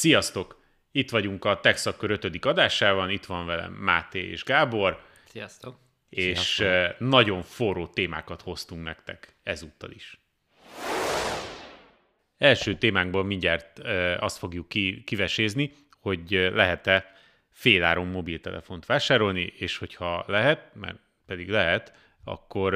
Sziasztok! 0.00 0.60
Itt 0.92 1.10
vagyunk 1.10 1.44
a 1.44 1.60
Texakkör 1.60 2.10
5. 2.10 2.44
adásában, 2.44 3.10
itt 3.10 3.24
van 3.24 3.46
velem 3.46 3.72
Máté 3.72 4.30
és 4.30 4.44
Gábor. 4.44 5.02
Sziasztok! 5.24 5.78
És 6.08 6.38
Sziasztok. 6.38 7.08
nagyon 7.08 7.42
forró 7.42 7.86
témákat 7.86 8.42
hoztunk 8.42 8.84
nektek 8.84 9.36
ezúttal 9.42 9.90
is. 9.90 10.20
Első 12.38 12.74
témánkban 12.74 13.26
mindjárt 13.26 13.78
azt 14.18 14.38
fogjuk 14.38 14.68
ki, 14.68 15.02
kivesézni, 15.04 15.72
hogy 16.00 16.50
lehet-e 16.52 17.12
féláron 17.50 18.06
mobiltelefont 18.06 18.86
vásárolni, 18.86 19.52
és 19.56 19.76
hogyha 19.76 20.24
lehet, 20.26 20.74
mert 20.74 20.98
pedig 21.26 21.48
lehet, 21.48 21.92
akkor 22.24 22.74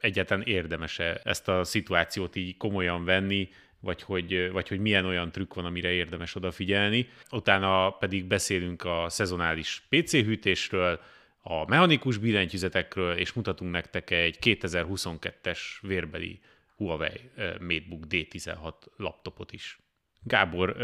egyáltalán 0.00 0.44
érdemes-e 0.46 1.20
ezt 1.24 1.48
a 1.48 1.64
szituációt 1.64 2.36
így 2.36 2.56
komolyan 2.56 3.04
venni, 3.04 3.48
vagy 3.86 4.02
hogy, 4.02 4.50
vagy 4.52 4.68
hogy 4.68 4.78
milyen 4.78 5.04
olyan 5.04 5.30
trükk 5.30 5.54
van, 5.54 5.64
amire 5.64 5.90
érdemes 5.90 6.34
odafigyelni. 6.34 7.08
Utána 7.30 7.90
pedig 7.90 8.24
beszélünk 8.24 8.84
a 8.84 9.04
szezonális 9.08 9.86
PC 9.88 10.12
hűtésről, 10.12 11.00
a 11.42 11.66
mechanikus 11.68 12.16
billentyűzetekről, 12.16 13.16
és 13.16 13.32
mutatunk 13.32 13.72
nektek 13.72 14.10
egy 14.10 14.38
2022-es 14.40 15.58
vérbeli 15.80 16.40
Huawei 16.76 17.30
MateBook 17.60 18.04
D16 18.08 18.72
laptopot 18.96 19.52
is. 19.52 19.78
Gábor, 20.22 20.76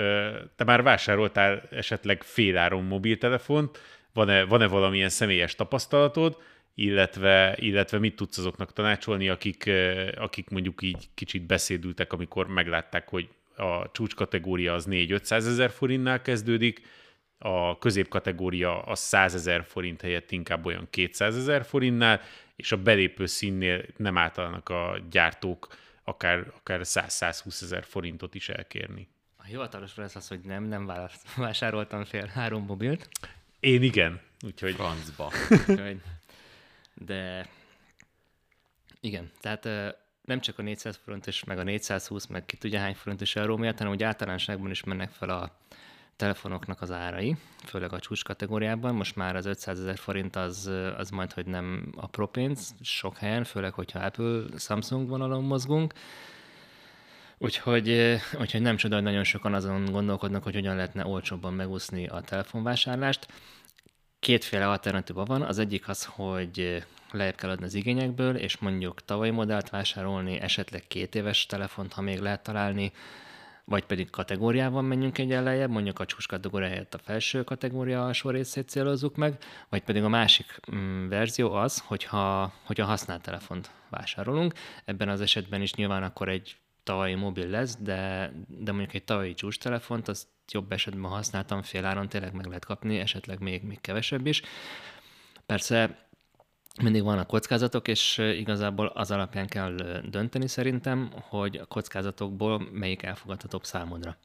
te 0.57 0.65
már 0.65 0.83
vásároltál 0.83 1.69
esetleg 1.71 2.23
féláron 2.23 2.85
mobiltelefont? 2.85 3.79
Van-e, 4.13 4.45
van-e 4.45 4.67
valamilyen 4.67 5.09
személyes 5.09 5.55
tapasztalatod? 5.55 6.37
Illetve, 6.75 7.57
illetve 7.59 7.99
mit 7.99 8.17
tudsz 8.17 8.39
azoknak 8.39 8.73
tanácsolni, 8.73 9.29
akik, 9.29 9.71
akik 10.17 10.49
mondjuk 10.49 10.83
így 10.83 11.09
kicsit 11.15 11.43
beszédültek, 11.43 12.13
amikor 12.13 12.47
meglátták, 12.47 13.09
hogy 13.09 13.29
a 13.57 13.91
csúcskategória 13.91 14.75
az 14.75 14.87
4-500 14.91 15.31
ezer 15.31 15.71
forintnál 15.71 16.23
kezdődik, 16.23 16.83
a 17.39 17.79
középkategória 17.79 18.83
az 18.83 18.99
100 18.99 19.35
ezer 19.35 19.65
forint 19.65 20.01
helyett 20.01 20.31
inkább 20.31 20.67
olyan 20.67 20.87
200 20.91 21.37
ezer 21.37 21.65
forintnál, 21.65 22.21
és 22.57 22.73
a 22.73 22.77
belépő 22.77 23.27
színnél 23.27 23.85
nem 23.97 24.19
általnak 24.19 24.69
a 24.69 24.99
gyártók 25.11 25.77
akár, 26.05 26.53
akár 26.57 26.81
100-120 26.83 27.63
ezer 27.63 27.85
forintot 27.85 28.35
is 28.35 28.49
elkérni. 28.49 29.09
A 29.37 29.45
hivatalos 29.45 29.97
lesz 29.97 30.15
az, 30.15 30.29
hogy 30.29 30.41
nem, 30.41 30.65
nem 30.65 30.93
vásároltam 31.37 32.05
fél 32.05 32.27
három 32.27 32.65
mobilt. 32.65 33.09
Én 33.61 33.83
igen, 33.83 34.21
úgyhogy... 34.45 34.75
Francba. 34.75 35.33
De 36.95 37.49
igen, 39.01 39.31
tehát 39.41 39.69
nem 40.25 40.41
csak 40.41 40.59
a 40.59 40.63
400 40.63 41.01
forintos, 41.05 41.45
meg 41.45 41.59
a 41.59 41.63
420, 41.63 42.27
meg 42.27 42.47
ki 42.47 42.57
tudja 42.57 42.79
hány 42.79 42.95
forintos 42.95 43.37
euró 43.37 43.57
miatt, 43.57 43.79
hanem 43.79 43.93
úgy 43.93 44.03
általánosságban 44.03 44.71
is 44.71 44.85
mennek 44.85 45.11
fel 45.11 45.29
a 45.29 45.57
telefonoknak 46.17 46.81
az 46.81 46.91
árai, 46.91 47.37
főleg 47.65 47.93
a 47.93 47.99
csúcs 47.99 48.25
kategóriában. 48.25 48.95
Most 48.95 49.17
már 49.17 49.37
az 49.37 49.47
500 49.47 49.79
ezer 49.79 49.99
forint 49.99 50.37
az, 50.37 50.71
az 50.97 51.11
majd, 51.11 51.33
hogy 51.33 51.47
nem 51.47 51.93
a 51.97 52.27
pénz, 52.27 52.75
sok 52.81 53.17
helyen, 53.17 53.45
főleg, 53.45 53.73
hogyha 53.73 53.99
Apple, 53.99 54.43
Samsung 54.59 55.09
vonalon 55.09 55.45
mozgunk. 55.45 55.93
Úgyhogy, 57.39 58.19
úgyhogy 58.41 58.61
nem 58.61 58.77
csoda, 58.77 58.95
hogy 58.95 59.05
nagyon 59.05 59.25
sokan 59.25 59.55
azon 59.55 59.85
gondolkodnak, 59.85 60.43
hogy 60.43 60.55
hogyan 60.55 60.77
lehetne 60.77 61.07
olcsóbban 61.07 61.55
megúszni 61.55 62.07
a 62.07 62.21
telefonvásárlást 62.21 63.27
kétféle 64.23 64.69
alternatíva 64.69 65.25
van. 65.25 65.43
Az 65.43 65.59
egyik 65.59 65.89
az, 65.89 66.05
hogy 66.05 66.85
lejjebb 67.11 67.35
kell 67.35 67.51
adni 67.51 67.65
az 67.65 67.75
igényekből, 67.75 68.37
és 68.37 68.59
mondjuk 68.59 69.05
tavalyi 69.05 69.31
modellt 69.31 69.71
vásárolni, 69.71 70.41
esetleg 70.41 70.87
két 70.87 71.15
éves 71.15 71.47
telefont, 71.47 71.93
ha 71.93 72.03
még 72.03 72.19
lehet 72.19 72.43
találni, 72.43 72.93
vagy 73.65 73.85
pedig 73.85 74.11
kategóriában 74.11 74.85
menjünk 74.85 75.19
egy 75.19 75.29
lejjebb, 75.29 75.71
mondjuk 75.71 75.99
a 75.99 76.07
csúcs 76.07 76.29
kategória 76.29 76.69
helyett 76.69 76.95
a 76.95 76.99
felső 76.99 77.45
kategória 77.45 78.05
alsó 78.05 78.31
részét 78.31 78.69
célozzuk 78.69 79.17
meg, 79.17 79.39
vagy 79.69 79.83
pedig 79.83 80.03
a 80.03 80.09
másik 80.09 80.61
mm, 80.75 81.09
verzió 81.09 81.53
az, 81.53 81.83
hogyha, 81.87 82.53
hogyha 82.65 82.87
használt 82.87 83.23
telefont 83.23 83.71
vásárolunk. 83.91 84.53
Ebben 84.85 85.09
az 85.09 85.21
esetben 85.21 85.63
is 85.63 85.75
nyilván 85.75 86.03
akkor 86.03 86.29
egy 86.29 86.57
tavalyi 86.83 87.15
mobil 87.15 87.49
lesz, 87.49 87.77
de, 87.81 88.33
de 88.47 88.73
mondjuk 88.73 88.95
egy 88.95 89.05
tavalyi 89.05 89.35
csúcs 89.35 89.59
telefont, 89.59 90.09
azt 90.09 90.27
jobb 90.53 90.73
esetben 90.73 91.11
használtam 91.11 91.63
féláron, 91.63 92.09
tényleg 92.09 92.33
meg 92.33 92.47
lehet 92.47 92.65
kapni, 92.65 92.99
esetleg 92.99 93.41
még, 93.41 93.63
még 93.63 93.81
kevesebb 93.81 94.27
is. 94.27 94.43
Persze 95.47 96.09
mindig 96.83 97.03
vannak 97.03 97.27
kockázatok, 97.27 97.89
és 97.89 98.19
igazából 98.19 98.87
az 98.87 99.11
alapján 99.11 99.47
kell 99.47 100.01
dönteni 100.11 100.49
szerintem, 100.49 101.11
hogy 101.29 101.57
a 101.57 101.67
kockázatokból 101.67 102.69
melyik 102.73 103.03
elfogadhatóbb 103.03 103.65
számodra. 103.65 104.17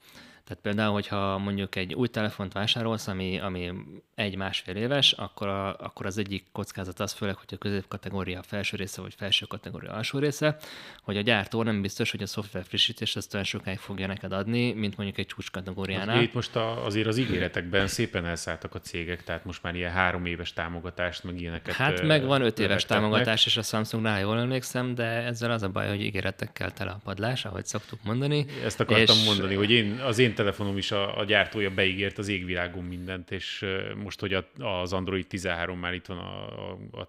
Tehát 0.48 0.64
például, 0.64 0.94
hogyha 0.94 1.38
mondjuk 1.38 1.76
egy 1.76 1.94
új 1.94 2.08
telefont 2.08 2.54
vásárolsz, 2.54 3.08
ami, 3.08 3.40
ami 3.40 3.72
egy-másfél 4.16 4.76
éves, 4.76 5.12
akkor, 5.12 5.48
a, 5.48 5.76
akkor 5.76 6.06
az 6.06 6.18
egyik 6.18 6.46
kockázat 6.52 7.00
az 7.00 7.12
főleg, 7.12 7.36
hogy 7.36 7.54
a 7.54 7.58
középkategória 7.58 8.44
felső 8.44 8.78
része, 8.78 9.02
vagy 9.02 9.14
felső 9.18 9.46
kategória 9.46 9.92
alsó 9.92 10.20
része, 10.20 10.58
hogy 11.02 11.18
a 11.18 11.22
gyártó 11.22 11.64
nem 11.64 11.82
biztos, 11.82 12.12
hogy 12.12 12.22
a 12.22 12.26
szoftver 12.26 12.64
frissítés 12.64 13.16
ezt 13.16 13.34
olyan 13.34 13.46
sokáig 13.46 13.78
fogja 13.78 14.08
neked 14.08 14.32
adni, 14.32 14.74
mint 14.74 14.98
mondjuk 14.98 15.18
egy 15.18 15.26
csúcs 15.26 15.52
kategóriánál. 15.52 16.22
Itt 16.22 16.34
most 16.34 16.56
a, 16.56 16.86
azért 16.86 17.08
az 17.08 17.18
ígéretekben 17.18 17.88
szépen 17.88 18.26
elszálltak 18.26 18.76
a 18.76 18.80
cégek, 18.80 19.24
tehát 19.24 19.46
most 19.46 19.64
már 19.64 19.76
ilyen 19.76 19.92
három 19.92 20.26
éves 20.26 20.54
támogatást, 20.54 21.24
meg 21.24 21.42
ilyeneket. 21.42 21.74
Hát 21.74 22.02
meg 22.02 22.26
van 22.26 22.42
öt 22.42 22.60
éves 22.60 22.86
támogatás, 22.86 23.46
és 23.46 23.58
a 23.58 23.62
Samsungnál 23.62 24.20
jól 24.20 24.40
emlékszem, 24.40 24.96
de 24.96 25.04
ezzel 25.04 25.52
az 25.52 25.64
a 25.64 25.70
baj, 25.70 25.88
hogy 25.88 26.02
ígéretekkel 26.02 26.72
tele 26.72 26.92
a 26.92 27.00
padlás, 27.04 27.46
ahogy 27.46 27.66
szoktuk 27.66 28.00
mondani. 28.04 28.46
Ezt 28.64 28.80
akartam 28.80 29.18
és... 29.18 29.26
mondani, 29.26 29.56
hogy 29.56 29.72
én, 29.72 30.00
az 30.06 30.20
én 30.20 30.36
telefonom 30.38 30.78
is 30.78 30.92
a, 30.92 31.18
a 31.18 31.24
gyártója 31.24 31.70
beígért 31.70 32.18
az 32.18 32.28
égvilágon 32.28 32.84
mindent, 32.84 33.32
és 33.32 33.66
most, 33.96 34.20
hogy 34.20 34.34
a, 34.34 34.50
az 34.58 34.94
Android 34.94 35.28
13 35.28 35.80
már 35.80 35.94
itt 35.94 36.06
van 36.06 36.18
a, 36.18 36.72
a, 36.72 36.78
a 36.92 37.08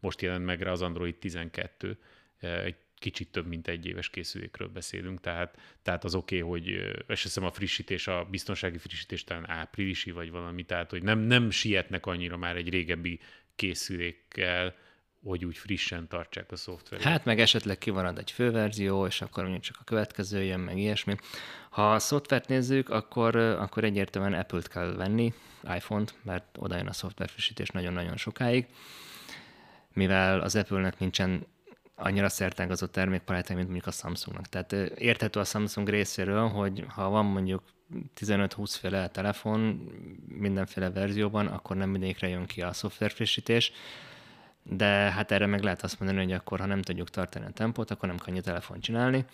most 0.00 0.22
jelent 0.22 0.44
meg 0.44 0.60
rá 0.60 0.70
az 0.70 0.82
Android 0.82 1.14
12, 1.14 1.98
egy 2.40 2.76
kicsit 2.98 3.28
több, 3.28 3.46
mint 3.46 3.68
egy 3.68 3.86
éves 3.86 4.10
készülékről 4.10 4.68
beszélünk, 4.68 5.20
tehát, 5.20 5.58
tehát 5.82 6.04
az 6.04 6.14
oké, 6.14 6.42
okay, 6.42 6.50
hogy 6.50 6.66
és 7.08 7.22
hiszem 7.22 7.44
a 7.44 7.50
frissítés, 7.50 8.06
a 8.06 8.26
biztonsági 8.30 8.78
frissítés 8.78 9.24
talán 9.24 9.50
áprilisi 9.50 10.10
vagy 10.10 10.30
valami, 10.30 10.62
tehát 10.62 10.90
hogy 10.90 11.02
nem, 11.02 11.18
nem 11.18 11.50
sietnek 11.50 12.06
annyira 12.06 12.36
már 12.36 12.56
egy 12.56 12.68
régebbi 12.68 13.20
készülékkel, 13.56 14.74
hogy 15.24 15.44
úgy 15.44 15.56
frissen 15.56 16.08
tartsák 16.08 16.52
a 16.52 16.56
szoftvert. 16.56 17.02
Hát 17.02 17.24
meg 17.24 17.40
esetleg 17.40 17.78
kivarad 17.78 18.18
egy 18.18 18.30
főverzió, 18.30 19.06
és 19.06 19.20
akkor 19.20 19.42
mondjuk 19.42 19.62
csak 19.62 19.76
a 19.80 19.84
következő 19.84 20.42
jön, 20.42 20.60
meg 20.60 20.78
ilyesmi. 20.78 21.16
Ha 21.70 21.92
a 21.92 21.98
szoftvert 21.98 22.48
nézzük, 22.48 22.88
akkor, 22.88 23.36
akkor 23.36 23.84
egyértelműen 23.84 24.40
Apple-t 24.40 24.68
kell 24.68 24.94
venni, 24.94 25.32
iPhone-t, 25.62 26.14
mert 26.22 26.56
oda 26.58 26.76
jön 26.76 26.86
a 26.86 26.92
szoftverfrissítés 26.92 27.68
nagyon-nagyon 27.68 28.16
sokáig. 28.16 28.66
Mivel 29.92 30.40
az 30.40 30.56
Apple-nek 30.56 30.98
nincsen 30.98 31.46
annyira 31.94 32.28
szertágazott 32.28 32.92
termékpalettája, 32.92 33.56
mint 33.56 33.70
mondjuk 33.70 33.94
a 33.94 33.96
Samsungnak. 33.96 34.46
Tehát 34.46 34.72
érthető 34.98 35.40
a 35.40 35.44
Samsung 35.44 35.88
részéről, 35.88 36.48
hogy 36.48 36.84
ha 36.88 37.08
van 37.08 37.26
mondjuk 37.26 37.62
15-20 38.20 38.76
féle 38.80 39.08
telefon 39.08 39.60
mindenféle 40.26 40.90
verzióban, 40.90 41.46
akkor 41.46 41.76
nem 41.76 41.90
mindegyikre 41.90 42.28
jön 42.28 42.46
ki 42.46 42.62
a 42.62 42.72
szoftverfrissítés, 42.72 43.72
de 44.70 44.86
hát 44.86 45.30
erre 45.30 45.46
meg 45.46 45.62
lehet 45.62 45.82
azt 45.82 46.00
mondani, 46.00 46.24
hogy 46.24 46.32
akkor 46.32 46.58
ha 46.58 46.66
nem 46.66 46.82
tudjuk 46.82 47.10
tartani 47.10 47.44
a 47.44 47.50
tempót, 47.50 47.90
akkor 47.90 48.08
nem 48.08 48.18
könnyű 48.18 48.40
telefon 48.40 48.80
csinálni. 48.80 49.24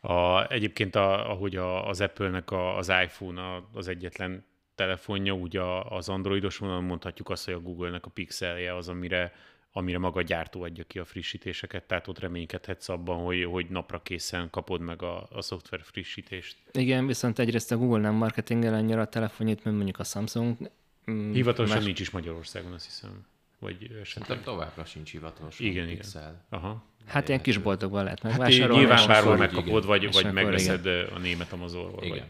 A, 0.00 0.50
egyébként, 0.52 0.94
a, 0.94 1.30
ahogy 1.30 1.56
a, 1.56 1.88
az 1.88 2.00
Apple-nek 2.00 2.50
a, 2.50 2.76
az 2.76 2.88
iPhone 2.88 3.62
az 3.72 3.88
egyetlen 3.88 4.44
telefonja, 4.74 5.32
ugye 5.32 5.60
az 5.88 6.08
androidos 6.08 6.56
vonalon 6.56 6.84
mondhatjuk 6.84 7.30
azt, 7.30 7.44
hogy 7.44 7.54
a 7.54 7.60
Google-nek 7.60 8.06
a 8.06 8.10
pixelje 8.10 8.76
az, 8.76 8.88
amire, 8.88 9.32
amire 9.72 9.98
maga 9.98 10.18
a 10.18 10.22
gyártó 10.22 10.62
adja 10.62 10.84
ki 10.84 10.98
a 10.98 11.04
frissítéseket, 11.04 11.84
tehát 11.84 12.08
ott 12.08 12.18
reménykedhetsz 12.18 12.88
abban, 12.88 13.24
hogy, 13.24 13.44
hogy 13.44 13.66
napra 13.68 14.02
készen 14.02 14.50
kapod 14.50 14.80
meg 14.80 15.02
a, 15.02 15.28
a 15.30 15.42
szoftver 15.42 15.80
frissítést. 15.82 16.56
Igen, 16.72 17.06
viszont 17.06 17.38
egyrészt 17.38 17.72
a 17.72 17.76
Google 17.76 18.00
nem 18.00 18.14
marketingel 18.14 18.74
annyira 18.74 19.00
a 19.00 19.08
telefonját, 19.08 19.64
mint 19.64 19.76
mondjuk 19.76 19.98
a 19.98 20.04
Samsung. 20.04 20.70
Mm, 21.10 21.32
Hivatalosan 21.32 21.76
más... 21.76 21.84
nincs 21.84 22.00
is 22.00 22.10
Magyarországon, 22.10 22.72
azt 22.72 22.84
hiszem. 22.84 23.26
Vagy 23.58 23.90
esetleg... 24.00 24.42
továbbra 24.42 24.84
sincs 24.84 25.10
hivatalosan 25.10 25.66
igen, 25.66 25.86
Pixel. 25.86 26.22
Igen. 26.22 26.44
Aha. 26.48 26.84
Hát 27.06 27.28
ilyen 27.28 27.42
kis 27.42 27.58
boltokban 27.58 28.04
lehet 28.04 28.22
megvásárolni. 28.22 28.62
Hát 28.62 28.72
nyilván 28.72 29.06
bárhol 29.06 29.36
megkapod, 29.36 29.86
vagy, 29.86 30.12
vagy 30.12 30.32
megveszed 30.32 30.86
igen. 30.86 31.06
a 31.06 31.18
német 31.18 31.52
Amazonról. 31.52 32.04
Igen. 32.04 32.18
Vagy, 32.18 32.26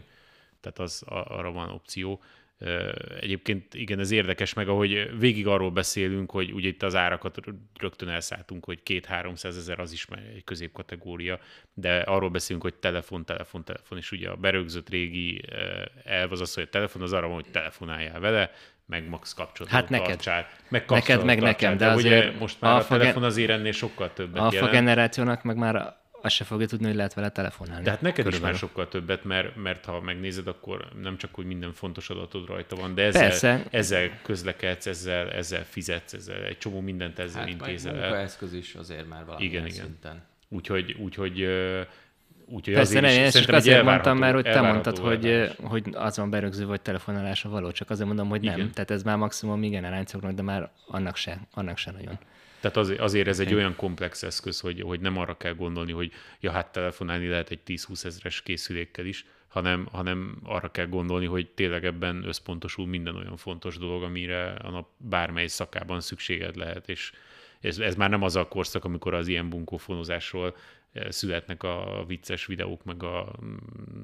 tehát 0.61 0.79
az, 0.79 1.03
arra 1.07 1.51
van 1.51 1.69
opció. 1.69 2.21
Egyébként 3.19 3.73
igen, 3.73 3.99
ez 3.99 4.11
érdekes 4.11 4.53
meg, 4.53 4.67
ahogy 4.67 5.19
végig 5.19 5.47
arról 5.47 5.71
beszélünk, 5.71 6.31
hogy 6.31 6.53
ugye 6.53 6.67
itt 6.67 6.83
az 6.83 6.95
árakat 6.95 7.37
rögtön 7.79 8.09
elszálltunk, 8.09 8.65
hogy 8.65 8.83
két-háromszáz 8.83 9.57
ezer 9.57 9.79
az 9.79 9.91
is 9.91 10.05
már 10.05 10.23
egy 10.35 10.43
középkategória, 10.43 11.39
de 11.73 11.99
arról 11.99 12.29
beszélünk, 12.29 12.63
hogy 12.63 12.75
telefon, 12.75 13.25
telefon, 13.25 13.63
telefon, 13.63 13.97
és 13.97 14.11
ugye 14.11 14.29
a 14.29 14.35
berögzött 14.35 14.89
régi 14.89 15.41
elv 16.03 16.31
az 16.31 16.41
az, 16.41 16.53
hogy 16.53 16.63
a 16.63 16.69
telefon 16.69 17.01
az 17.01 17.13
arra 17.13 17.27
van, 17.27 17.35
hogy 17.35 17.51
telefonáljál 17.51 18.19
vele, 18.19 18.51
meg 18.89 19.09
max 19.09 19.33
kapcsolatot 19.33 19.77
hát 19.79 19.89
neked, 19.89 20.07
tartsál, 20.07 20.47
meg 20.69 20.85
neked, 20.89 21.25
meg 21.25 21.41
nekem, 21.41 21.77
de, 21.77 21.85
de 21.85 21.91
azért 21.91 22.39
most 22.39 22.61
már 22.61 22.71
a, 22.73 22.77
a 22.77 22.85
telefon 22.85 23.23
azért 23.23 23.49
ennél 23.49 23.71
sokkal 23.71 24.13
többet 24.13 24.41
Alfa 24.41 24.55
jelent. 24.55 24.73
generációnak 24.73 25.43
meg 25.43 25.55
már 25.57 25.97
azt 26.21 26.35
se 26.35 26.43
fogja 26.43 26.67
tudni, 26.67 26.85
hogy 26.85 26.95
lehet 26.95 27.13
vele 27.13 27.29
telefonálni. 27.29 27.83
Tehát 27.83 28.01
neked 28.01 28.23
Körülbelül. 28.23 28.55
is 28.55 28.61
már 28.61 28.69
sokkal 28.69 28.87
többet, 28.87 29.23
mert, 29.23 29.55
mert 29.55 29.85
ha 29.85 30.01
megnézed, 30.01 30.47
akkor 30.47 30.87
nem 31.01 31.17
csak, 31.17 31.33
hogy 31.33 31.45
minden 31.45 31.73
fontos 31.73 32.09
adatod 32.09 32.47
rajta 32.47 32.75
van, 32.75 32.95
de 32.95 33.01
ezzel, 33.03 33.21
Persze. 33.21 33.63
ezzel 33.69 34.19
közlekedsz, 34.23 34.85
ezzel, 34.85 35.31
ezzel 35.31 35.63
fizetsz, 35.65 36.13
ezzel 36.13 36.43
egy 36.43 36.57
csomó 36.57 36.79
mindent 36.79 37.19
ezzel 37.19 37.41
Hát 37.41 37.49
intézel 37.49 37.95
el. 37.95 38.01
munkaeszköz 38.01 38.53
is 38.53 38.73
azért 38.75 39.07
már 39.09 39.25
valamilyen 39.25 39.51
Igen, 39.51 39.65
igen. 39.67 39.85
szinten. 39.85 40.23
Úgyhogy, 40.49 40.91
úgyhogy, 40.91 41.47
úgyhogy 42.49 42.73
Persze, 42.73 42.99
nem, 42.99 43.09
én 43.09 43.23
ezt 43.23 43.41
csak 43.41 43.55
azért 43.55 43.83
mondtam 43.83 44.17
már, 44.17 44.33
hogy 44.33 44.43
te 44.43 44.61
mondtad, 44.61 44.97
hogy, 44.97 45.25
elvárás. 45.25 45.55
hogy 45.63 45.83
az 45.93 46.17
van 46.17 46.29
berögzülve, 46.29 46.69
hogy 46.69 46.81
telefonálásra 46.81 47.49
való, 47.49 47.71
csak 47.71 47.89
azért 47.89 48.07
mondom, 48.07 48.29
hogy 48.29 48.41
nem. 48.41 48.57
Igen. 48.57 48.71
Tehát 48.71 48.91
ez 48.91 49.03
már 49.03 49.17
maximum 49.17 49.63
igen 49.63 49.83
arányszoknak, 49.83 50.31
de 50.31 50.41
már 50.41 50.69
annak 50.87 51.15
se, 51.15 51.39
annak 51.53 51.77
se 51.77 51.91
nagyon. 51.91 52.19
Tehát 52.59 52.77
azért, 52.77 52.99
azért 52.99 53.27
ez 53.27 53.39
egy 53.39 53.53
olyan 53.53 53.75
komplex 53.75 54.23
eszköz, 54.23 54.59
hogy, 54.59 54.81
hogy 54.81 54.99
nem 54.99 55.17
arra 55.17 55.37
kell 55.37 55.53
gondolni, 55.53 55.91
hogy 55.91 56.11
ja, 56.39 56.51
hát 56.51 56.71
telefonálni 56.71 57.27
lehet 57.27 57.49
egy 57.49 57.59
10-20 57.67 58.05
ezres 58.05 58.41
készülékkel 58.41 59.05
is, 59.05 59.25
hanem, 59.47 59.87
hanem 59.91 60.37
arra 60.43 60.71
kell 60.71 60.87
gondolni, 60.87 61.25
hogy 61.25 61.49
tényleg 61.49 61.85
ebben 61.85 62.23
összpontosul 62.27 62.87
minden 62.87 63.15
olyan 63.15 63.37
fontos 63.37 63.77
dolog, 63.77 64.03
amire 64.03 64.51
a 64.51 64.69
nap 64.69 64.87
bármely 64.97 65.47
szakában 65.47 66.01
szükséged 66.01 66.55
lehet, 66.55 66.89
és 66.89 67.11
ez, 67.61 67.77
ez 67.77 67.95
már 67.95 68.09
nem 68.09 68.23
az 68.23 68.35
a 68.35 68.47
korszak, 68.47 68.85
amikor 68.85 69.13
az 69.13 69.27
ilyen 69.27 69.49
bunkófonozásról 69.49 70.47
eh, 70.47 70.53
születnek 71.09 71.63
a 71.63 72.03
vicces 72.07 72.45
videók, 72.45 72.83
meg 72.83 73.03
a 73.03 73.35
mm, 73.43 73.55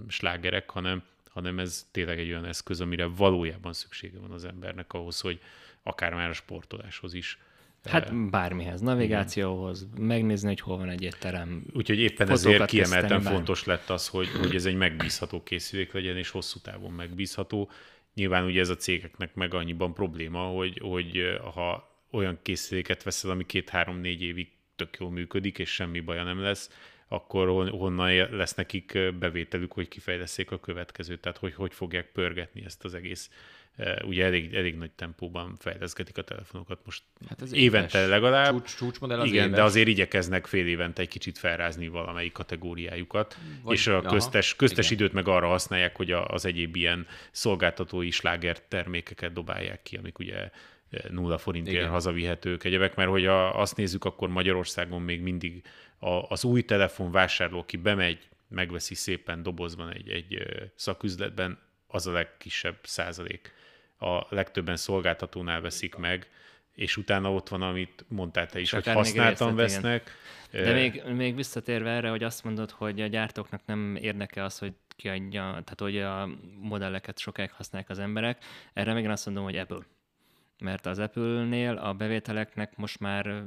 slágerek, 0.07 0.69
hanem, 0.69 1.03
hanem 1.29 1.59
ez 1.59 1.87
tényleg 1.91 2.19
egy 2.19 2.29
olyan 2.29 2.45
eszköz, 2.45 2.81
amire 2.81 3.05
valójában 3.05 3.73
szüksége 3.73 4.19
van 4.19 4.31
az 4.31 4.45
embernek 4.45 4.93
ahhoz, 4.93 5.19
hogy 5.19 5.39
akár 5.83 6.13
már 6.13 6.29
a 6.29 6.33
sportoláshoz 6.33 7.13
is 7.13 7.39
Hát 7.89 8.29
bármihez, 8.29 8.81
navigációhoz, 8.81 9.87
megnézni, 9.97 10.47
hogy 10.47 10.59
hol 10.59 10.77
van 10.77 10.89
egy 10.89 11.01
étterem. 11.01 11.63
Úgyhogy 11.73 11.99
éppen 11.99 12.29
ezért 12.29 12.65
kiemelten 12.65 13.09
bármi. 13.09 13.35
fontos 13.35 13.63
lett 13.63 13.89
az, 13.89 14.07
hogy, 14.07 14.27
hogy 14.39 14.55
ez 14.55 14.65
egy 14.65 14.75
megbízható 14.75 15.43
készülék 15.43 15.93
legyen, 15.93 16.17
és 16.17 16.29
hosszú 16.29 16.59
távon 16.59 16.91
megbízható. 16.91 17.69
Nyilván 18.13 18.45
ugye 18.45 18.59
ez 18.59 18.69
a 18.69 18.75
cégeknek 18.75 19.35
meg 19.35 19.53
annyiban 19.53 19.93
probléma, 19.93 20.39
hogy, 20.39 20.79
hogy 20.83 21.17
eh, 21.17 21.37
ha 21.53 21.89
olyan 22.11 22.39
készüléket 22.41 23.03
veszel, 23.03 23.31
ami 23.31 23.45
két-három-négy 23.45 24.21
évig 24.21 24.47
tök 24.75 24.97
jól 24.99 25.11
működik, 25.11 25.59
és 25.59 25.69
semmi 25.73 25.99
baja 25.99 26.23
nem 26.23 26.39
lesz, 26.41 26.69
akkor 27.07 27.47
hon- 27.47 27.69
honnan 27.69 28.15
lesz 28.31 28.53
nekik 28.53 28.97
bevételük, 29.19 29.71
hogy 29.71 29.87
kifejleszék 29.87 30.51
a 30.51 30.59
következőt, 30.59 31.19
tehát 31.19 31.37
hogy, 31.37 31.53
hogy 31.53 31.73
fogják 31.73 32.11
pörgetni 32.11 32.63
ezt 32.65 32.83
az 32.83 32.93
egész. 32.93 33.29
Ugye 34.03 34.25
elég, 34.25 34.53
elég 34.53 34.75
nagy 34.77 34.91
tempóban 34.91 35.55
fejleszgetik 35.59 36.17
a 36.17 36.21
telefonokat 36.21 36.79
most 36.85 37.03
Hát 37.29 37.41
ez 37.41 37.53
évente 37.53 37.97
éves. 37.97 38.09
legalább. 38.09 38.51
Csúcs, 38.51 38.75
csúcsmodell 38.75 39.19
az 39.19 39.27
Igen, 39.27 39.43
éves. 39.45 39.55
de 39.57 39.63
azért 39.63 39.87
igyekeznek 39.87 40.45
fél 40.45 40.67
évente 40.67 41.01
egy 41.01 41.07
kicsit 41.07 41.37
felrázni 41.37 41.87
valamelyik 41.87 42.31
kategóriájukat, 42.31 43.37
Vagy- 43.63 43.73
és 43.75 43.87
a 43.87 43.97
aha, 43.97 44.09
köztes, 44.13 44.55
köztes 44.55 44.85
igen. 44.91 44.97
időt 44.97 45.13
meg 45.13 45.27
arra 45.27 45.47
használják, 45.47 45.95
hogy 45.95 46.11
az 46.11 46.45
egyéb 46.45 46.75
ilyen 46.75 47.07
szolgáltatói 47.31 48.11
sláger 48.11 48.59
termékeket 48.67 49.33
dobálják 49.33 49.83
ki, 49.83 49.97
amik 49.97 50.19
ugye 50.19 50.49
nulla 51.09 51.37
forintért 51.37 51.75
Igen. 51.75 51.89
hazavihetők 51.89 52.63
egyebek, 52.63 52.95
mert 52.95 53.09
hogy 53.09 53.25
a, 53.25 53.59
azt 53.59 53.77
nézzük, 53.77 54.05
akkor 54.05 54.29
Magyarországon 54.29 55.01
még 55.01 55.21
mindig 55.21 55.63
a, 55.99 56.09
az 56.09 56.43
új 56.43 56.61
telefon 56.61 57.11
vásárló, 57.11 57.59
aki 57.59 57.77
bemegy, 57.77 58.29
megveszi 58.47 58.95
szépen 58.95 59.43
dobozban 59.43 59.93
egy, 59.93 60.09
egy 60.09 60.43
szaküzletben, 60.75 61.59
az 61.87 62.07
a 62.07 62.11
legkisebb 62.11 62.77
százalék. 62.83 63.53
A 63.99 64.35
legtöbben 64.35 64.75
szolgáltatónál 64.75 65.61
veszik 65.61 65.95
meg, 65.95 66.29
és 66.75 66.97
utána 66.97 67.33
ott 67.33 67.49
van, 67.49 67.61
amit 67.61 68.05
mondtál 68.07 68.47
te 68.47 68.59
is, 68.59 68.71
hogy 68.71 68.79
akár 68.79 68.95
még 68.95 69.03
használtan 69.03 69.55
részlet, 69.55 69.69
igen. 69.69 69.81
vesznek. 69.81 70.11
De 70.51 70.69
Ö, 70.69 70.73
még, 70.73 71.03
még 71.15 71.35
visszatérve 71.35 71.89
erre, 71.89 72.09
hogy 72.09 72.23
azt 72.23 72.43
mondod, 72.43 72.71
hogy 72.71 73.01
a 73.01 73.07
gyártóknak 73.07 73.61
nem 73.65 73.95
érdeke 74.01 74.43
az, 74.43 74.59
hogy 74.59 74.73
kiadja, 74.95 75.41
tehát 75.41 75.79
hogy 75.79 75.97
a 75.97 76.29
modelleket 76.59 77.19
sokáig 77.19 77.51
használják 77.51 77.89
az 77.89 77.99
emberek, 77.99 78.43
erre 78.73 78.93
még 78.93 79.03
én 79.03 79.09
azt 79.09 79.25
mondom, 79.25 79.43
hogy 79.43 79.57
Apple. 79.57 79.85
Mert 80.59 80.85
az 80.85 80.99
Apple-nél 80.99 81.77
a 81.77 81.93
bevételeknek 81.93 82.75
most 82.77 82.99
már, 82.99 83.45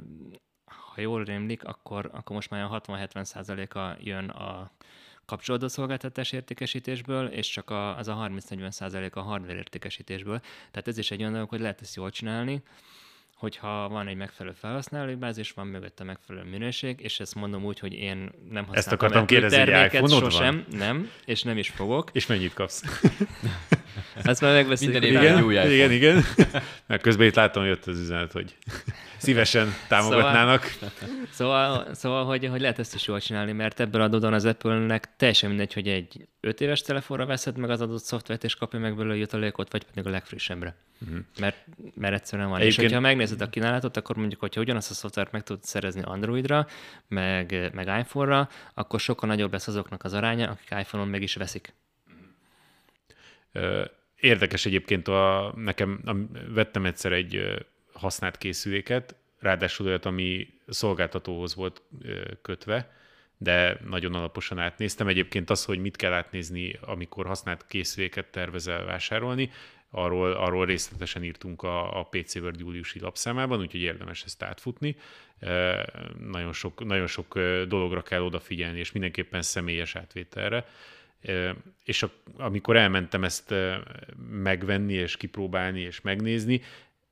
ha 0.65 1.01
jól 1.01 1.23
rémlik, 1.23 1.63
akkor, 1.63 2.09
akkor 2.13 2.35
most 2.35 2.49
már 2.49 2.63
a 2.63 2.81
60-70 2.81 3.23
százaléka 3.23 3.95
jön 3.99 4.29
a 4.29 4.71
kapcsolódó 5.25 5.67
szolgáltatás 5.67 6.31
értékesítésből, 6.31 7.27
és 7.27 7.49
csak 7.49 7.69
a, 7.69 7.97
az 7.97 8.07
a 8.07 8.29
30-40 8.29 8.69
százalék 8.69 9.15
a 9.15 9.21
hardware 9.21 9.57
értékesítésből. 9.57 10.39
Tehát 10.71 10.87
ez 10.87 10.97
is 10.97 11.11
egy 11.11 11.19
olyan 11.19 11.33
dolog, 11.33 11.49
hogy 11.49 11.59
lehet 11.59 11.81
ezt 11.81 11.95
jól 11.95 12.09
csinálni, 12.09 12.63
hogyha 13.39 13.89
van 13.89 14.07
egy 14.07 14.15
megfelelő 14.15 14.55
felhasználói 14.59 15.15
bázis, 15.15 15.51
van 15.51 15.67
mögötte 15.67 16.03
megfelelő 16.03 16.49
minőség, 16.49 16.99
és 17.01 17.19
ezt 17.19 17.35
mondom 17.35 17.65
úgy, 17.65 17.79
hogy 17.79 17.93
én 17.93 18.31
nem 18.49 18.65
használtam 18.65 18.93
akartam 18.93 19.21
Apple 19.21 19.35
kérdezni, 19.35 19.57
hogy 19.57 19.67
terméket 19.67 19.99
van? 19.99 20.09
sosem, 20.09 20.65
nem, 20.71 21.09
és 21.25 21.43
nem 21.43 21.57
is 21.57 21.69
fogok. 21.69 22.09
És 22.13 22.25
mennyit 22.25 22.53
kapsz? 22.53 22.83
Azt 24.23 24.41
már 24.41 24.53
megbeszéljük. 24.53 25.01
Minden 25.01 25.23
évben 25.23 25.43
új 25.43 25.53
iPhone. 25.53 25.73
igen, 25.73 25.91
igen. 25.91 26.23
Mert 26.87 27.01
közben 27.01 27.27
itt 27.27 27.35
látom, 27.35 27.63
hogy 27.63 27.71
jött 27.71 27.85
az 27.85 27.99
üzenet, 27.99 28.31
hogy 28.31 28.55
szívesen 29.19 29.73
támogatnának. 29.87 30.77
Szóval, 31.31 31.93
szóval 31.93 32.25
hogy, 32.25 32.45
hogy 32.45 32.61
lehet 32.61 32.79
ezt 32.79 32.95
is 32.95 33.07
jól 33.07 33.19
csinálni, 33.19 33.51
mert 33.51 33.79
ebből 33.79 34.01
adódóan 34.01 34.33
az 34.33 34.45
Apple-nek 34.45 35.09
teljesen 35.17 35.49
mindegy, 35.49 35.73
hogy 35.73 35.87
egy 35.87 36.27
5 36.39 36.61
éves 36.61 36.81
telefonra 36.81 37.25
veszed 37.25 37.57
meg 37.57 37.69
az 37.69 37.81
adott 37.81 38.03
szoftvert, 38.03 38.43
és 38.43 38.55
kapja 38.55 38.79
meg 38.79 38.95
belőle 38.95 39.15
jutalékot, 39.15 39.71
vagy 39.71 39.83
pedig 39.83 40.07
a 40.07 40.09
legfrissebbre. 40.09 40.75
Uh-huh. 41.01 41.19
Mert, 41.39 41.65
mert 41.95 42.13
egyszerűen 42.13 42.49
van. 42.49 42.57
És 42.57 42.63
Egyébként- 42.63 42.87
hogyha 42.87 43.07
megnézed 43.07 43.41
a 43.41 43.49
kínálatot, 43.49 43.97
akkor 43.97 44.15
mondjuk, 44.15 44.39
hogyha 44.39 44.61
ugyanazt 44.61 44.91
a 44.91 44.93
szoftvert 44.93 45.31
meg 45.31 45.43
tudod 45.43 45.63
szerezni 45.63 46.01
Androidra, 46.01 46.67
meg, 47.07 47.69
meg 47.73 47.99
iPhone-ra, 47.99 48.49
akkor 48.73 48.99
sokkal 48.99 49.29
nagyobb 49.29 49.51
lesz 49.51 49.67
azoknak 49.67 50.03
az 50.03 50.13
aránya, 50.13 50.49
akik 50.49 50.79
iPhone-on 50.79 51.09
meg 51.09 51.21
is 51.21 51.35
veszik. 51.35 51.73
Érdekes 54.15 54.65
egyébként, 54.65 55.07
a, 55.07 55.53
nekem 55.55 56.01
a, 56.05 56.11
vettem 56.53 56.85
egyszer 56.85 57.11
egy 57.11 57.65
használt 57.99 58.37
készüléket, 58.37 59.15
ráadásul 59.39 59.87
olyat, 59.87 60.05
ami 60.05 60.47
szolgáltatóhoz 60.67 61.55
volt 61.55 61.81
kötve, 62.41 62.93
de 63.37 63.79
nagyon 63.87 64.13
alaposan 64.13 64.59
átnéztem. 64.59 65.07
Egyébként 65.07 65.49
az, 65.49 65.65
hogy 65.65 65.79
mit 65.79 65.95
kell 65.95 66.13
átnézni, 66.13 66.79
amikor 66.81 67.25
használt 67.25 67.65
készüléket 67.67 68.27
tervezel 68.31 68.83
vásárolni, 68.83 69.51
arról, 69.91 70.31
arról 70.31 70.65
részletesen 70.65 71.23
írtunk 71.23 71.63
a, 71.63 71.99
a 71.99 72.03
PC 72.03 72.35
World 72.35 72.59
júliusi 72.59 72.99
lapszámában, 72.99 73.59
úgyhogy 73.59 73.81
érdemes 73.81 74.23
ezt 74.23 74.43
átfutni. 74.43 74.95
Ö, 75.39 75.81
Nagyon 76.19 76.53
sok, 76.53 76.85
nagyon 76.85 77.07
sok 77.07 77.39
dologra 77.67 78.01
kell 78.01 78.21
odafigyelni, 78.21 78.79
és 78.79 78.91
mindenképpen 78.91 79.41
személyes 79.41 79.95
átvételre. 79.95 80.65
És 81.83 82.03
a, 82.03 82.11
amikor 82.37 82.75
elmentem 82.75 83.23
ezt 83.23 83.53
megvenni, 84.29 84.93
és 84.93 85.17
kipróbálni, 85.17 85.81
és 85.81 86.01
megnézni, 86.01 86.61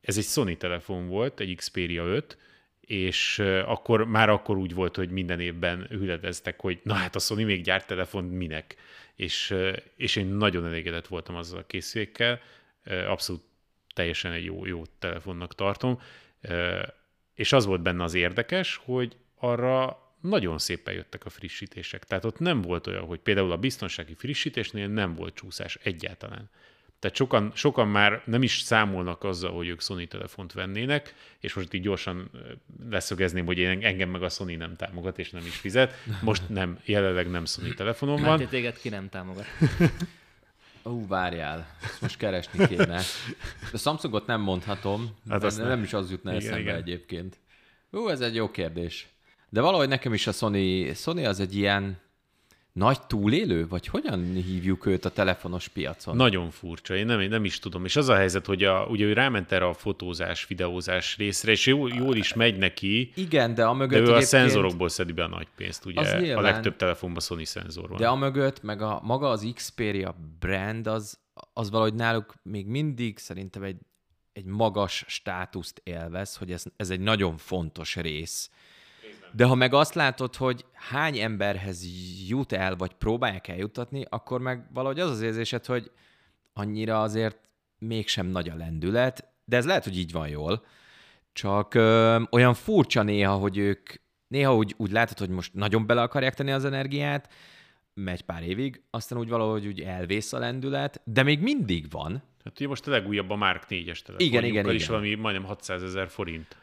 ez 0.07 0.17
egy 0.17 0.23
Sony 0.23 0.57
telefon 0.57 1.07
volt, 1.07 1.39
egy 1.39 1.55
Xperia 1.55 2.03
5, 2.03 2.37
és 2.81 3.39
akkor 3.65 4.05
már 4.05 4.29
akkor 4.29 4.57
úgy 4.57 4.73
volt, 4.73 4.95
hogy 4.95 5.09
minden 5.09 5.39
évben 5.39 5.87
hüledeztek, 5.89 6.59
hogy 6.59 6.79
na 6.83 6.93
hát 6.93 7.15
a 7.15 7.19
Sony 7.19 7.45
még 7.45 7.63
gyárt 7.63 7.87
telefon, 7.87 8.23
minek? 8.23 8.75
És, 9.15 9.55
és 9.95 10.15
én 10.15 10.25
nagyon 10.25 10.65
elégedett 10.65 11.07
voltam 11.07 11.35
azzal 11.35 11.59
a 11.59 11.65
készülékkel, 11.65 12.39
abszolút 13.07 13.43
teljesen 13.93 14.31
egy 14.31 14.43
jó, 14.43 14.65
jó 14.65 14.81
telefonnak 14.99 15.55
tartom, 15.55 16.01
és 17.35 17.51
az 17.53 17.65
volt 17.65 17.81
benne 17.81 18.03
az 18.03 18.13
érdekes, 18.13 18.75
hogy 18.83 19.15
arra 19.35 20.05
nagyon 20.21 20.57
szépen 20.57 20.93
jöttek 20.93 21.25
a 21.25 21.29
frissítések. 21.29 22.03
Tehát 22.03 22.25
ott 22.25 22.39
nem 22.39 22.61
volt 22.61 22.87
olyan, 22.87 23.05
hogy 23.05 23.19
például 23.19 23.51
a 23.51 23.57
biztonsági 23.57 24.13
frissítésnél 24.13 24.87
nem 24.87 25.15
volt 25.15 25.35
csúszás 25.35 25.77
egyáltalán. 25.83 26.49
Tehát 26.99 27.17
sokan, 27.17 27.51
sokan 27.55 27.87
már 27.87 28.21
nem 28.25 28.43
is 28.43 28.59
számolnak 28.59 29.23
azzal, 29.23 29.51
hogy 29.51 29.67
ők 29.67 29.81
Sony 29.81 30.07
telefont 30.07 30.53
vennének, 30.53 31.15
és 31.39 31.53
most 31.53 31.73
így 31.73 31.81
gyorsan 31.81 32.31
leszögezném, 32.89 33.45
hogy 33.45 33.57
én, 33.57 33.83
engem 33.83 34.09
meg 34.09 34.23
a 34.23 34.29
Sony 34.29 34.57
nem 34.57 34.75
támogat, 34.75 35.19
és 35.19 35.29
nem 35.29 35.45
is 35.45 35.55
fizet. 35.55 35.93
Most 36.21 36.49
nem, 36.49 36.79
jelenleg 36.85 37.29
nem 37.29 37.45
Sony 37.45 37.73
telefonom 37.75 38.15
van. 38.21 38.29
Máté, 38.29 38.45
téged 38.45 38.79
ki 38.79 38.89
nem 38.89 39.09
támogat. 39.09 39.45
Ó, 40.85 41.07
várjál, 41.07 41.67
ezt 41.83 42.01
most 42.01 42.17
keresni 42.17 42.67
kéne. 42.67 43.01
A 43.73 43.77
Samsungot 43.77 44.25
nem 44.25 44.41
mondhatom, 44.41 45.01
Hát 45.01 45.31
hát 45.31 45.43
azt 45.43 45.57
nem. 45.57 45.67
nem. 45.67 45.75
nem 45.75 45.85
is 45.85 45.93
az 45.93 46.11
jutna 46.11 46.29
Igen, 46.31 46.41
eszembe 46.43 46.59
igen. 46.61 46.75
egyébként. 46.75 47.37
Ú, 47.91 48.07
ez 48.07 48.21
egy 48.21 48.35
jó 48.35 48.51
kérdés. 48.51 49.07
De 49.49 49.61
valahogy 49.61 49.87
nekem 49.87 50.13
is 50.13 50.27
a 50.27 50.31
Sony, 50.31 50.93
Sony 50.93 51.25
az 51.25 51.39
egy 51.39 51.55
ilyen 51.55 51.99
nagy 52.77 53.01
túlélő, 53.01 53.67
vagy 53.67 53.87
hogyan 53.87 54.33
hívjuk 54.33 54.85
őt 54.85 55.05
a 55.05 55.09
telefonos 55.09 55.67
piacon? 55.67 56.15
Nagyon 56.15 56.49
furcsa, 56.49 56.95
én 56.95 57.05
nem, 57.05 57.21
nem 57.21 57.45
is 57.45 57.59
tudom. 57.59 57.85
És 57.85 57.95
az 57.95 58.09
a 58.09 58.15
helyzet, 58.15 58.45
hogy 58.45 58.63
a, 58.63 58.85
ugye 58.85 59.05
ő 59.05 59.13
ráment 59.13 59.51
erre 59.51 59.65
a 59.67 59.73
fotózás, 59.73 60.47
videózás 60.47 61.17
részre, 61.17 61.51
és 61.51 61.65
jól, 61.65 61.93
jól 61.93 62.15
is 62.15 62.33
megy 62.33 62.57
neki, 62.57 63.11
Igen, 63.15 63.53
de 63.53 63.65
a 63.65 63.71
de 63.71 63.77
mögött 63.77 64.07
ő 64.07 64.13
a 64.13 64.21
szenzorokból 64.21 64.89
szedi 64.89 65.11
be 65.11 65.23
a 65.23 65.27
nagy 65.27 65.47
pénzt, 65.55 65.85
ugye 65.85 65.99
Az 65.99 66.11
a 66.11 66.19
nyilván. 66.19 66.43
legtöbb 66.43 66.75
telefonban 66.75 67.21
Sony 67.21 67.45
szenzor 67.45 67.89
van. 67.89 67.97
De 67.97 68.07
a 68.07 68.15
mögött, 68.15 68.63
meg 68.63 68.81
a 68.81 68.99
maga 69.03 69.29
az 69.29 69.51
Xperia 69.53 70.15
brand, 70.39 70.87
az, 70.87 71.19
az 71.53 71.69
valahogy 71.69 71.93
náluk 71.93 72.33
még 72.43 72.67
mindig 72.67 73.17
szerintem 73.17 73.63
egy, 73.63 73.77
egy 74.33 74.45
magas 74.45 75.03
státuszt 75.07 75.81
élvez, 75.83 76.35
hogy 76.35 76.51
ez, 76.51 76.63
ez 76.75 76.89
egy 76.89 76.99
nagyon 76.99 77.37
fontos 77.37 77.95
rész 77.95 78.49
De 79.31 79.45
ha 79.45 79.55
meg 79.55 79.73
azt 79.73 79.93
látod, 79.93 80.35
hogy 80.35 80.65
hány 80.73 81.17
emberhez 81.17 81.85
jut 82.27 82.51
el, 82.51 82.75
vagy 82.75 82.93
próbálják 82.93 83.47
eljuttatni, 83.47 84.05
akkor 84.09 84.41
meg 84.41 84.67
valahogy 84.73 84.99
az 84.99 85.09
az 85.09 85.21
érzésed, 85.21 85.65
hogy 85.65 85.91
annyira 86.53 87.01
azért 87.01 87.37
mégsem 87.79 88.27
nagy 88.27 88.49
a 88.49 88.55
lendület, 88.55 89.27
de 89.45 89.57
ez 89.57 89.65
lehet, 89.65 89.83
hogy 89.83 89.97
így 89.97 90.11
van 90.11 90.27
jól. 90.27 90.65
Csak 91.33 91.73
ö, 91.73 92.21
olyan 92.31 92.53
furcsa 92.53 93.03
néha, 93.03 93.35
hogy 93.35 93.57
ők 93.57 93.89
néha 94.27 94.55
úgy, 94.55 94.73
úgy 94.77 94.91
látod, 94.91 95.17
hogy 95.17 95.29
most 95.29 95.53
nagyon 95.53 95.85
bele 95.85 96.01
akarják 96.01 96.33
tenni 96.33 96.51
az 96.51 96.65
energiát, 96.65 97.33
megy 97.93 98.21
pár 98.21 98.43
évig, 98.43 98.81
aztán 98.89 99.19
úgy 99.19 99.29
valahogy 99.29 99.67
úgy 99.67 99.81
elvész 99.81 100.33
a 100.33 100.39
lendület, 100.39 101.01
de 101.03 101.23
még 101.23 101.39
mindig 101.39 101.91
van. 101.91 102.23
Hát 102.43 102.59
ugye 102.59 102.67
most 102.67 102.87
a 102.87 102.91
legújabb 102.91 103.29
a 103.29 103.35
Mark 103.35 103.63
4-es 103.69 103.99
Igen, 104.17 104.43
igen, 104.43 104.69
is 104.69 104.73
igen. 104.73 104.87
valami 104.87 105.15
majdnem 105.15 105.43
600 105.43 105.83
ezer 105.83 106.09
forint. 106.09 106.55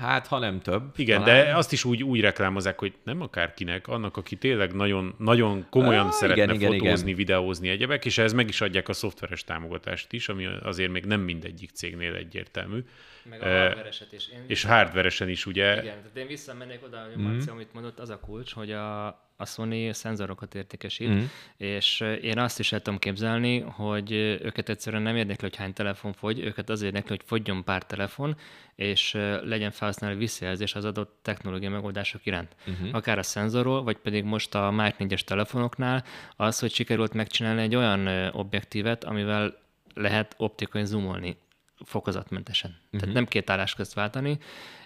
Hát, 0.00 0.26
ha 0.26 0.38
nem 0.38 0.60
több. 0.60 0.82
Igen, 0.96 1.24
talán. 1.24 1.44
de 1.44 1.56
azt 1.56 1.72
is 1.72 1.84
úgy, 1.84 2.02
úgy 2.02 2.20
reklámozzák, 2.20 2.78
hogy 2.78 2.92
nem 3.04 3.20
akárkinek, 3.20 3.86
annak, 3.88 4.16
aki 4.16 4.36
tényleg 4.36 4.72
nagyon, 4.74 5.14
nagyon 5.18 5.66
komolyan 5.70 6.06
Ah, 6.06 6.12
szeretne 6.12 6.42
igen, 6.42 6.54
igen, 6.54 6.72
fotózni, 6.78 7.04
igen. 7.06 7.16
videózni 7.16 7.68
egyebek, 7.68 8.04
és 8.04 8.18
ehhez 8.18 8.32
meg 8.32 8.48
is 8.48 8.60
adják 8.60 8.88
a 8.88 8.92
szoftveres 8.92 9.44
támogatást 9.44 10.12
is, 10.12 10.28
ami 10.28 10.46
azért 10.62 10.90
még 10.90 11.04
nem 11.04 11.20
mindegyik 11.20 11.70
cégnél 11.70 12.14
egyértelmű. 12.14 12.84
Meg 13.30 13.42
a 13.42 13.46
Eh, 13.46 13.58
hardware-eset 13.64 14.12
is. 14.12 14.28
Én 14.28 14.44
És 14.46 14.64
hardveresen 14.64 15.28
is 15.28 15.46
ugye 15.46 15.72
Igen, 15.72 15.82
tehát 15.96 16.16
én 16.16 16.26
visszamennék 16.26 16.80
oda, 16.84 17.06
hogy 17.14 17.22
Marci, 17.22 17.48
amit 17.48 17.72
mondott, 17.72 17.98
az 17.98 18.10
a 18.10 18.18
kulcs, 18.20 18.52
hogy 18.54 18.72
a, 18.72 19.06
a 19.36 19.46
Sony 19.46 19.92
szenzorokat 19.92 20.54
értékesít, 20.54 21.08
Mhm. 21.08 21.22
és 21.56 22.04
én 22.22 22.38
azt 22.38 22.58
is 22.58 22.72
el 22.72 22.80
tudom 22.82 22.98
képzelni, 22.98 23.60
hogy 23.60 24.12
őket 24.42 24.68
egyszerűen 24.68 25.02
nem 25.02 25.16
érdekli, 25.32 25.48
hogy 25.48 25.56
hány 25.56 25.72
telefon 25.72 26.12
fogy, 26.12 26.38
őket 26.38 26.68
az 26.68 26.82
érdekli, 26.82 27.08
hogy 27.08 27.22
fogjon 27.26 27.64
pár 27.64 27.86
telefon, 27.86 28.36
és 28.74 29.12
legyen 29.42 29.70
felhasználó 29.70 30.16
visszajelzés 30.16 30.74
az 30.74 30.84
adott 30.84 31.18
technológiai 31.22 31.72
megoldások 31.72 32.26
iránt. 32.26 32.56
Uh-huh. 32.66 32.88
Akár 32.92 33.18
a 33.18 33.22
szenzorról, 33.22 33.82
vagy 33.82 33.96
pedig 33.96 34.24
most 34.24 34.54
a 34.54 34.70
Mark 34.70 34.96
4-es 34.98 35.20
telefonoknál 35.20 36.04
az, 36.36 36.58
hogy 36.58 36.72
sikerült 36.72 37.12
megcsinálni 37.14 37.62
egy 37.62 37.74
olyan 37.74 38.30
objektívet, 38.32 39.04
amivel 39.04 39.60
lehet 39.94 40.34
optikai 40.36 40.84
zoomolni 40.84 41.36
fokozatmentesen. 41.84 42.70
Uh-huh. 42.70 43.00
Tehát 43.00 43.14
nem 43.14 43.26
két 43.26 43.50
állás 43.50 43.74
közt 43.74 43.94
váltani, 43.94 44.38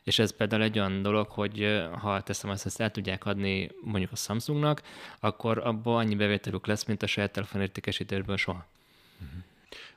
és 0.02 0.18
ez 0.18 0.36
például 0.36 0.62
egy 0.62 0.78
olyan 0.78 1.02
dolog, 1.02 1.28
hogy 1.28 1.84
ha 2.00 2.20
teszem 2.20 2.50
azt, 2.50 2.66
ezt 2.66 2.80
el 2.80 2.90
tudják 2.90 3.26
adni 3.26 3.70
mondjuk 3.82 4.12
a 4.12 4.16
Samsungnak, 4.16 4.82
akkor 5.20 5.58
abból 5.58 5.96
annyi 5.96 6.14
bevételük 6.14 6.66
lesz, 6.66 6.84
mint 6.84 7.02
a 7.02 7.06
saját 7.06 7.32
telefonértékesítésből 7.32 8.36
soha. 8.36 8.66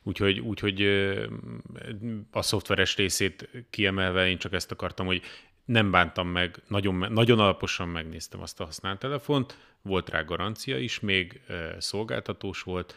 Úgyhogy, 0.03 0.39
úgyhogy 0.39 0.81
a 2.31 2.41
szoftveres 2.41 2.95
részét 2.95 3.49
kiemelve 3.69 4.29
én 4.29 4.37
csak 4.37 4.53
ezt 4.53 4.71
akartam, 4.71 5.05
hogy 5.05 5.21
nem 5.65 5.91
bántam 5.91 6.27
meg, 6.27 6.61
nagyon, 6.67 7.11
nagyon 7.11 7.39
alaposan 7.39 7.87
megnéztem 7.87 8.41
azt 8.41 8.59
a 8.59 8.65
használt 8.65 8.99
telefont, 8.99 9.57
volt 9.81 10.09
rá 10.09 10.21
garancia 10.21 10.77
is, 10.77 10.99
még 10.99 11.41
szolgáltatós 11.77 12.61
volt, 12.61 12.95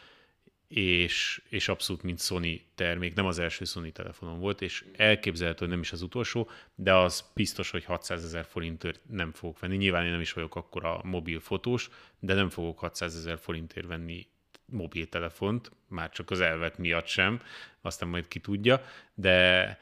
és, 0.74 1.42
és 1.48 1.68
abszolút 1.68 2.02
mint 2.02 2.20
Sony 2.20 2.60
termék, 2.74 3.14
nem 3.14 3.26
az 3.26 3.38
első 3.38 3.64
Sony 3.64 3.92
telefonom 3.92 4.38
volt, 4.38 4.62
és 4.62 4.84
elképzelhető, 4.96 5.58
hogy 5.58 5.68
nem 5.68 5.80
is 5.80 5.92
az 5.92 6.02
utolsó, 6.02 6.50
de 6.74 6.94
az 6.94 7.30
biztos, 7.34 7.70
hogy 7.70 7.84
600 7.84 8.24
ezer 8.24 8.44
forintért 8.44 9.00
nem 9.10 9.32
fogok 9.32 9.58
venni. 9.58 9.76
Nyilván 9.76 10.04
én 10.04 10.10
nem 10.10 10.20
is 10.20 10.32
vagyok 10.32 10.56
akkor 10.56 10.84
a 10.84 11.00
mobil 11.04 11.40
fotós, 11.40 11.88
de 12.18 12.34
nem 12.34 12.48
fogok 12.48 12.78
600 12.78 13.16
ezer 13.16 13.38
forintért 13.38 13.86
venni 13.86 14.26
mobiltelefont, 14.72 15.70
már 15.88 16.10
csak 16.10 16.30
az 16.30 16.40
elvet 16.40 16.78
miatt 16.78 17.06
sem, 17.06 17.40
aztán 17.80 18.08
majd 18.08 18.28
ki 18.28 18.38
tudja, 18.38 18.84
de 19.14 19.78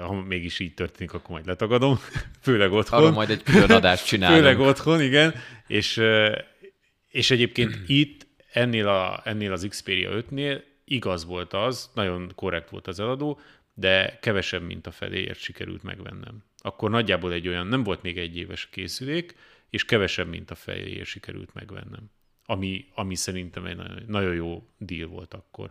ha 0.00 0.12
mégis 0.12 0.58
így 0.58 0.74
történik, 0.74 1.14
akkor 1.14 1.30
majd 1.30 1.46
letagadom, 1.46 1.98
főleg 2.42 2.72
otthon. 2.72 2.98
Arról 2.98 3.12
majd 3.12 3.30
egy 3.30 3.42
külön 3.42 3.70
adást 3.70 4.06
csinálunk. 4.10 4.38
Főleg 4.38 4.60
otthon, 4.60 5.00
igen. 5.00 5.34
És, 5.66 6.02
és 7.08 7.30
egyébként 7.30 7.76
itt 7.86 8.26
ennél, 8.52 8.88
a, 8.88 9.20
ennél 9.24 9.52
az 9.52 9.66
Xperia 9.68 10.10
5-nél 10.12 10.62
igaz 10.84 11.24
volt 11.24 11.52
az, 11.52 11.90
nagyon 11.94 12.32
korrekt 12.34 12.70
volt 12.70 12.86
az 12.86 13.00
eladó, 13.00 13.40
de 13.74 14.18
kevesebb, 14.20 14.62
mint 14.62 14.86
a 14.86 14.90
feléért 14.90 15.38
sikerült 15.38 15.82
megvennem. 15.82 16.44
Akkor 16.58 16.90
nagyjából 16.90 17.32
egy 17.32 17.48
olyan, 17.48 17.66
nem 17.66 17.82
volt 17.82 18.02
még 18.02 18.18
egy 18.18 18.36
éves 18.36 18.68
készülék, 18.70 19.34
és 19.70 19.84
kevesebb, 19.84 20.28
mint 20.28 20.50
a 20.50 20.54
feléért 20.54 21.08
sikerült 21.08 21.54
megvennem. 21.54 22.10
Ami, 22.46 22.84
ami 22.94 23.14
szerintem 23.14 23.64
egy 23.64 23.76
nagyon, 23.76 24.02
nagyon 24.06 24.34
jó 24.34 24.62
deal 24.78 25.08
volt 25.08 25.34
akkor. 25.34 25.70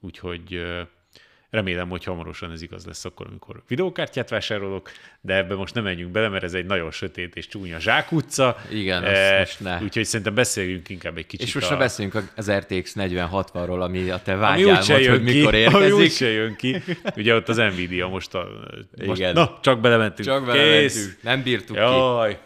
Úgyhogy 0.00 0.62
remélem, 1.50 1.88
hogy 1.88 2.04
hamarosan 2.04 2.50
ez 2.50 2.62
igaz 2.62 2.86
lesz 2.86 3.04
akkor, 3.04 3.26
amikor 3.26 3.62
videókártyát 3.68 4.28
vásárolok, 4.30 4.90
de 5.20 5.34
ebbe 5.36 5.54
most 5.54 5.74
nem 5.74 5.84
menjünk 5.84 6.10
bele, 6.12 6.28
mert 6.28 6.42
ez 6.44 6.54
egy 6.54 6.64
nagyon 6.66 6.90
sötét 6.90 7.36
és 7.36 7.46
csúnya 7.48 7.78
zsákutca. 7.80 8.56
Igen, 8.70 9.04
Eh, 9.04 9.38
most 9.38 9.60
ne. 9.60 9.80
Úgyhogy 9.82 10.04
szerintem 10.04 10.34
beszéljünk 10.34 10.88
inkább 10.88 11.16
egy 11.16 11.26
kicsit 11.26 11.46
És 11.46 11.54
most 11.54 11.70
a... 11.70 11.72
ne 11.72 11.78
beszéljünk 11.78 12.22
az 12.36 12.50
RTX 12.52 12.94
4060-ról, 12.98 13.80
ami 13.80 14.10
a 14.10 14.22
te 14.22 14.32
ami 14.32 14.40
vágyálmod, 14.40 14.84
hogy 14.84 15.02
jön 15.02 15.24
ki, 15.24 15.32
mikor 15.32 15.54
ami 15.54 15.58
érkezik. 15.62 15.94
úgyse 15.94 16.26
jön 16.28 16.56
ki. 16.56 16.76
Ugye 17.16 17.34
ott 17.34 17.48
az 17.48 17.56
Nvidia 17.56 18.08
most 18.08 18.34
a... 18.34 18.48
Most, 19.06 19.18
Igen. 19.20 19.32
Na, 19.32 19.58
csak 19.62 19.80
belementünk. 19.80 20.28
Csak 20.28 20.44
Kész. 20.44 20.54
belementünk. 20.54 21.22
Nem 21.22 21.42
bírtuk 21.42 21.76
ki. 21.76 22.36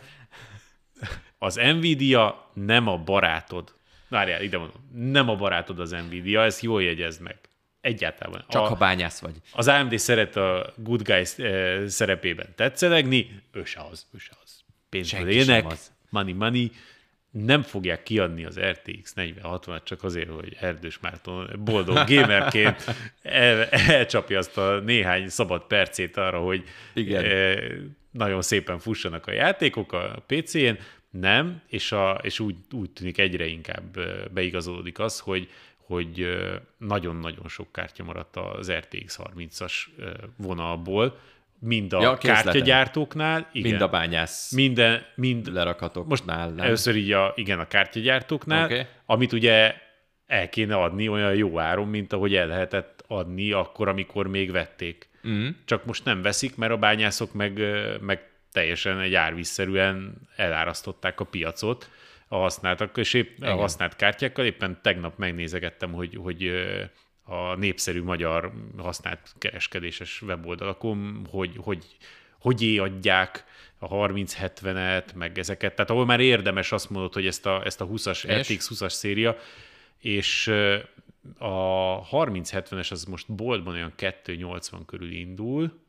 Az 1.45 1.55
Nvidia 1.55 2.51
nem 2.53 2.89
a 2.89 2.99
barátod. 2.99 3.75
Várjál, 4.09 4.43
ide 4.43 4.59
mondom. 4.59 4.91
Nem 4.95 5.29
a 5.29 5.37
barátod 5.37 5.79
az 5.79 5.91
Nvidia, 5.91 6.43
ezt 6.43 6.63
jól 6.63 6.83
jegyezd 6.83 7.21
meg. 7.21 7.39
Egyáltalán. 7.81 8.45
Csak 8.49 8.63
a, 8.63 8.67
ha 8.67 8.75
bányász 8.75 9.21
vagy. 9.21 9.35
Az 9.53 9.69
AMD 9.69 9.99
szeret 9.99 10.37
a 10.37 10.73
good 10.77 11.03
guys 11.03 11.39
eh, 11.39 11.87
szerepében 11.89 12.47
tetszelegni, 12.55 13.43
ő 13.53 13.65
se 13.65 13.81
az, 13.91 14.07
ő 14.15 14.19
se 14.19 14.33
az. 14.45 14.61
Pénzből 14.89 15.29
élnek, 15.29 15.73
money, 16.11 16.33
money. 16.33 16.73
Nem 17.31 17.63
fogják 17.63 18.03
kiadni 18.03 18.45
az 18.45 18.61
RTX 18.61 19.13
4060-at 19.17 19.83
csak 19.85 20.03
azért, 20.03 20.31
hogy 20.31 20.57
Erdős 20.61 20.99
Márton 20.99 21.51
boldog 21.59 22.05
gamerként 22.11 22.85
el, 23.23 23.65
elcsapja 23.65 24.39
azt 24.39 24.59
a 24.59 24.79
néhány 24.79 25.29
szabad 25.29 25.67
percét 25.67 26.17
arra, 26.17 26.39
hogy 26.39 26.65
Igen. 26.93 27.25
eh, 27.25 27.57
nagyon 28.11 28.43
szépen 28.43 28.79
fussanak 28.79 29.27
a 29.27 29.33
játékok 29.33 29.93
a 29.93 30.25
PC-n. 30.27 30.79
Nem, 31.21 31.63
és, 31.67 31.93
a, 31.93 32.19
és 32.23 32.41
úgy, 32.41 32.57
úgy 32.71 32.91
tűnik 32.91 33.19
egyre 33.19 33.47
inkább 33.47 33.99
beigazolódik 34.33 34.99
az, 34.99 35.21
hogy 35.21 35.49
hogy 35.87 36.27
nagyon-nagyon 36.79 37.49
sok 37.49 37.73
kártya 37.73 38.05
maradt 38.05 38.37
az 38.37 38.73
RTX 38.73 39.19
30-as 39.23 39.73
ö, 39.97 40.11
vonalból, 40.37 41.19
mind 41.59 41.93
a 41.93 42.01
Ja, 42.01 42.19
kártyagyártóknál, 42.19 43.49
igen, 43.53 43.71
Mind 43.71 43.83
a 43.83 43.89
bányász 43.89 44.53
minden, 44.53 45.03
mind 45.15 45.53
lerakatoknál. 45.53 46.05
most 46.09 46.25
nem? 46.25 46.59
először 46.59 46.97
így 46.97 47.13
a, 47.13 47.33
igen, 47.37 47.59
a 47.59 47.67
kártyagyártóknál, 47.67 48.65
okay. 48.65 48.83
amit 49.07 49.33
ugye 49.33 49.75
el 50.27 50.49
kéne 50.49 50.77
adni 50.77 51.09
olyan 51.09 51.35
jó 51.35 51.59
áron, 51.59 51.89
mint 51.89 52.13
ahogy 52.13 52.35
el 52.35 52.47
lehetett 52.47 53.05
adni 53.07 53.53
akkor, 53.53 53.89
amikor 53.89 54.27
még 54.27 54.51
vették. 54.51 55.09
Mm. 55.29 55.49
Csak 55.65 55.85
most 55.85 56.05
nem 56.05 56.23
veszik, 56.23 56.57
mert 56.57 56.73
a 56.73 56.77
bányászok 56.77 57.33
meg, 57.33 57.61
meg 58.01 58.31
teljesen 58.55 59.01
egy 59.01 59.15
árvízszerűen 59.15 60.29
elárasztották 60.37 61.21
a 61.21 61.25
piacot 61.25 61.91
a 62.29 62.37
használtak, 62.37 62.97
és 62.97 63.15
épp 63.15 63.43
a 63.43 63.55
használt 63.55 63.97
kártyákkal. 63.97 64.45
Éppen 64.45 64.79
tegnap 64.83 65.19
megnézegettem, 65.19 65.93
hogy, 65.93 66.19
hogy 66.23 66.53
a 67.23 67.55
népszerű 67.55 68.03
magyar 68.03 68.53
használt 68.77 69.35
kereskedéses 69.39 70.23
weboldalakon, 70.23 71.27
hogy, 71.31 71.57
hogy, 71.57 71.85
hogy 72.39 72.79
adják 72.79 73.45
a 73.79 73.89
3070-et, 73.89 75.15
meg 75.15 75.39
ezeket, 75.39 75.75
tehát 75.75 75.91
ahol 75.91 76.05
már 76.05 76.21
érdemes 76.21 76.73
azt 76.73 76.91
mondod, 76.91 77.13
hogy 77.13 77.27
ezt 77.27 77.47
a, 77.47 77.65
ezt 77.65 77.81
a 77.81 77.87
20-as, 77.87 78.25
És? 78.25 78.53
RTX 78.53 78.71
20-as 78.75 78.93
széria, 78.93 79.37
és 79.99 80.47
a 81.39 82.09
3070-es 82.09 82.91
az 82.91 83.05
most 83.05 83.33
boltban 83.33 83.75
olyan 83.75 83.93
280 84.23 84.85
körül 84.85 85.13
indul, 85.13 85.84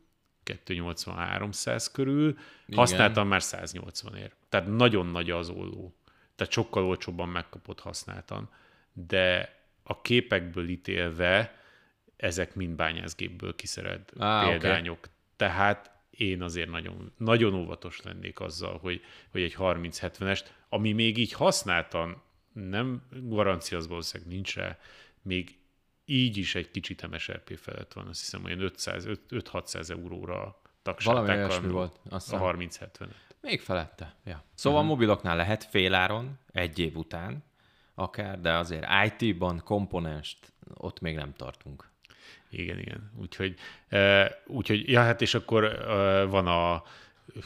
280-300 0.46 1.88
körül, 1.92 2.30
Igen. 2.30 2.80
használtam 2.80 3.28
már 3.28 3.42
180 3.42 4.16
ér. 4.16 4.32
Tehát 4.50 4.68
nagyon 4.68 5.08
nagy 5.08 5.30
az 5.30 5.50
olló. 5.50 5.96
Tehát 6.36 6.54
sokkal 6.54 6.84
olcsóbban 6.84 7.30
megkapott 7.30 7.80
használtan. 7.80 8.50
De 8.94 9.56
a 9.84 10.02
képekből 10.02 10.70
ítélve 10.70 11.64
ezek 12.18 12.56
mind 12.56 12.76
bányászgépből 12.76 13.56
kiszerelt 13.56 14.14
Á, 14.20 14.48
példányok. 14.48 15.10
Tehát 15.36 15.92
én 16.10 16.42
azért 16.42 16.70
nagyon, 16.70 17.14
nagyon 17.18 17.54
óvatos 17.54 18.02
lennék 18.02 18.40
azzal, 18.40 18.78
hogy, 18.78 19.02
hogy 19.32 19.42
egy 19.42 19.56
30-70-est, 19.60 20.46
ami 20.70 20.92
még 20.92 21.18
így 21.18 21.34
használtan, 21.34 22.22
nem 22.54 23.02
garancia 23.12 23.78
az 23.78 23.88
valószínűleg 23.88 24.34
nincs 24.34 24.56
rá, 24.56 24.78
még 25.22 25.58
így 26.06 26.38
is 26.38 26.56
egy 26.56 26.72
kicsit 26.72 27.08
MSRP 27.10 27.58
felett 27.58 27.94
van, 27.94 28.08
azt 28.08 28.20
hiszem 28.20 28.44
olyan 28.44 28.60
500-600 28.62 29.90
euróra 29.90 30.62
tagsálták 30.82 31.26
Valami 31.26 31.44
olyasmi 31.44 31.68
volt, 31.68 32.00
azt 32.10 32.34
a 32.34 32.54
hiszem. 32.54 32.90
30-70-et. 33.00 33.36
Még 33.42 33.62
felette. 33.62 34.16
Ja. 34.24 34.44
Szóval 34.54 34.80
uh-huh. 34.80 34.96
mobiloknál 34.96 35.36
lehet 35.36 35.64
féláron, 35.64 36.40
egy 36.52 36.80
év 36.80 36.96
után, 36.96 37.44
akár, 37.96 38.42
de 38.42 38.54
azért 38.54 38.88
IT-ban 39.06 39.62
komponenst 39.64 40.54
ott 40.74 41.00
még 41.00 41.16
nem 41.16 41.34
tartunk. 41.34 41.90
Igen, 42.50 42.80
igen. 42.80 43.12
Úgyhogy, 43.20 43.56
uh, 43.92 44.26
úgyhogy 44.46 44.90
ja, 44.90 45.02
hát 45.02 45.22
és 45.22 45.34
akkor 45.34 45.64
uh, 45.64 46.30
van 46.30 46.48
a 46.48 46.84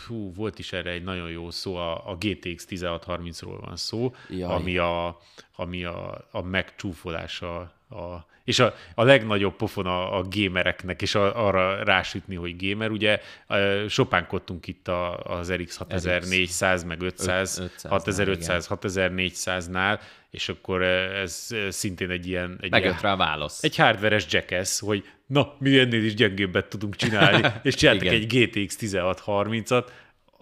hú, 0.07 0.33
volt 0.33 0.59
is 0.59 0.73
erre 0.73 0.89
egy 0.89 1.03
nagyon 1.03 1.29
jó 1.29 1.49
szó, 1.51 1.75
a, 1.75 2.09
a 2.09 2.15
GTX 2.15 2.67
1630-ról 2.69 3.57
van 3.61 3.75
szó, 3.75 4.15
Jaj. 4.29 4.53
ami 4.53 4.77
a, 4.77 5.19
ami 5.55 5.83
a, 5.83 6.27
a 6.31 6.41
megcsúfolása, 6.41 7.59
a, 7.89 8.27
és 8.43 8.59
a, 8.59 8.75
a 8.95 9.03
legnagyobb 9.03 9.55
pofon 9.55 9.85
a, 9.85 10.17
a 10.17 10.23
gamereknek, 10.29 11.01
és 11.01 11.15
a, 11.15 11.47
arra 11.47 11.83
rásütni, 11.83 12.35
hogy 12.35 12.55
gamer. 12.57 12.89
Ugye 12.89 13.19
sopánkodtunk 13.87 14.67
itt 14.67 14.87
a, 14.87 15.17
az 15.17 15.53
RX 15.53 15.77
6400, 15.77 16.83
meg 16.83 17.01
500, 17.01 17.61
500-nál, 17.61 17.89
6500, 17.89 18.67
6400-nál, 18.69 19.99
és 20.29 20.49
akkor 20.49 20.81
ez 20.81 21.47
szintén 21.69 22.09
egy 22.09 22.27
ilyen... 22.27 22.57
Egy 22.61 22.71
Megjött 22.71 23.01
rá 23.01 23.11
a 23.11 23.17
válasz. 23.17 23.63
egy 23.63 23.75
hardveres 23.75 24.25
jackass, 24.29 24.79
hogy 24.79 25.05
na, 25.29 25.55
mi 25.59 25.79
ennél 25.79 26.03
is 26.03 26.13
gyengébbet 26.13 26.69
tudunk 26.69 26.95
csinálni, 26.95 27.47
és 27.63 27.75
csináltak 27.75 28.07
egy 28.07 28.27
GTX 28.27 28.77
1630-at, 28.81 29.87